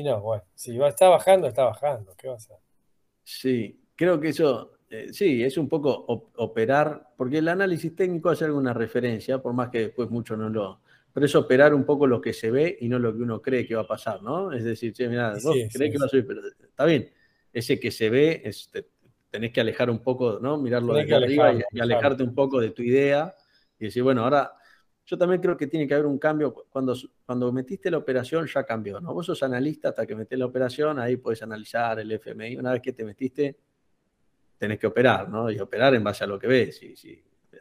no, 0.03 0.21
bueno, 0.21 0.45
si 0.55 0.77
va, 0.77 0.89
está 0.89 1.09
bajando, 1.09 1.49
está 1.49 1.65
bajando. 1.65 2.15
¿Qué 2.17 2.29
va 2.29 2.35
a 2.35 2.37
hacer? 2.37 2.59
Sí, 3.23 3.81
creo 3.97 4.21
que 4.21 4.29
eso 4.29 4.72
eh, 4.93 5.11
sí, 5.11 5.43
es 5.43 5.57
un 5.57 5.71
poco 5.71 6.05
operar, 6.37 7.15
porque 7.17 7.39
el 7.39 7.49
análisis 7.49 7.97
técnico 7.97 8.29
hace 8.29 8.45
alguna 8.45 8.75
referencia, 8.75 9.41
por 9.41 9.55
más 9.55 9.71
que 9.71 9.81
después 9.81 10.11
mucho 10.11 10.37
no 10.37 10.51
lo... 10.51 10.83
Pero 11.15 11.25
es 11.25 11.35
operar 11.35 11.73
un 11.73 11.85
poco 11.85 12.07
lo 12.07 12.21
que 12.21 12.35
se 12.35 12.51
ve 12.51 12.77
y 12.79 12.89
no 12.91 12.99
lo 12.99 13.15
que 13.15 13.23
uno 13.23 13.41
cree 13.41 13.67
que 13.67 13.75
va 13.75 13.83
a 13.83 13.87
pasar, 13.87 14.23
¿no? 14.23 14.53
Es 14.53 14.65
decir, 14.65 14.93
che, 14.93 15.09
mira, 15.09 15.33
vos 15.43 15.57
crees 15.73 15.93
que 15.93 15.99
va 15.99 16.05
a 16.05 16.09
subir, 16.09 16.27
pero 16.27 16.43
está 16.47 16.85
bien. 16.85 17.11
Ese 17.51 17.81
que 17.81 17.91
se 17.91 18.11
ve, 18.11 18.51
tenés 19.31 19.51
que 19.51 19.63
alejar 19.63 19.89
un 19.89 20.01
poco, 20.01 20.39
¿no? 20.41 20.59
Mirarlo 20.59 20.93
de 20.93 21.15
arriba 21.15 21.55
y, 21.55 21.81
alejarte 21.81 22.23
un 22.23 22.35
poco 22.35 22.61
de 22.61 22.71
tu 22.71 22.83
idea 22.83 23.35
y 23.79 23.87
decir, 23.87 24.03
bueno, 24.03 24.25
ahora 24.25 24.53
yo 25.07 25.17
también 25.17 25.41
creo 25.41 25.57
que 25.57 25.69
tiene 25.69 25.87
que 25.87 25.95
haber 25.95 26.07
un 26.07 26.19
cambio. 26.19 26.53
Cuando, 26.69 26.95
cuando 27.25 27.51
metiste 27.51 27.91
la 27.91 27.97
operación 27.97 28.47
ya 28.47 28.65
cambió, 28.65 29.01
¿no? 29.01 29.15
Vos 29.15 29.25
sos 29.25 29.43
analista 29.43 29.89
hasta 29.89 30.07
que 30.07 30.15
metés 30.15 30.39
la 30.39 30.47
operación, 30.47 30.99
ahí 30.99 31.17
puedes 31.17 31.43
analizar 31.43 31.99
el 31.99 32.13
FMI. 32.13 32.57
Una 32.57 32.73
vez 32.73 32.83
que 32.83 32.93
te 32.93 33.05
metiste, 33.05 33.59
tenés 34.63 34.79
que 34.79 34.87
operar, 34.87 35.29
¿no? 35.29 35.51
Y 35.51 35.59
operar 35.59 35.93
en 35.93 36.05
base 36.05 36.23
a 36.23 36.27
lo 36.29 36.39
que 36.39 36.47
ves. 36.47 36.81
Y, 36.85 36.95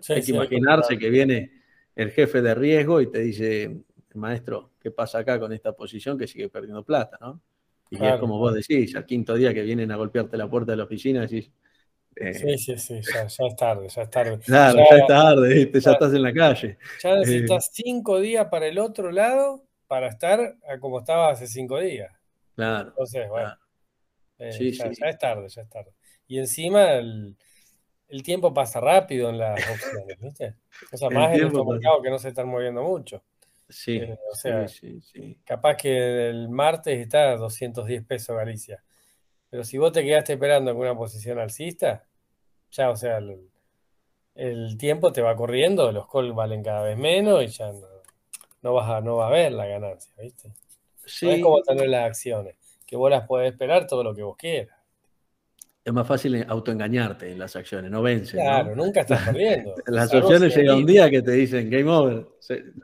hay 0.08 0.22
que 0.22 0.32
imaginarse 0.32 1.00
que, 1.00 1.10
viene 1.10 1.52
el 1.96 2.12
jefe 2.12 2.44
de 2.44 2.54
riesgo 2.54 3.02
y 3.02 3.10
te 3.10 3.18
dice, 3.22 3.76
maestro, 4.14 4.74
¿qué 4.80 4.92
pasa 4.92 5.18
acá 5.18 5.40
con 5.40 5.52
esta 5.52 5.74
posición 5.74 6.16
que 6.16 6.28
sigue 6.28 6.48
perdiendo 6.50 6.86
plata, 6.86 7.18
¿no? 7.20 7.42
Y 7.90 7.96
es 8.06 8.20
como 8.20 8.38
vos 8.38 8.54
decís, 8.54 8.96
al 8.96 9.08
quinto 9.08 9.34
día 9.34 9.52
que 9.52 9.64
vienen 9.64 9.92
a 9.92 9.96
golpearte 9.96 10.38
la 10.38 10.48
puerta 10.48 10.74
de 10.74 10.78
la 10.78 10.84
oficina, 10.84 11.22
decís... 11.22 11.52
Eh, 12.16 12.36
sí, 12.36 12.58
sí, 12.60 12.78
sí, 12.78 13.02
ya, 13.02 13.24
es 13.24 13.56
tarde, 13.58 13.90
ya 13.90 14.02
es 14.04 14.10
tarde. 14.12 14.40
Claro, 14.46 14.78
ya, 14.78 14.98
es 14.98 15.08
tarde, 15.08 15.72
ya, 15.74 15.92
estás 15.92 16.14
en 16.14 16.22
la 16.22 16.34
calle. 16.34 16.78
Ya 17.02 17.16
necesitas 17.16 17.66
eh, 17.66 17.84
cinco 17.84 18.20
días 18.20 18.46
para 18.46 18.68
el 18.68 18.78
otro 18.78 19.12
lado 19.12 19.66
para 19.88 20.08
estar 20.08 20.56
como 20.80 21.00
estaba 21.00 21.32
hace 21.32 21.48
cinco 21.48 21.80
días. 21.80 22.14
Claro. 22.56 22.90
Entonces, 22.90 23.28
bueno, 23.28 23.56
eh, 24.38 24.72
ya 24.72 24.86
es 24.86 25.18
tarde, 25.18 25.50
ya 25.50 25.62
es 25.64 25.70
tarde. 25.70 25.92
Y 26.32 26.40
encima 26.40 26.94
el, 26.94 27.36
tiempo 28.24 28.54
pasa 28.54 28.80
rápido 28.80 29.30
en 29.30 29.38
las 29.38 29.60
opciones, 29.70 30.18
¿viste? 30.18 30.56
O 30.94 30.96
sea, 30.96 31.10
más 31.10 31.38
en 31.38 31.48
estos 31.48 31.66
mercados 31.66 32.02
que 32.02 32.10
no 32.10 32.18
se 32.20 32.30
están 32.30 32.48
moviendo 32.48 32.82
mucho. 32.84 33.22
Sí, 33.68 33.98
eh, 33.98 34.18
o 34.32 34.34
sea, 34.34 34.66
sí, 34.70 35.02
sí, 35.02 35.42
capaz 35.44 35.76
que 35.76 36.30
el 36.30 36.48
martes 36.48 36.98
está 37.00 37.32
a 37.32 37.36
210 37.36 38.06
pesos 38.06 38.38
Galicia. 38.38 38.82
Pero 39.50 39.66
si 39.66 39.78
vos 39.78 39.92
te 39.92 40.06
quedaste 40.06 40.32
esperando 40.32 40.72
en 40.72 40.78
una 40.78 40.96
posición 40.96 41.38
alcista, 41.38 42.08
ya, 42.72 42.92
o 42.92 42.96
sea, 42.96 43.20
el, 44.34 44.78
tiempo 44.78 45.12
te 45.12 45.22
va 45.22 45.36
corriendo, 45.36 45.92
los 45.92 46.10
calls 46.10 46.34
valen 46.34 46.64
cada 46.64 46.84
vez 46.84 46.98
menos 46.98 47.44
y 47.44 47.48
ya 47.48 47.74
no, 48.62 48.74
vas, 48.74 48.90
a, 48.90 49.02
no 49.02 49.18
va 49.18 49.28
a 49.28 49.32
ver 49.32 49.52
la 49.52 49.66
ganancia, 49.66 50.14
¿viste? 50.18 50.54
Sí. 51.06 51.26
No 51.26 51.32
es 51.34 51.44
como 51.44 51.62
tener 51.62 51.90
las 51.90 52.06
acciones, 52.06 52.56
que 52.86 52.96
vos 52.96 53.12
las 53.12 53.28
podés 53.28 53.52
esperar 53.52 53.86
todo 53.86 54.02
lo 54.02 54.16
que 54.16 54.24
vos 54.24 54.38
quieras 54.38 54.81
es 55.84 55.94
más 55.94 56.08
fácil 56.08 56.46
autoengañarte 56.48 57.32
en 57.32 57.40
las 57.40 57.56
acciones, 57.56 57.90
no 57.90 58.04
vence. 58.04 58.38
Claro, 58.38 58.76
nunca 58.76 59.02
estás 59.02 59.26
perdiendo. 59.26 59.74
las 59.88 60.14
acciones 60.14 60.56
llega 60.56 60.76
un 60.76 60.86
día 60.86 61.10
que 61.10 61.22
te 61.22 61.32
dicen 61.32 61.70
game 61.70 61.90
over, 61.90 62.28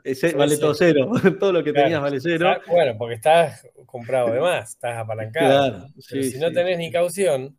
ese, 0.02 0.34
vale 0.34 0.56
todo 0.56 0.74
cero, 0.74 1.10
todo 1.38 1.52
lo 1.52 1.62
que 1.62 1.72
tenías 1.72 2.00
vale 2.00 2.20
cero. 2.20 2.60
bueno, 2.66 2.96
porque 2.98 3.14
estás 3.14 3.66
comprado 3.86 4.32
de 4.32 4.40
más, 4.40 4.70
estás 4.70 4.96
apalancado. 4.96 5.48
Claro, 5.48 5.86
si 5.98 6.38
no 6.38 6.50
tenés 6.50 6.78
ni 6.78 6.90
caución, 6.90 7.56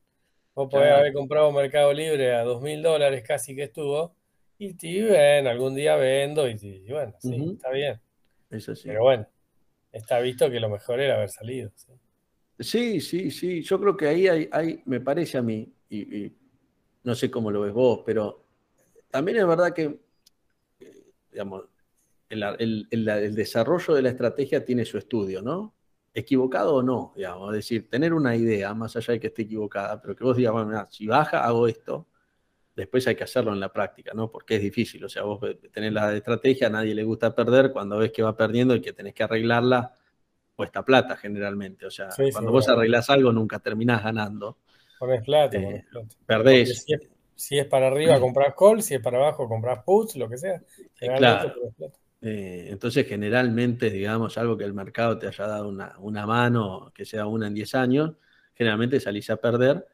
vos 0.54 0.70
podés 0.70 0.92
haber 0.92 1.14
comprado 1.14 1.52
Mercado 1.54 1.94
Libre 1.94 2.36
a 2.36 2.44
dos 2.44 2.62
mil 2.62 2.82
dólares 2.82 3.24
casi 3.26 3.56
que 3.56 3.64
estuvo, 3.64 4.16
y 4.58 4.74
te 4.74 5.04
ven, 5.04 5.48
algún 5.48 5.74
día 5.74 5.96
vendo, 5.96 6.50
y, 6.50 6.86
bueno, 6.90 7.14
sí, 7.20 7.54
está 7.54 7.72
bien. 7.72 8.02
Eso 8.50 8.76
sí. 8.76 8.90
Pero 8.90 9.04
bueno, 9.04 9.26
está 9.94 10.20
visto 10.20 10.50
que 10.52 10.60
lo 10.60 10.70
mejor 10.70 11.00
era 11.00 11.16
haber 11.16 11.30
salido. 11.30 11.72
¿sí? 11.76 11.94
Sí, 12.60 13.00
sí, 13.00 13.32
sí. 13.32 13.62
Yo 13.62 13.80
creo 13.80 13.96
que 13.96 14.08
ahí 14.08 14.28
hay, 14.28 14.82
me 14.86 15.00
parece 15.00 15.38
a 15.38 15.42
mí, 15.42 15.74
y, 15.90 16.34
no 17.04 17.16
sé 17.16 17.32
cómo 17.32 17.52
lo 17.52 17.62
ves 17.62 17.74
vos, 17.74 18.02
pero 18.06 18.46
también 19.10 19.38
es 19.38 19.48
verdad 19.48 19.74
que, 19.74 20.00
eh, 20.80 21.04
digamos, 21.32 21.64
el, 22.30 23.34
desarrollo 23.34 23.94
de 23.96 24.02
la 24.02 24.10
estrategia 24.10 24.66
tiene 24.66 24.86
su 24.86 24.98
estudio, 24.98 25.42
¿no? 25.42 25.74
Equivocado 26.14 26.76
o 26.76 26.84
no, 26.84 27.14
digamos, 27.16 27.50
es 27.52 27.56
decir, 27.58 27.90
tener 27.90 28.14
una 28.14 28.36
idea, 28.36 28.74
más 28.74 28.96
allá 28.96 29.14
de 29.14 29.20
que 29.20 29.28
esté 29.28 29.44
equivocada, 29.44 30.02
pero 30.02 30.16
que 30.16 30.24
vos 30.24 30.36
digas, 30.36 30.54
bueno, 30.54 30.88
si 30.92 31.08
baja, 31.08 31.46
hago 31.46 31.68
esto, 31.68 32.08
después 32.76 33.08
hay 33.08 33.16
que 33.16 33.24
hacerlo 33.24 33.54
en 33.54 33.60
la 33.60 33.72
práctica, 33.72 34.12
¿no? 34.14 34.30
Porque 34.30 34.58
es 34.58 34.62
difícil, 34.62 35.04
o 35.06 35.10
sea, 35.10 35.24
vos 35.24 35.40
tenés 35.72 35.94
la 35.94 36.16
estrategia, 36.16 36.68
a 36.68 36.72
nadie 36.72 36.94
le 36.94 37.04
gusta 37.04 37.34
perder, 37.34 37.72
cuando 37.72 37.98
ves 37.98 38.12
que 38.12 38.22
va 38.22 38.36
perdiendo 38.36 38.76
y 38.76 38.82
que 38.82 38.94
tenés 38.94 39.14
que 39.14 39.24
arreglarla, 39.24 39.99
cuesta 40.60 40.84
plata 40.84 41.16
generalmente. 41.16 41.86
O 41.86 41.90
sea, 41.90 42.10
cuando 42.34 42.52
vos 42.52 42.68
arreglás 42.68 43.10
algo 43.10 43.32
nunca 43.32 43.60
terminás 43.60 44.04
ganando. 44.04 44.58
Pones 45.00 45.24
plata, 45.24 45.58
eh, 45.58 45.86
Perdés. 46.26 46.86
Si 47.34 47.58
es, 47.58 47.66
para 47.66 47.88
arriba 47.88 48.20
compras 48.20 48.54
call, 48.60 48.84
si 48.84 48.96
es 48.96 49.00
para 49.00 49.20
abajo 49.20 49.48
compras 49.48 49.82
puts, 49.86 50.18
lo 50.18 50.28
que 50.28 50.38
sea. 50.38 50.62
Claro. 51.18 51.54
Eh, 52.22 52.68
entonces, 52.72 53.08
generalmente, 53.08 53.90
digamos, 53.90 54.38
algo 54.38 54.58
que 54.58 54.66
el 54.66 54.74
mercado 54.74 55.18
te 55.18 55.28
haya 55.28 55.48
dado 55.48 55.70
una, 55.70 55.96
una 56.00 56.26
mano, 56.26 56.92
que 56.94 57.06
sea 57.06 57.26
una 57.26 57.48
en 57.48 57.54
10 57.54 57.76
años, 57.76 58.12
generalmente 58.54 59.00
salís 59.00 59.30
a 59.30 59.38
perder. 59.38 59.88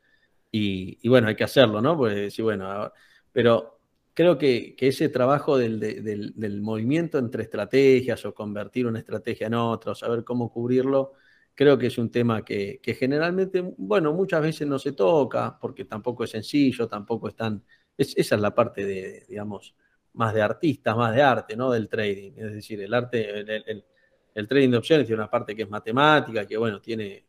Y, 0.51 0.97
y, 1.03 1.07
bueno, 1.09 1.28
hay 1.28 1.36
que 1.36 1.43
hacerlo, 1.43 1.80
¿no? 1.80 1.95
Pues 1.95 2.34
sí, 2.34 2.41
bueno, 2.41 2.91
pero 3.32 3.74
creo 4.16 4.38
que, 4.38 4.76
ese 4.80 5.09
trabajo 5.09 5.57
del, 5.57 6.61
movimiento 6.61 7.20
entre 7.20 7.43
estrategias 7.43 8.26
o 8.26 8.34
convertir 8.34 8.88
una 8.88 8.99
estrategia 8.99 9.47
en 9.47 9.55
otra 9.55 9.91
o 9.91 9.95
saber 9.95 10.24
cómo 10.24 10.51
cubrirlo, 10.51 11.13
creo 11.53 11.78
que 11.78 11.88
es 11.88 11.97
un 11.97 12.09
tema 12.09 12.43
que, 12.43 12.80
generalmente, 12.97 13.61
bueno, 13.78 14.13
muchas 14.13 14.41
veces 14.41 14.68
no 14.68 14.80
se 14.80 14.93
toca 14.93 15.59
porque 15.59 15.86
tampoco 15.86 16.24
es 16.24 16.32
sencillo, 16.32 16.88
tampoco 16.88 17.28
es 17.28 17.36
tan... 17.36 17.63
esa 17.97 18.36
es 18.36 18.41
la 18.41 18.55
parte 18.55 18.86
de, 18.86 19.26
digamos, 19.28 19.76
más 20.13 20.34
de 20.34 20.41
artistas, 20.41 20.95
más 20.95 21.13
de 21.13 21.22
arte, 21.22 21.55
¿no? 21.57 21.72
Del 21.72 21.89
trading. 21.89 22.34
Es 22.38 22.53
decir, 22.53 22.82
el 22.82 22.93
arte, 22.93 23.30
el, 24.34 24.47
trading 24.47 24.72
de 24.72 24.78
opciones 24.78 25.07
tiene 25.07 25.22
una 25.22 25.30
parte 25.30 25.55
que 25.55 25.63
es 25.63 25.70
matemática, 25.70 26.47
que, 26.47 26.57
bueno, 26.57 26.80
tiene, 26.82 27.26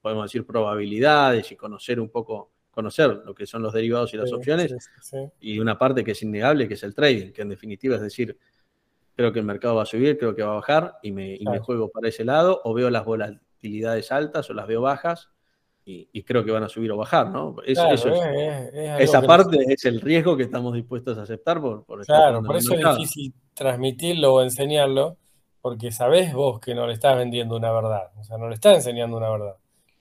podemos 0.00 0.24
decir, 0.24 0.46
probabilidades 0.46 1.52
y 1.52 1.56
conocer 1.56 2.00
un 2.00 2.08
poco 2.08 2.53
conocer 2.74 3.22
lo 3.24 3.34
que 3.34 3.46
son 3.46 3.62
los 3.62 3.72
derivados 3.72 4.12
y 4.12 4.16
las 4.16 4.32
opciones, 4.32 4.74
y 5.40 5.58
una 5.58 5.78
parte 5.78 6.04
que 6.04 6.10
es 6.10 6.22
innegable, 6.22 6.68
que 6.68 6.74
es 6.74 6.82
el 6.82 6.94
trading, 6.94 7.32
que 7.32 7.42
en 7.42 7.48
definitiva 7.48 7.96
es 7.96 8.02
decir, 8.02 8.36
creo 9.14 9.32
que 9.32 9.38
el 9.38 9.44
mercado 9.44 9.76
va 9.76 9.82
a 9.84 9.86
subir, 9.86 10.18
creo 10.18 10.34
que 10.34 10.42
va 10.42 10.52
a 10.52 10.56
bajar, 10.56 10.98
y 11.02 11.12
me, 11.12 11.38
juego 11.60 11.90
para 11.90 12.08
ese 12.08 12.24
lado, 12.24 12.60
o 12.64 12.74
veo 12.74 12.90
las 12.90 13.04
volatilidades 13.04 14.10
altas 14.12 14.50
o 14.50 14.54
las 14.54 14.66
veo 14.66 14.82
bajas, 14.82 15.30
y, 15.86 16.22
creo 16.22 16.42
que 16.44 16.50
van 16.50 16.62
a 16.62 16.68
subir 16.68 16.90
o 16.92 16.96
bajar, 16.96 17.28
¿no? 17.28 17.56
esa 17.62 19.20
parte 19.20 19.58
es 19.68 19.84
el 19.84 20.00
riesgo 20.00 20.34
que 20.34 20.44
estamos 20.44 20.72
dispuestos 20.72 21.18
a 21.18 21.22
aceptar 21.22 21.60
por, 21.60 21.84
por 21.84 22.04
Claro, 22.06 22.42
por 22.42 22.56
eso 22.56 22.72
es 22.72 22.96
difícil 22.96 23.34
transmitirlo 23.52 24.32
o 24.34 24.42
enseñarlo, 24.42 25.18
porque 25.60 25.92
sabés 25.92 26.32
vos 26.32 26.58
que 26.58 26.74
no 26.74 26.86
le 26.86 26.94
estás 26.94 27.16
vendiendo 27.16 27.56
una 27.56 27.70
verdad, 27.70 28.10
o 28.18 28.24
sea, 28.24 28.38
no 28.38 28.48
le 28.48 28.54
estás 28.54 28.76
enseñando 28.76 29.18
una 29.18 29.30
verdad. 29.30 29.56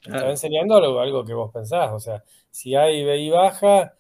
Le 0.06 0.18
estás 0.18 0.30
enseñando 0.32 0.76
algo, 0.76 1.00
algo 1.00 1.24
que 1.24 1.34
vos 1.34 1.52
pensás, 1.54 1.92
o 1.92 2.00
sea, 2.00 2.24
si 2.54 2.76
hay 2.76 3.04
BI 3.04 3.32
baja, 3.32 3.96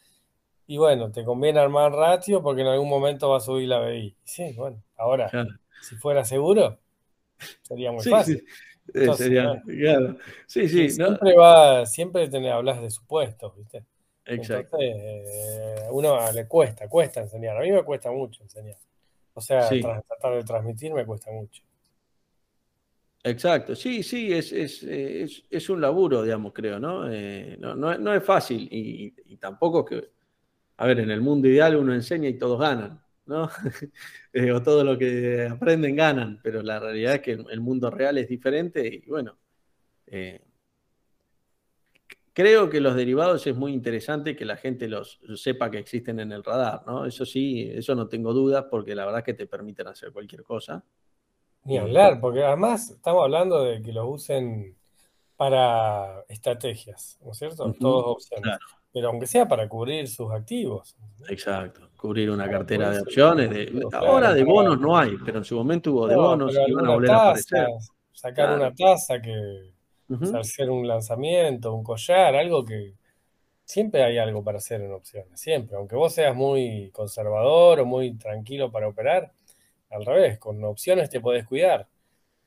y 0.67 0.77
bueno, 0.77 1.11
te 1.11 1.25
conviene 1.25 1.59
armar 1.59 1.91
ratio 1.91 2.43
porque 2.43 2.61
en 2.61 2.67
algún 2.67 2.87
momento 2.87 3.29
va 3.29 3.37
a 3.37 3.41
subir 3.41 3.67
la 3.67 3.79
BI. 3.79 4.15
Sí, 4.23 4.53
bueno, 4.53 4.81
ahora, 4.95 5.31
si 5.81 5.95
fuera 5.95 6.23
seguro, 6.23 6.77
sería 7.63 7.91
muy 7.91 8.03
fácil. 8.03 8.45
Eh, 8.93 9.09
sí, 10.45 10.69
sí. 10.69 10.89
Siempre 10.89 11.35
va, 11.35 11.85
siempre 11.87 12.29
hablas 12.51 12.79
de 12.81 12.91
supuestos, 12.91 13.55
¿viste? 13.57 13.85
Exacto. 14.25 14.77
Entonces, 14.79 15.25
eh, 15.25 15.87
uno 15.89 16.31
le 16.31 16.47
cuesta, 16.47 16.87
cuesta 16.87 17.21
enseñar. 17.21 17.57
A 17.57 17.61
mí 17.61 17.71
me 17.71 17.83
cuesta 17.83 18.11
mucho 18.11 18.43
enseñar. 18.43 18.77
O 19.33 19.41
sea, 19.41 19.67
tratar 19.67 20.35
de 20.35 20.43
transmitir 20.43 20.93
me 20.93 21.05
cuesta 21.05 21.31
mucho. 21.31 21.63
Exacto, 23.25 23.75
sí, 23.75 24.03
sí, 24.03 24.33
es, 24.33 24.51
es, 24.51 25.69
un 25.69 25.79
laburo, 25.79 26.23
digamos, 26.23 26.51
creo, 26.53 26.77
¿no? 26.77 27.09
Eh, 27.09 27.57
no, 27.57 28.13
es 28.13 28.23
fácil 28.23 28.67
y, 28.69 29.13
y 29.25 29.37
tampoco 29.37 29.85
que, 29.85 30.09
a 30.77 30.87
ver, 30.87 30.99
en 30.99 31.11
el 31.11 31.21
mundo 31.21 31.47
ideal 31.47 31.77
uno 31.77 31.93
enseña 31.93 32.29
y 32.29 32.37
todos 32.37 32.59
ganan. 32.59 33.03
¿no? 33.25 33.49
Eh, 34.33 34.51
o 34.51 34.63
todo 34.63 34.83
lo 34.83 34.97
que 34.97 35.47
aprenden 35.47 35.95
ganan, 35.95 36.39
pero 36.41 36.63
la 36.63 36.79
realidad 36.79 37.15
es 37.15 37.21
que 37.21 37.31
el 37.33 37.61
mundo 37.61 37.91
real 37.91 38.17
es 38.17 38.27
diferente 38.27 38.87
y 38.87 39.07
bueno, 39.07 39.37
eh, 40.07 40.41
creo 42.33 42.69
que 42.69 42.81
los 42.81 42.95
derivados 42.95 43.45
es 43.47 43.55
muy 43.55 43.73
interesante 43.73 44.35
que 44.35 44.45
la 44.45 44.57
gente 44.57 44.87
los 44.87 45.19
sepa 45.35 45.69
que 45.69 45.77
existen 45.77 46.19
en 46.19 46.31
el 46.31 46.43
radar, 46.43 46.81
¿no? 46.87 47.05
Eso 47.05 47.25
sí, 47.25 47.69
eso 47.73 47.93
no 47.95 48.07
tengo 48.07 48.33
dudas 48.33 48.65
porque 48.69 48.95
la 48.95 49.05
verdad 49.05 49.19
es 49.19 49.25
que 49.25 49.33
te 49.35 49.45
permiten 49.47 49.87
hacer 49.87 50.11
cualquier 50.11 50.43
cosa. 50.43 50.83
Ni 51.65 51.77
hablar, 51.77 52.19
porque 52.19 52.43
además 52.43 52.89
estamos 52.89 53.23
hablando 53.23 53.63
de 53.63 53.81
que 53.81 53.93
los 53.93 54.05
usen 54.07 54.75
para 55.35 56.23
estrategias, 56.27 57.17
¿no 57.23 57.31
es 57.31 57.37
cierto? 57.37 57.73
Todos 57.79 58.05
opciones. 58.05 58.57
Pero 58.91 59.09
aunque 59.09 59.25
sea 59.25 59.47
para 59.47 59.67
cubrir 59.67 60.07
sus 60.07 60.31
activos. 60.31 60.95
Exacto, 61.27 61.89
cubrir 61.97 62.29
una 62.29 62.49
cartera 62.49 62.91
de 62.91 63.01
opciones. 63.01 63.71
ahora 63.93 64.33
de 64.33 64.43
bonos 64.43 64.79
no 64.79 64.97
hay, 64.97 65.15
pero 65.25 65.39
en 65.39 65.43
su 65.45 65.55
momento 65.55 65.91
hubo 65.91 66.07
de 66.07 66.15
bonos 66.15 66.53
y 66.53 66.71
van 66.71 66.85
a 66.85 66.93
volver 66.93 67.11
a 67.11 67.29
aparecer. 67.29 67.67
Sacar 68.11 68.55
una 68.55 68.73
taza 68.73 69.21
que 69.21 69.73
hacer 70.37 70.69
un 70.69 70.87
lanzamiento, 70.87 71.73
un 71.73 71.83
collar, 71.83 72.35
algo 72.35 72.63
que 72.63 72.93
siempre 73.65 74.03
hay 74.03 74.17
algo 74.17 74.43
para 74.43 74.59
hacer 74.59 74.81
en 74.81 74.91
opciones, 74.91 75.39
siempre. 75.39 75.75
Aunque 75.77 75.95
vos 75.95 76.13
seas 76.13 76.35
muy 76.35 76.91
conservador 76.91 77.79
o 77.79 77.85
muy 77.85 78.15
tranquilo 78.17 78.71
para 78.71 78.87
operar, 78.87 79.31
al 79.93 80.05
revés, 80.05 80.39
con 80.39 80.63
opciones 80.63 81.09
te 81.09 81.19
podés 81.21 81.45
cuidar. 81.45 81.87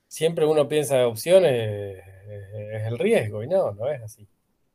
Siempre 0.09 0.47
uno 0.47 0.69
piensa 0.69 0.99
de 0.99 1.05
opciones 1.05 2.03
es 2.29 2.87
el 2.87 2.99
riesgo 2.99 3.43
y 3.43 3.49
no, 3.49 3.73
no 3.73 3.89
es 3.89 4.03
así. 4.03 4.27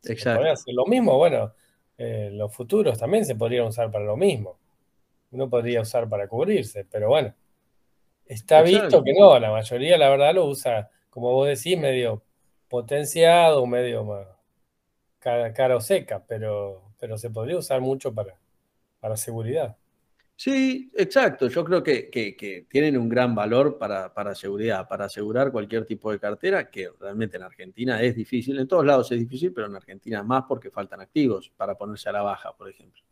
Exacto. 0.03 0.43
lo 0.67 0.85
mismo, 0.85 1.17
bueno, 1.17 1.53
eh, 1.97 2.29
los 2.31 2.53
futuros 2.53 2.97
también 2.97 3.25
se 3.25 3.35
podrían 3.35 3.67
usar 3.67 3.91
para 3.91 4.05
lo 4.05 4.17
mismo. 4.17 4.57
Uno 5.31 5.49
podría 5.49 5.81
usar 5.81 6.09
para 6.09 6.27
cubrirse, 6.27 6.85
pero 6.85 7.09
bueno, 7.09 7.33
está 8.25 8.61
visto 8.61 9.03
que 9.03 9.13
no, 9.13 9.39
la 9.39 9.51
mayoría 9.51 9.97
la 9.97 10.09
verdad 10.09 10.33
lo 10.33 10.45
usa, 10.45 10.89
como 11.09 11.31
vos 11.31 11.47
decís, 11.47 11.77
medio 11.77 12.23
potenciado, 12.67 13.65
medio 13.65 14.03
más 14.03 14.27
cara, 15.19 15.75
o 15.75 15.81
seca, 15.81 16.23
pero, 16.27 16.81
pero 16.99 17.17
se 17.17 17.29
podría 17.29 17.57
usar 17.57 17.79
mucho 17.79 18.13
para, 18.13 18.35
para 18.99 19.15
seguridad. 19.15 19.77
Sí, 20.43 20.89
exacto. 20.95 21.49
Yo 21.49 21.63
creo 21.63 21.83
que, 21.83 22.65
tienen 22.67 22.97
un 22.97 23.07
gran 23.07 23.35
valor 23.35 23.77
para, 23.77 24.11
para, 24.11 24.33
seguridad, 24.33 24.87
para 24.87 25.05
asegurar 25.05 25.51
cualquier 25.51 25.85
tipo 25.85 26.11
de 26.11 26.17
cartera, 26.17 26.71
que 26.71 26.89
realmente 26.99 27.37
en 27.37 27.43
Argentina 27.43 28.01
es 28.01 28.15
difícil, 28.15 28.57
en 28.57 28.67
todos 28.67 28.83
lados 28.83 29.11
es 29.11 29.19
difícil, 29.19 29.53
pero 29.53 29.67
en 29.67 29.75
Argentina 29.75 30.23
más 30.23 30.45
porque 30.47 30.71
faltan 30.71 30.99
activos 30.99 31.51
para 31.55 31.75
ponerse 31.75 32.09
a 32.09 32.13
la 32.13 32.23
baja, 32.23 32.53
por 32.57 32.67
ejemplo. 32.71 33.03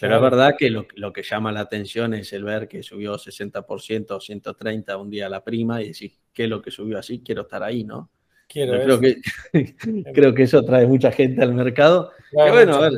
Pero 0.00 0.14
es 0.14 0.22
verdad 0.22 0.54
que 0.56 0.70
lo, 0.70 1.12
que 1.12 1.24
llama 1.24 1.50
la 1.50 1.58
atención 1.58 2.14
es 2.14 2.32
el 2.32 2.44
ver 2.44 2.68
que 2.68 2.84
subió 2.84 3.14
60% 3.14 4.12
o 4.12 4.20
130 4.20 4.96
un 4.96 5.10
día 5.10 5.28
la 5.28 5.42
prima 5.42 5.82
y 5.82 5.88
decir, 5.88 6.12
¿qué 6.32 6.44
es 6.44 6.50
lo 6.50 6.62
que 6.62 6.70
subió 6.70 7.00
así? 7.00 7.20
Quiero 7.20 7.42
estar 7.42 7.64
ahí, 7.64 7.82
¿no? 7.82 8.12
Quiero 8.46 8.80
creo, 8.80 9.00
que, 9.00 9.20
creo 10.14 10.32
que 10.32 10.44
eso 10.44 10.64
trae 10.64 10.86
mucha 10.86 11.10
gente 11.10 11.42
al 11.42 11.52
mercado. 11.52 12.12
bueno, 12.32 12.76
a 12.76 12.80
ver, 12.90 12.92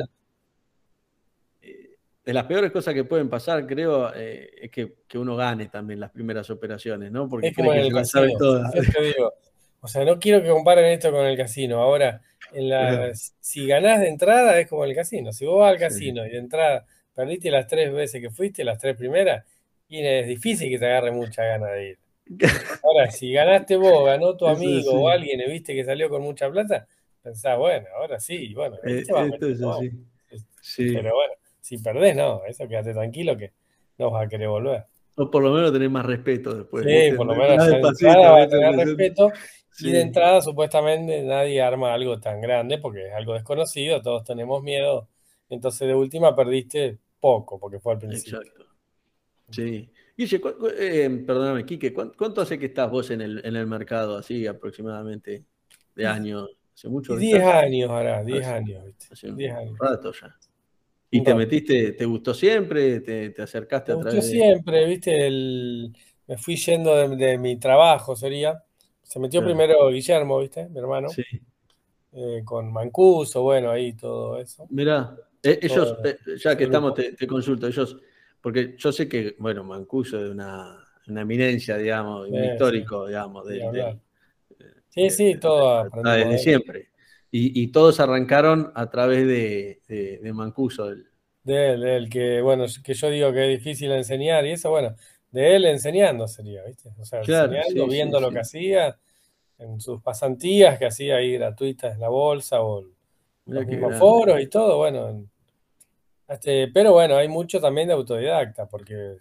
de 2.25 2.33
las 2.33 2.45
peores 2.45 2.71
cosas 2.71 2.93
que 2.93 3.03
pueden 3.03 3.29
pasar, 3.29 3.65
creo, 3.67 4.13
eh, 4.15 4.49
es 4.61 4.71
que, 4.71 4.93
uno 5.15 5.35
gane 5.35 5.67
también 5.67 5.99
las 5.99 6.11
primeras 6.11 6.49
operaciones, 6.49 7.11
¿no? 7.11 7.27
Porque 7.27 7.47
es 7.47 7.55
cree 7.55 7.89
que 7.89 7.97
se 7.99 8.05
sabe 8.05 8.33
todas. 8.37 8.71
Digo, 8.73 9.33
o 9.81 9.87
sea, 9.87 10.05
no 10.05 10.17
quiero 10.19 10.41
que 10.41 10.49
comparen 10.49 10.85
esto 10.85 11.11
con 11.11 11.25
el 11.25 11.35
casino. 11.35 11.81
Ahora, 11.81 12.21
en 12.53 12.69
la, 12.69 13.11
si 13.13 13.67
ganás 13.67 13.99
de 13.99 14.07
entrada 14.07 14.57
es 14.59 14.69
como 14.69 14.85
el 14.85 14.95
casino. 14.95 15.33
Si 15.33 15.45
vos 15.45 15.59
vas 15.59 15.71
al 15.71 15.79
casino 15.79 16.25
y 16.25 16.29
de 16.29 16.37
entrada 16.37 16.85
perdiste 17.13 17.51
las 17.51 17.67
tres 17.67 17.91
veces 17.93 18.21
que 18.21 18.29
fuiste, 18.29 18.63
las 18.63 18.79
tres 18.79 18.95
primeras, 18.95 19.45
y 19.87 19.99
es 19.99 20.27
difícil 20.27 20.69
que 20.69 20.79
te 20.79 20.85
agarre 20.85 21.11
mucha 21.11 21.43
gana 21.43 21.67
de 21.67 21.89
ir. 21.89 21.97
Ahora, 22.83 23.11
si 23.11 23.31
ganaste 23.33 23.75
vos, 23.75 24.05
ganó 24.05 24.35
tu 24.35 24.47
amigo 24.47 24.91
o 24.93 25.09
alguien 25.09 25.41
y 25.41 25.51
viste 25.51 25.75
que 25.75 25.83
salió 25.83 26.09
con 26.09 26.21
mucha 26.21 26.49
plata, 26.49 26.87
pensás, 27.21 27.57
bueno, 27.57 27.87
ahora 27.97 28.19
sí, 28.19 28.53
bueno, 28.53 28.77
eh, 28.83 28.99
esto 28.99 29.47
es 29.47 29.61
así. 29.61 29.91
Sí. 30.61 30.93
Pero 30.93 31.13
bueno, 31.13 31.32
si 31.63 31.77
perdés, 31.77 32.13
no, 32.13 32.43
eso 32.45 32.67
quédate 32.67 32.91
tranquilo 32.91 33.37
que 33.37 33.53
no 33.97 34.11
vas 34.11 34.25
a 34.25 34.27
querer 34.27 34.49
volver. 34.49 34.83
O 35.15 35.31
por 35.31 35.41
lo 35.41 35.51
menos 35.53 35.71
tener 35.71 35.89
más 35.89 36.05
respeto 36.05 36.53
después. 36.53 36.83
Sí, 36.85 37.15
por 37.15 37.25
lo 37.25 37.35
menos 37.35 37.65
de 37.65 37.77
entrada 37.77 38.31
va 38.31 38.43
a 38.43 38.47
tener 38.49 38.75
respeto. 38.75 39.31
Y 39.79 39.91
de 39.91 40.01
entrada, 40.01 40.41
supuestamente, 40.41 41.23
nadie 41.23 41.61
arma 41.61 41.93
algo 41.93 42.19
tan 42.19 42.41
grande 42.41 42.79
porque 42.79 43.07
es 43.07 43.13
algo 43.13 43.33
desconocido, 43.33 44.01
todos 44.01 44.25
tenemos 44.25 44.61
miedo. 44.61 45.07
Entonces, 45.49 45.87
de 45.87 45.95
última, 45.95 46.35
perdiste 46.35 46.99
poco 47.21 47.57
porque 47.57 47.79
fue 47.79 47.93
al 47.93 47.99
principio. 47.99 48.41
Exacto. 48.41 48.65
Sí. 49.49 49.89
Guille, 50.17 50.41
eh, 50.77 51.23
perdóname, 51.25 51.65
Quique, 51.65 51.93
¿cuánto 51.93 52.41
hace 52.41 52.59
que 52.59 52.65
estás 52.65 52.91
vos 52.91 53.09
en 53.09 53.21
el, 53.21 53.41
en 53.45 53.55
el 53.55 53.67
mercado, 53.67 54.17
así 54.17 54.45
aproximadamente, 54.45 55.45
de 55.95 56.05
años? 56.05 56.49
¿Hace 56.73 56.89
mucho? 56.89 57.15
10 57.15 57.41
años 57.41 57.89
ahora, 57.89 58.21
10 58.21 58.45
años. 58.47 58.83
Hace 59.09 59.31
un 59.31 59.77
rato 59.77 60.11
ya. 60.11 60.35
¿Y 61.13 61.23
te 61.23 61.35
metiste, 61.35 61.91
te 61.91 62.05
gustó 62.05 62.33
siempre? 62.33 62.99
¿Te, 63.01 63.41
acercaste 63.41 63.91
a 63.91 63.99
través? 63.99 64.15
Gustó 64.15 64.29
siempre, 64.29 64.85
viste, 64.87 65.27
el, 65.27 65.95
me 66.27 66.37
fui 66.37 66.55
yendo 66.55 67.07
de, 67.15 67.37
mi 67.37 67.57
trabajo, 67.57 68.15
sería. 68.15 68.63
Se 69.03 69.19
metió 69.19 69.43
primero 69.43 69.89
Guillermo, 69.89 70.39
viste, 70.39 70.67
mi 70.69 70.79
hermano. 70.79 71.09
Sí. 71.09 71.23
Eh, 72.13 72.41
con 72.43 72.71
Mancuso, 72.73 73.43
bueno, 73.43 73.69
ahí 73.69 73.93
todo 73.93 74.39
eso. 74.39 74.65
Mirá, 74.69 75.15
eh, 75.41 75.59
ellos, 75.61 75.95
eh, 76.03 76.17
ya 76.37 76.57
que 76.57 76.63
estamos, 76.63 76.93
te, 76.95 77.27
consulto, 77.27 77.67
ellos, 77.67 77.97
porque 78.41 78.75
yo 78.77 78.91
sé 78.91 79.07
que, 79.07 79.35
bueno, 79.37 79.63
Mancuso 79.63 80.23
es 80.23 80.31
una, 80.31 80.83
una 81.07 81.21
eminencia, 81.21 81.77
digamos, 81.77 82.27
un 82.27 82.43
histórico, 82.43 83.07
digamos, 83.07 83.45
de, 83.45 83.99
Sí, 84.89 85.09
sí, 85.09 85.35
todo. 85.39 85.89
Desde 86.03 86.37
siempre. 86.37 86.92
Y, 87.35 87.67
todos 87.69 87.99
arrancaron 87.99 88.71
a 88.75 88.91
través 88.91 89.25
de, 89.25 89.81
de, 89.87 90.33
Mancuso. 90.33 90.85
De 91.43 91.71
él, 91.71 91.81
de 91.81 91.95
él, 91.95 92.07
que 92.07 92.41
bueno, 92.41 92.65
que 92.83 92.93
yo 92.93 93.09
digo 93.09 93.33
que 93.33 93.51
es 93.51 93.57
difícil 93.57 93.91
enseñar 93.91 94.45
y 94.45 94.51
eso, 94.51 94.69
bueno, 94.69 94.95
de 95.31 95.55
él 95.55 95.65
enseñando 95.65 96.27
sería, 96.27 96.63
¿viste? 96.63 96.91
O 96.99 97.03
sea, 97.03 97.21
enseñando, 97.21 97.87
viendo 97.87 98.19
lo 98.19 98.29
que 98.29 98.41
hacía 98.41 98.99
en 99.57 99.81
sus 99.81 99.99
pasantías 100.03 100.77
que 100.77 100.85
hacía 100.85 101.15
ahí 101.15 101.33
gratuitas 101.33 101.95
en 101.95 102.01
la 102.01 102.09
bolsa 102.09 102.61
o 102.61 102.81
en 103.47 103.81
los 103.81 103.97
foros 103.97 104.39
y 104.39 104.45
todo, 104.45 104.77
bueno. 104.77 105.25
Este, 106.27 106.67
pero 106.67 106.93
bueno, 106.93 107.17
hay 107.17 107.29
mucho 107.29 107.59
también 107.59 107.87
de 107.87 107.95
autodidacta, 107.95 108.67
porque, 108.67 109.17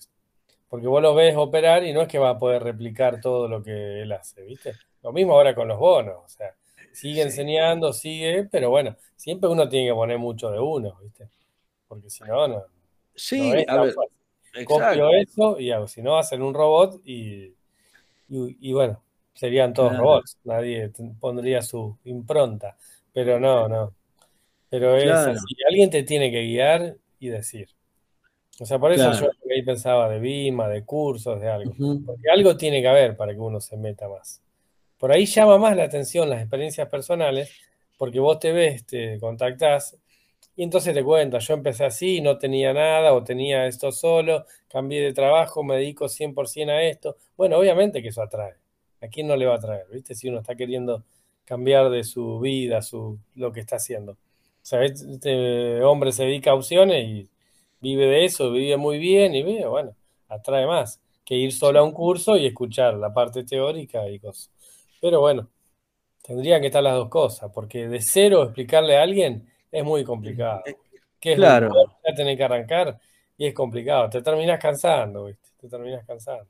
porque 0.68 0.86
vos 0.86 1.00
lo 1.00 1.14
ves 1.14 1.34
operar 1.34 1.82
y 1.82 1.94
no 1.94 2.02
es 2.02 2.08
que 2.08 2.18
va 2.18 2.28
a 2.28 2.38
poder 2.38 2.62
replicar 2.62 3.22
todo 3.22 3.48
lo 3.48 3.62
que 3.62 4.02
él 4.02 4.12
hace, 4.12 4.42
¿viste? 4.42 4.74
Lo 5.02 5.14
mismo 5.14 5.32
ahora 5.32 5.54
con 5.54 5.66
los 5.66 5.78
bonos, 5.78 6.16
o 6.22 6.28
sea, 6.28 6.54
sigue 6.92 7.22
enseñando, 7.22 7.92
sigue, 7.92 8.44
pero 8.50 8.70
bueno, 8.70 8.96
siempre 9.16 9.48
uno 9.48 9.68
tiene 9.68 9.88
que 9.88 9.94
poner 9.94 10.18
mucho 10.18 10.50
de 10.50 10.60
uno, 10.60 10.98
¿viste? 11.02 11.28
Porque 11.88 12.10
si 12.10 12.24
no, 12.24 12.48
no. 12.48 12.64
Sí, 13.14 13.64
a 13.66 13.82
ver. 13.82 13.94
Copio 14.66 15.08
eso 15.10 15.58
y 15.58 15.70
hago, 15.70 15.88
si 15.88 16.02
no, 16.02 16.18
hacen 16.18 16.42
un 16.42 16.52
robot 16.52 17.00
y, 17.06 17.54
y, 18.28 18.72
bueno, 18.72 19.02
serían 19.32 19.72
todos 19.72 19.96
robots, 19.96 20.36
nadie 20.44 20.92
pondría 21.18 21.62
su 21.62 21.96
impronta, 22.04 22.76
pero 23.12 23.40
no, 23.40 23.66
no. 23.66 23.94
Pero 24.68 24.96
es 24.96 25.10
así, 25.10 25.54
alguien 25.66 25.90
te 25.90 26.02
tiene 26.02 26.30
que 26.30 26.42
guiar 26.42 26.96
y 27.18 27.28
decir. 27.28 27.68
O 28.60 28.66
sea, 28.66 28.78
por 28.78 28.92
eso 28.92 29.10
yo 29.12 29.30
ahí 29.50 29.62
pensaba 29.62 30.08
de 30.08 30.18
Bima, 30.18 30.68
de 30.68 30.84
cursos, 30.84 31.40
de 31.40 31.48
algo. 31.48 31.74
Porque 32.04 32.30
algo 32.30 32.56
tiene 32.56 32.82
que 32.82 32.88
haber 32.88 33.16
para 33.16 33.32
que 33.32 33.38
uno 33.38 33.60
se 33.60 33.76
meta 33.76 34.08
más. 34.08 34.42
Por 35.02 35.10
ahí 35.10 35.26
llama 35.26 35.58
más 35.58 35.76
la 35.76 35.82
atención 35.82 36.30
las 36.30 36.42
experiencias 36.42 36.88
personales, 36.88 37.50
porque 37.98 38.20
vos 38.20 38.38
te 38.38 38.52
ves, 38.52 38.86
te 38.86 39.18
contactás 39.18 39.96
y 40.54 40.62
entonces 40.62 40.94
te 40.94 41.02
cuentas, 41.02 41.44
yo 41.48 41.54
empecé 41.54 41.84
así, 41.84 42.20
no 42.20 42.38
tenía 42.38 42.72
nada 42.72 43.12
o 43.12 43.24
tenía 43.24 43.66
esto 43.66 43.90
solo, 43.90 44.46
cambié 44.68 45.02
de 45.02 45.12
trabajo, 45.12 45.64
me 45.64 45.74
dedico 45.74 46.08
100% 46.08 46.70
a 46.70 46.84
esto. 46.84 47.16
Bueno, 47.36 47.58
obviamente 47.58 48.00
que 48.00 48.10
eso 48.10 48.22
atrae. 48.22 48.54
¿A 49.00 49.08
quién 49.08 49.26
no 49.26 49.34
le 49.34 49.44
va 49.44 49.54
a 49.54 49.56
atraer? 49.56 49.86
¿Viste? 49.92 50.14
Si 50.14 50.28
uno 50.28 50.38
está 50.38 50.54
queriendo 50.54 51.02
cambiar 51.44 51.90
de 51.90 52.04
su 52.04 52.38
vida, 52.38 52.80
su, 52.80 53.18
lo 53.34 53.50
que 53.50 53.58
está 53.58 53.74
haciendo. 53.74 54.12
O 54.12 54.16
sea, 54.62 54.84
este 54.84 55.82
hombre 55.82 56.12
se 56.12 56.26
dedica 56.26 56.52
a 56.52 56.54
opciones 56.54 57.04
y 57.08 57.28
vive 57.80 58.06
de 58.06 58.24
eso, 58.24 58.52
vive 58.52 58.76
muy 58.76 59.00
bien 59.00 59.34
y 59.34 59.42
vive, 59.42 59.66
bueno, 59.66 59.96
atrae 60.28 60.64
más 60.64 61.00
que 61.24 61.34
ir 61.34 61.52
solo 61.52 61.80
a 61.80 61.82
un 61.82 61.90
curso 61.90 62.36
y 62.36 62.46
escuchar 62.46 62.94
la 62.94 63.12
parte 63.12 63.42
teórica 63.42 64.08
y 64.08 64.20
cosas. 64.20 64.52
Pero 65.02 65.20
bueno, 65.20 65.50
tendrían 66.22 66.60
que 66.62 66.68
estar 66.68 66.82
las 66.82 66.94
dos 66.96 67.08
cosas, 67.10 67.50
porque 67.54 67.88
de 67.88 68.00
cero 68.02 68.44
explicarle 68.44 68.96
a 68.98 69.02
alguien 69.04 69.48
es 69.72 69.84
muy 69.84 70.04
complicado. 70.04 70.70
¿Qué 71.20 71.34
es 71.34 71.38
Claro, 71.38 71.82
que 72.04 72.14
tener 72.14 72.36
que 72.36 72.44
arrancar 72.44 73.00
y 73.38 73.46
es 73.48 73.54
complicado. 73.54 74.10
Te 74.10 74.22
terminas 74.22 74.60
cansando, 74.60 75.26
¿viste? 75.26 75.50
Te 75.58 75.68
terminas 75.68 76.06
cansando. 76.06 76.48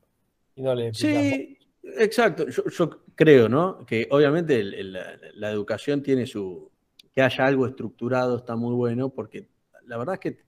Y 0.57 0.63
no 0.63 0.75
le 0.75 0.89
explicas. 0.89 1.27
sí, 1.27 1.59
exacto. 1.97 2.49
Yo, 2.49 2.65
yo 2.69 3.05
creo, 3.15 3.49
¿no? 3.49 3.85
Que 3.87 4.07
obviamente 4.11 4.61
el- 4.61 4.75
el- 4.75 4.93
la, 4.93 5.19
la 5.35 5.51
educación 5.51 6.03
tiene 6.03 6.27
su... 6.27 6.71
Que 7.13 7.21
haya 7.23 7.47
algo 7.47 7.67
estructurado 7.67 8.37
está 8.39 8.57
muy 8.57 8.75
bueno 8.75 9.11
porque 9.11 9.47
la 9.87 9.99
verdad 9.99 10.15
es 10.15 10.21
que 10.21 10.39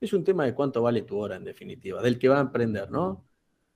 es 0.00 0.12
un 0.14 0.24
tema 0.24 0.44
de 0.46 0.54
cuánto 0.54 0.82
vale 0.82 1.02
tu 1.02 1.18
hora 1.18 1.36
en 1.36 1.44
definitiva, 1.44 2.02
del 2.02 2.18
que 2.18 2.28
va 2.28 2.38
a 2.38 2.42
emprender, 2.42 2.90
¿no? 2.90 3.26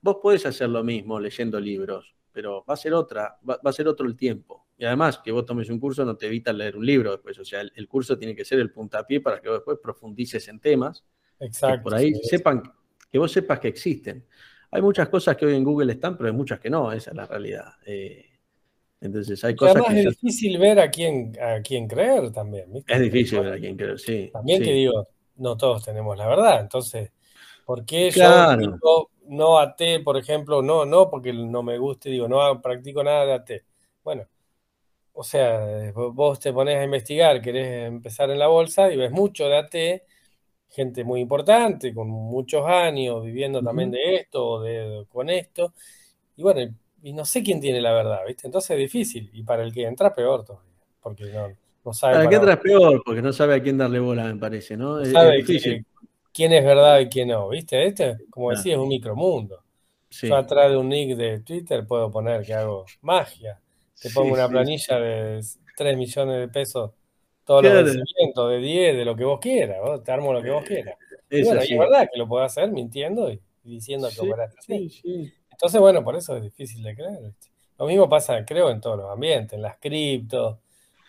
Vos 0.02 0.18
podés 0.22 0.46
hacer 0.46 0.68
lo 0.70 0.84
mismo 0.84 1.20
leyendo 1.20 1.60
libros, 1.60 2.14
pero 2.35 2.64
va 2.68 2.74
a 2.74 2.76
ser 2.76 2.93
otra, 2.93 3.39
va, 3.49 3.59
va 3.64 3.70
a 3.70 3.72
ser 3.72 3.89
otro 3.89 4.07
el 4.07 4.16
tiempo. 4.16 4.66
Y 4.76 4.85
además, 4.85 5.18
que 5.24 5.30
vos 5.32 5.47
tomes 5.47 5.70
un 5.70 5.78
curso 5.78 6.05
no 6.05 6.16
te 6.16 6.26
evita 6.26 6.53
leer 6.53 6.76
un 6.76 6.85
libro 6.85 7.12
después. 7.12 7.39
O 7.39 7.45
sea, 7.45 7.61
el, 7.61 7.72
el 7.76 7.87
curso 7.89 8.18
tiene 8.18 8.35
que 8.35 8.45
ser 8.45 8.59
el 8.59 8.72
puntapié 8.72 9.20
para 9.20 9.41
que 9.41 9.49
vos 9.49 9.59
después 9.59 9.78
profundices 9.80 10.49
en 10.49 10.59
temas 10.61 11.05
que 11.39 11.47
Exacto. 11.47 11.82
por 11.85 11.95
ahí 11.95 12.12
sí. 12.14 12.28
sepan, 12.28 12.62
que 13.11 13.18
vos 13.18 13.30
sepas 13.32 13.61
que 13.61 13.68
existen. 13.68 14.26
Hay 14.72 14.82
muchas 14.82 15.09
cosas 15.09 15.37
que 15.37 15.47
hoy 15.47 15.55
en 15.55 15.62
Google 15.62 15.93
están, 15.93 16.16
pero 16.16 16.28
hay 16.28 16.35
muchas 16.35 16.59
que 16.59 16.68
no, 16.68 16.91
esa 16.93 17.12
es 17.12 17.16
la 17.16 17.26
realidad. 17.26 17.72
Eh, 17.87 18.26
entonces 19.01 19.43
hay 19.45 19.55
cosas 19.55 19.76
además 19.76 19.93
que 19.93 19.99
es 20.01 20.05
ya- 20.05 20.11
difícil 20.11 20.59
ver 20.59 20.80
a 20.80 20.91
quién, 20.91 21.32
a 21.41 21.61
quién 21.62 21.87
creer 21.87 22.32
también, 22.32 22.72
¿viste? 22.72 22.93
es 22.93 23.01
difícil 23.01 23.41
ver 23.41 23.53
a 23.53 23.59
quién 23.59 23.76
creo, 23.76 23.97
sí. 23.99 24.30
También 24.32 24.59
sí. 24.59 24.64
que 24.64 24.72
digo, 24.72 25.09
no 25.37 25.57
todos 25.57 25.85
tenemos 25.85 26.16
la 26.18 26.26
verdad. 26.26 26.61
Entonces, 26.61 27.12
¿por 27.64 27.85
qué 27.85 28.07
yo 28.11 28.14
Claro. 28.14 28.61
digo 28.61 29.11
no 29.29 29.59
AT, 29.59 30.01
por 30.01 30.16
ejemplo? 30.16 30.62
No, 30.62 30.85
no 30.87 31.11
porque 31.11 31.33
no 31.33 31.62
me 31.62 31.79
guste, 31.79 32.11
digo, 32.11 32.29
no 32.29 32.61
practico 32.62 33.03
nada 33.05 33.27
de 33.27 33.33
AT. 33.35 33.64
Bueno, 34.05 34.27
o 35.12 35.22
sea, 35.25 35.93
vos 35.95 36.41
te 36.41 36.53
pones 36.53 36.77
a 36.79 36.85
investigar, 36.85 37.41
querés 37.43 37.87
empezar 37.89 38.31
en 38.31 38.39
la 38.39 38.49
bolsa 38.49 38.93
y 38.93 38.97
ves 38.97 39.11
mucho 39.12 39.47
de 39.49 39.57
AT, 39.59 40.05
gente 40.70 41.05
muy 41.05 41.20
importante, 41.20 41.95
con 41.95 42.09
muchos 42.09 42.66
años, 42.66 43.25
viviendo 43.25 43.62
también 43.62 43.91
de 43.93 44.16
esto 44.16 44.45
o 44.47 44.62
de, 44.62 45.07
con 45.11 45.31
esto. 45.31 45.75
Y 46.37 46.43
bueno, 46.43 46.75
y 47.03 47.12
no 47.12 47.25
sé 47.25 47.43
quién 47.43 47.61
tiene 47.61 47.81
la 47.81 47.93
verdad, 47.93 48.20
¿viste? 48.27 48.47
Entonces 48.49 48.72
es 48.72 48.79
difícil. 48.79 49.31
Y 49.35 49.43
para 49.45 49.62
el 49.64 49.72
que 49.75 49.85
entra, 49.87 50.14
peor 50.14 50.45
todavía, 50.45 50.72
porque 51.03 51.25
no, 51.27 51.57
no 51.85 51.93
sabe 51.95 52.20
Para 52.20 52.29
que 52.29 52.35
para 52.35 52.37
entra 52.37 52.53
es 52.55 52.61
peor, 52.61 53.03
porque 53.05 53.22
no 53.22 53.33
sabe 53.33 53.55
a 53.57 53.62
quién 53.62 53.79
darle 53.79 53.99
bola, 53.99 54.25
me 54.33 54.37
parece, 54.39 54.77
¿no? 54.77 55.01
no 55.01 55.05
Es, 55.05 55.20
es 55.20 55.35
sabe 55.35 55.45
difícil. 55.47 55.77
que- 55.77 55.85
quién 56.35 56.53
es 56.53 56.64
verdad 56.64 56.99
y 56.99 57.09
quién 57.09 57.28
no, 57.28 57.49
¿viste? 57.49 57.87
Este, 57.87 58.18
como 58.28 58.51
decía, 58.51 58.74
es 58.74 58.78
un 58.78 58.89
micromundo. 58.89 59.62
Sí, 60.11 60.28
Yo 60.28 60.37
atrás 60.37 60.70
de 60.70 60.76
un 60.76 60.89
nick 60.89 61.16
de 61.16 61.41
Twitter 61.41 61.87
puedo 61.87 62.11
poner 62.11 62.45
que 62.45 62.53
hago 62.53 62.85
magia. 63.01 63.61
Te 64.01 64.09
sí, 64.09 64.14
pongo 64.14 64.35
una 64.35 64.47
sí, 64.47 64.53
planilla 64.53 65.01
de 65.01 65.41
3 65.76 65.97
millones 65.97 66.37
de 66.41 66.49
pesos 66.49 66.91
todos 67.45 67.62
los 67.62 67.72
vencimientos, 67.72 68.51
de 68.51 68.59
10, 68.59 68.97
de 68.97 69.05
lo 69.05 69.14
que 69.16 69.24
vos 69.24 69.39
quieras, 69.39 69.78
te 70.03 70.12
armo 70.12 70.32
lo 70.32 70.43
que 70.43 70.51
vos 70.51 70.64
quieras. 70.64 70.97
Y 71.30 71.43
bueno, 71.43 71.62
y 71.62 71.72
es 71.72 71.78
verdad 71.78 72.09
que 72.11 72.18
lo 72.18 72.26
podés 72.26 72.53
hacer 72.53 72.70
mintiendo 72.70 73.30
y, 73.30 73.41
diciendo 73.62 74.09
que 74.14 74.20
operaste 74.20 74.57
así. 74.59 74.89
sí, 74.89 75.01
sí. 75.03 75.32
Entonces, 75.51 75.80
bueno, 75.80 76.03
por 76.03 76.16
eso 76.16 76.37
es 76.37 76.43
difícil 76.43 76.82
de 76.82 76.95
creer, 76.95 77.22
¿viste? 77.22 77.49
Lo 77.78 77.87
mismo 77.87 78.09
pasa, 78.09 78.45
creo, 78.45 78.70
en 78.70 78.80
todos 78.80 78.99
los 78.99 79.11
ambientes, 79.11 79.53
en 79.53 79.62
las 79.62 79.78
criptos, 79.78 80.59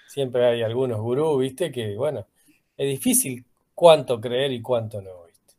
siempre 0.07 0.45
hay 0.45 0.61
algunos 0.61 0.99
gurús, 0.99 1.41
¿viste? 1.41 1.71
Que, 1.71 1.95
bueno, 1.95 2.27
es 2.77 2.87
difícil 2.87 3.45
cuánto 3.75 4.19
creer 4.19 4.51
y 4.53 4.61
cuánto 4.61 5.01
no, 5.01 5.25
¿viste? 5.25 5.53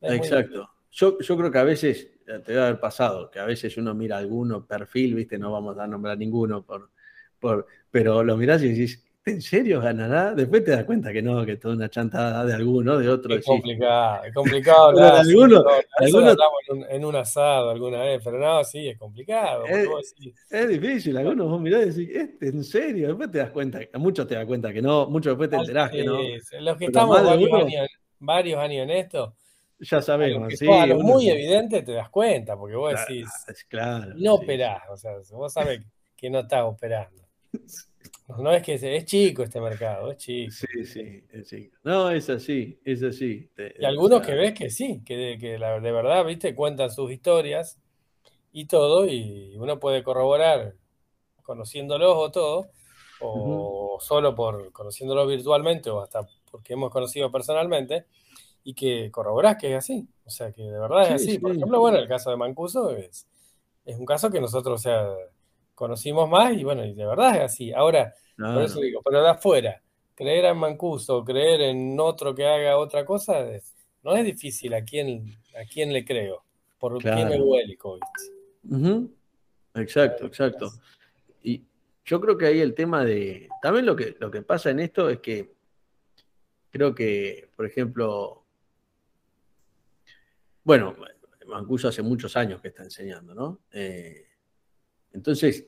Es 0.00 0.12
Exacto. 0.12 0.70
Yo, 0.90 1.18
yo 1.20 1.36
creo 1.36 1.50
que 1.50 1.58
a 1.58 1.64
veces, 1.64 2.08
eh, 2.26 2.38
te 2.38 2.52
debe 2.52 2.64
haber 2.64 2.80
pasado, 2.80 3.30
que 3.30 3.38
a 3.38 3.44
veces 3.44 3.76
uno 3.76 3.94
mira 3.94 4.16
alguno 4.16 4.64
perfil, 4.64 5.16
¿viste? 5.16 5.38
No 5.38 5.52
vamos 5.52 5.76
a 5.78 5.86
nombrar 5.86 6.16
ninguno, 6.16 6.62
por, 6.62 6.90
por, 7.38 7.66
pero 7.90 8.22
lo 8.22 8.36
mirás 8.36 8.62
y 8.62 8.68
decís, 8.68 9.04
¿en 9.28 9.40
serio 9.42 9.80
ganará? 9.80 10.34
Después 10.34 10.64
te 10.64 10.70
das 10.72 10.84
cuenta 10.84 11.12
que 11.12 11.22
no, 11.22 11.44
que 11.46 11.52
es 11.52 11.60
toda 11.60 11.74
una 11.74 11.88
chantada 11.88 12.44
de 12.44 12.54
alguno, 12.54 12.98
de 12.98 13.08
otro. 13.08 13.34
Es 13.34 13.44
complicado, 13.44 14.24
es 14.24 14.34
complicado 14.34 14.84
hablar 14.88 15.14
así, 15.16 15.30
algunos- 15.30 15.64
¿no? 15.64 15.70
Eso 15.70 16.20
lo 16.20 16.26
algunos- 16.26 16.30
hablamos 16.32 16.58
en 16.68 16.76
un, 16.76 16.84
en 16.90 17.04
un 17.04 17.16
asado 17.16 17.70
alguna 17.70 18.00
vez, 18.02 18.20
pero 18.24 18.38
no, 18.38 18.64
sí, 18.64 18.88
es 18.88 18.98
complicado. 18.98 19.64
Eh, 19.66 19.86
vos 19.86 20.14
Es 20.50 20.68
difícil, 20.68 21.16
algunos 21.16 21.48
vos 21.48 21.60
mirás 21.60 21.82
y 21.82 22.04
decís, 22.06 22.16
¿este 22.16 22.48
en 22.48 22.64
serio? 22.64 23.08
Después 23.08 23.30
te 23.30 23.38
das 23.38 23.50
cuenta, 23.50 23.80
muchos 23.94 24.26
te 24.26 24.34
das 24.34 24.46
cuenta 24.46 24.72
que 24.72 24.82
no, 24.82 25.08
muchos 25.08 25.32
después 25.32 25.50
te 25.50 25.56
enterás 25.56 25.90
que 25.90 26.04
no. 26.04 26.18
los 26.18 26.76
que 26.76 26.86
Pero 26.86 26.88
estamos 26.88 27.22
de 27.22 27.28
varios 27.28 27.52
años, 27.52 27.88
varios 28.18 28.58
años 28.60 28.82
en 28.84 28.90
esto, 28.90 29.34
Ya 29.80 30.02
sabemos, 30.02 30.52
sí. 30.58 30.66
uno 30.66 30.98
muy 30.98 31.22
sí. 31.24 31.30
evidente 31.30 31.82
te 31.82 31.92
das 31.92 32.08
cuenta, 32.10 32.56
porque 32.56 32.74
vos 32.76 32.90
Claro, 32.90 33.06
decís, 33.08 33.28
es 33.46 33.64
claro. 33.64 34.06
no 34.16 34.36
sí, 34.36 34.42
operás, 34.42 34.82
o 34.90 34.96
sea, 34.96 35.12
vos 35.32 35.52
sabés 35.52 35.80
que 36.16 36.28
no 36.30 36.40
estás 36.40 36.64
operando. 36.64 37.22
No 38.38 38.52
es 38.52 38.62
que 38.62 38.78
se- 38.78 38.96
es 38.96 39.04
chico 39.06 39.42
este 39.42 39.60
mercado, 39.60 40.10
es 40.12 40.18
chico. 40.18 40.56
Sí, 40.56 40.66
sí, 40.84 41.24
es 41.30 41.48
sí. 41.48 41.70
No, 41.84 42.10
es 42.10 42.28
así, 42.30 42.80
es 42.84 43.02
así. 43.02 43.50
Y 43.78 43.84
algunos 43.84 44.20
o 44.20 44.24
sea, 44.24 44.26
que 44.26 44.34
ves 44.34 44.54
que 44.54 44.70
sí, 44.70 45.02
que, 45.04 45.16
de, 45.16 45.38
que 45.38 45.58
la- 45.58 45.80
de 45.80 45.92
verdad, 45.92 46.24
viste, 46.24 46.54
cuentan 46.54 46.90
sus 46.90 47.10
historias 47.12 47.78
y 48.52 48.66
todo, 48.66 49.06
y 49.06 49.56
uno 49.58 49.80
puede 49.80 50.02
corroborar 50.04 50.76
conociéndolos 51.44 52.14
o 52.16 52.30
todo, 52.32 52.70
o 53.18 53.98
solo 54.00 54.34
por 54.34 54.72
conociéndolos 54.72 55.28
virtualmente, 55.28 55.90
o 55.90 56.02
hasta 56.02 56.22
porque 56.50 56.74
hemos 56.74 56.90
conocido 56.92 57.30
personalmente, 57.32 58.06
y 58.64 58.74
que 58.74 59.10
corroborás 59.12 59.56
que 59.58 59.72
es 59.72 59.78
así. 59.78 60.08
O 60.26 60.30
sea, 60.30 60.52
que 60.52 60.62
de 60.62 60.78
verdad 60.80 61.08
es 61.08 61.10
Sí, 61.10 61.28
así. 61.28 61.38
Por 61.40 61.52
sí. 61.52 61.56
ejemplo, 61.56 61.80
bueno, 61.80 61.98
el 61.98 62.08
caso 62.08 62.30
de 62.30 62.36
Mancuso 62.38 62.90
es, 62.92 63.28
es 63.86 63.98
un 63.98 64.06
caso 64.06 64.30
que 64.30 64.40
nosotros, 64.40 64.80
o 64.80 64.82
sea, 64.82 65.06
conocimos 65.78 66.28
más 66.28 66.52
y 66.56 66.64
bueno, 66.64 66.84
y 66.84 66.92
de 66.92 67.06
verdad 67.06 67.36
es 67.36 67.42
así. 67.42 67.72
Ahora, 67.72 68.12
por 68.36 68.46
claro. 68.46 68.62
eso 68.64 68.80
digo, 68.80 69.00
pero 69.04 69.22
de 69.22 69.28
afuera, 69.30 69.80
creer 70.16 70.46
en 70.46 70.56
Mancuso, 70.56 71.24
creer 71.24 71.60
en 71.60 71.98
otro 72.00 72.34
que 72.34 72.44
haga 72.44 72.76
otra 72.78 73.04
cosa, 73.04 73.48
es- 73.48 73.76
no 74.02 74.16
es 74.16 74.24
difícil 74.24 74.74
a 74.74 74.82
quién, 74.84 75.38
a 75.54 75.64
quién 75.72 75.92
le 75.92 76.04
creo, 76.04 76.42
por 76.78 76.98
quién 76.98 77.28
me 77.28 77.36
Claro. 77.36 77.44
¿viste? 77.94 78.74
Ujú. 78.74 79.14
Exacto, 79.74 80.26
exacto. 80.26 80.72
Y 81.42 81.62
yo 82.04 82.20
creo 82.20 82.36
que 82.36 82.46
ahí 82.46 82.60
el 82.60 82.74
tema 82.74 83.04
de. 83.04 83.48
También 83.62 83.86
lo 83.86 83.94
que, 83.94 84.16
lo 84.18 84.30
que 84.30 84.42
pasa 84.42 84.70
en 84.70 84.80
esto 84.80 85.08
es 85.08 85.20
que 85.20 85.52
creo 86.70 86.92
que, 86.94 87.50
por 87.54 87.66
ejemplo, 87.66 88.44
bueno, 90.64 90.96
Mancuso 91.46 91.88
hace 91.88 92.02
muchos 92.02 92.36
años 92.36 92.60
que 92.60 92.68
está 92.68 92.82
enseñando, 92.82 93.34
¿no? 93.34 93.60
Eh, 93.72 94.27
entonces, 95.12 95.66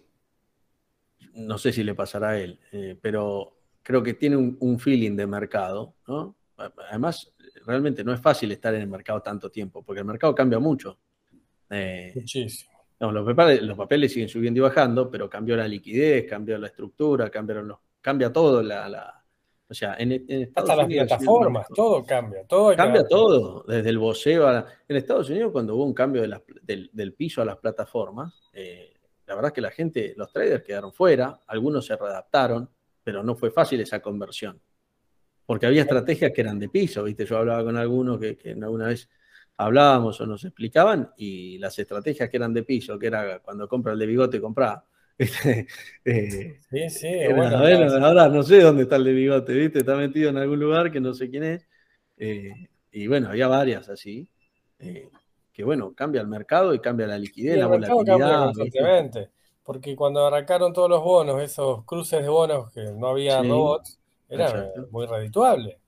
no 1.34 1.58
sé 1.58 1.72
si 1.72 1.82
le 1.84 1.94
pasará 1.94 2.30
a 2.30 2.38
él, 2.38 2.58
eh, 2.72 2.96
pero 3.00 3.56
creo 3.82 4.02
que 4.02 4.14
tiene 4.14 4.36
un, 4.36 4.56
un 4.60 4.78
feeling 4.78 5.16
de 5.16 5.26
mercado, 5.26 5.94
¿no? 6.06 6.36
Además, 6.90 7.32
realmente 7.64 8.04
no 8.04 8.12
es 8.12 8.20
fácil 8.20 8.52
estar 8.52 8.74
en 8.74 8.82
el 8.82 8.88
mercado 8.88 9.22
tanto 9.22 9.50
tiempo, 9.50 9.82
porque 9.82 10.00
el 10.00 10.06
mercado 10.06 10.34
cambia 10.34 10.58
mucho. 10.58 10.98
Eh, 11.70 12.12
Muchísimo. 12.14 12.70
no, 13.00 13.12
los, 13.12 13.24
papeles, 13.24 13.62
los 13.62 13.76
papeles 13.78 14.12
siguen 14.12 14.28
subiendo 14.28 14.58
y 14.58 14.62
bajando, 14.62 15.10
pero 15.10 15.30
cambió 15.30 15.56
la 15.56 15.66
liquidez, 15.66 16.28
cambió 16.28 16.58
la 16.58 16.66
estructura, 16.66 17.30
cambiaron 17.30 17.68
los, 17.68 17.78
cambia 18.00 18.30
todo. 18.32 18.62
La, 18.62 18.88
la- 18.88 19.24
o 19.68 19.72
sea, 19.72 19.94
en, 19.98 20.12
en 20.12 20.42
Estados 20.42 20.68
Hasta 20.68 20.76
las 20.76 20.86
Unidos, 20.86 21.06
plataformas, 21.06 21.66
todo 21.74 22.04
cambia, 22.04 22.44
todo 22.44 22.76
Cambia 22.76 23.06
todo, 23.06 23.64
desde 23.68 23.88
el 23.88 23.98
voceo 23.98 24.46
a 24.48 24.52
la- 24.52 24.66
En 24.88 24.96
Estados 24.96 25.30
Unidos, 25.30 25.52
cuando 25.52 25.76
hubo 25.76 25.84
un 25.84 25.94
cambio 25.94 26.20
de 26.22 26.28
las- 26.28 26.42
del, 26.62 26.90
del 26.92 27.14
piso 27.14 27.40
a 27.40 27.44
las 27.46 27.56
plataformas, 27.56 28.34
eh, 28.52 28.92
la 29.30 29.36
verdad 29.36 29.50
es 29.50 29.54
que 29.54 29.60
la 29.60 29.70
gente, 29.70 30.12
los 30.16 30.32
traders 30.32 30.64
quedaron 30.64 30.92
fuera, 30.92 31.38
algunos 31.46 31.86
se 31.86 31.96
readaptaron, 31.96 32.68
pero 33.04 33.22
no 33.22 33.36
fue 33.36 33.52
fácil 33.52 33.80
esa 33.80 34.00
conversión. 34.02 34.60
Porque 35.46 35.66
había 35.66 35.82
estrategias 35.82 36.32
que 36.34 36.40
eran 36.40 36.58
de 36.58 36.68
piso, 36.68 37.04
¿viste? 37.04 37.24
Yo 37.24 37.38
hablaba 37.38 37.62
con 37.62 37.76
algunos 37.76 38.18
que, 38.18 38.36
que 38.36 38.50
alguna 38.50 38.88
vez 38.88 39.08
hablábamos 39.56 40.20
o 40.20 40.26
nos 40.26 40.44
explicaban, 40.44 41.12
y 41.16 41.58
las 41.58 41.78
estrategias 41.78 42.28
que 42.28 42.38
eran 42.38 42.52
de 42.52 42.64
piso, 42.64 42.98
que 42.98 43.06
era 43.06 43.38
cuando 43.38 43.68
compra 43.68 43.92
el 43.92 44.00
de 44.00 44.06
bigote. 44.06 44.40
Eh, 46.04 46.58
Sí, 46.68 46.90
sí, 46.90 47.06
era, 47.06 47.36
bueno, 47.36 47.58
claro, 47.60 48.04
ahora 48.04 48.28
no 48.28 48.42
sé 48.42 48.60
dónde 48.60 48.82
está 48.82 48.96
el 48.96 49.04
de 49.04 49.12
bigote, 49.12 49.52
¿viste? 49.52 49.78
Está 49.78 49.94
metido 49.94 50.30
en 50.30 50.38
algún 50.38 50.58
lugar 50.58 50.90
que 50.90 50.98
no 50.98 51.14
sé 51.14 51.30
quién 51.30 51.44
es. 51.44 51.68
Eh, 52.16 52.50
y 52.90 53.06
bueno, 53.06 53.28
había 53.28 53.46
varias 53.46 53.88
así. 53.88 54.28
eh, 54.80 55.08
que 55.60 55.64
bueno, 55.66 55.92
cambia 55.94 56.22
el 56.22 56.26
mercado 56.26 56.72
y 56.72 56.78
cambia 56.78 57.06
la 57.06 57.18
liquidez, 57.18 57.58
la 57.58 57.68
cambia 57.68 57.92
volatilidad. 57.92 59.30
Porque 59.62 59.94
cuando 59.94 60.26
arrancaron 60.26 60.72
todos 60.72 60.88
los 60.88 61.02
bonos, 61.04 61.38
esos 61.42 61.84
cruces 61.84 62.22
de 62.22 62.30
bonos 62.30 62.72
que 62.72 62.82
no 62.92 63.08
había 63.08 63.42
Sí, 63.42 63.48
robots, 63.48 64.00
era 64.26 64.46
exacto. 64.46 64.88
muy 64.90 65.04
redituable. 65.04 65.78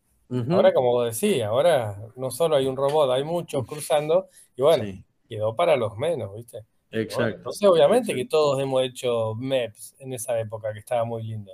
Ahora, 0.51 0.75
como 0.75 0.93
vos 0.93 1.19
decís, 1.19 1.43
ahora 1.43 1.99
no 2.17 2.31
solo 2.31 2.57
hay 2.57 2.67
un 2.67 2.77
robot, 2.77 3.13
hay 3.13 3.25
muchos 3.25 3.67
cruzando, 3.67 4.29
y 4.55 4.61
bueno, 4.61 4.85
Sí, 4.85 5.03
quedó 5.27 5.57
para 5.57 5.75
los 5.77 5.97
menos, 5.97 6.35
¿viste? 6.35 6.67
Bueno, 6.91 7.03
exacto. 7.05 7.37
entonces 7.39 7.69
obviamente 7.69 8.15
que 8.15 8.27
todos 8.27 8.61
hemos 8.61 8.83
hecho 8.83 9.35
MEPs 9.37 9.95
en 10.01 10.13
esa 10.13 10.39
época, 10.39 10.71
que 10.75 10.81
estaba 10.81 11.05
muy 11.05 11.23
lindo. 11.23 11.53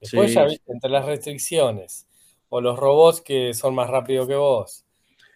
Después 0.00 0.28
Sí, 0.30 0.34
ya, 0.34 0.44
viste, 0.44 0.72
entre 0.72 0.90
las 0.90 1.04
restricciones, 1.06 2.08
o 2.48 2.60
los 2.60 2.76
robots 2.76 3.20
que 3.20 3.54
son 3.54 3.76
más 3.76 3.88
rápidos 3.88 4.26
que 4.26 4.34
vos, 4.34 4.84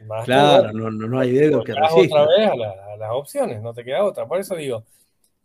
más 0.00 0.28
Claro, 0.28 0.72
no, 0.72 0.90
no, 0.90 1.06
no 1.08 1.20
hay 1.20 1.32
dedo 1.32 1.62
que 1.62 1.74
volcás 1.74 1.90
otra 1.92 2.26
vez 2.26 2.48
a, 2.50 2.56
la- 2.56 2.94
a 2.94 2.96
las 2.96 3.10
opciones, 3.12 3.62
no 3.62 3.74
te 3.74 3.84
queda 3.84 4.04
otra. 4.04 4.26
Por 4.28 4.38
eso 4.40 4.56
digo, 4.56 4.84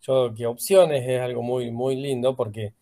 yo 0.02 0.34
que 0.36 0.48
opciones 0.48 1.06
es 1.08 1.22
algo 1.22 1.44
muy, 1.44 1.72
muy 1.72 1.96
lindo, 1.98 2.36
porque 2.36 2.74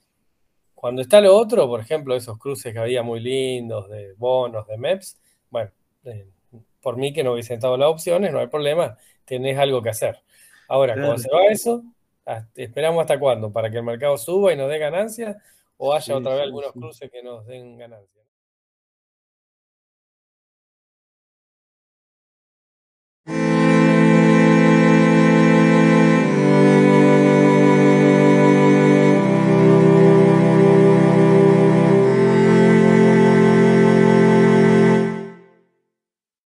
cuando 0.76 1.01
está 1.01 1.22
lo 1.22 1.36
otro, 1.38 1.68
por 1.68 1.80
ejemplo, 1.82 2.15
esos 2.15 2.38
cruces 2.39 2.74
que 2.74 2.80
había 2.80 3.03
muy 3.03 3.20
lindos 3.22 3.89
de 3.89 4.13
bonos, 4.15 4.68
de 4.68 4.76
MEPs, 4.76 5.20
bueno, 5.51 5.72
eh, 6.05 6.30
por 6.82 6.97
mí 6.97 7.13
que 7.13 7.24
no 7.24 7.34
hubiesen 7.34 7.55
estado 7.57 7.78
las 7.78 7.89
opciones, 7.89 8.34
no 8.34 8.39
hay 8.39 8.47
problema, 8.47 8.97
tenés 9.26 9.57
algo 9.59 9.82
que 9.84 9.89
hacer. 9.89 10.24
Ahora, 10.68 10.99
cuando 10.99 11.18
Claro, 11.18 11.24
se 11.24 11.30
va 11.32 11.45
eso, 11.51 11.84
hasta- 12.26 12.49
esperamos 12.61 13.01
hasta 13.01 13.20
cuándo, 13.20 13.51
para 13.53 13.72
que 13.72 13.78
el 13.80 13.84
mercado 13.84 14.18
suba 14.20 14.53
y 14.53 14.57
nos 14.57 14.70
dé 14.70 14.80
ganancias, 14.80 15.38
o 15.78 15.93
haya 15.95 16.15
sí, 16.15 16.18
otra 16.18 16.34
vez 16.36 16.43
sí, 16.43 16.43
algunos 16.43 16.74
sí. 16.74 16.80
cruces 16.80 17.11
que 17.11 17.24
nos 17.24 17.45
den 17.47 17.78
ganancias. 17.80 18.27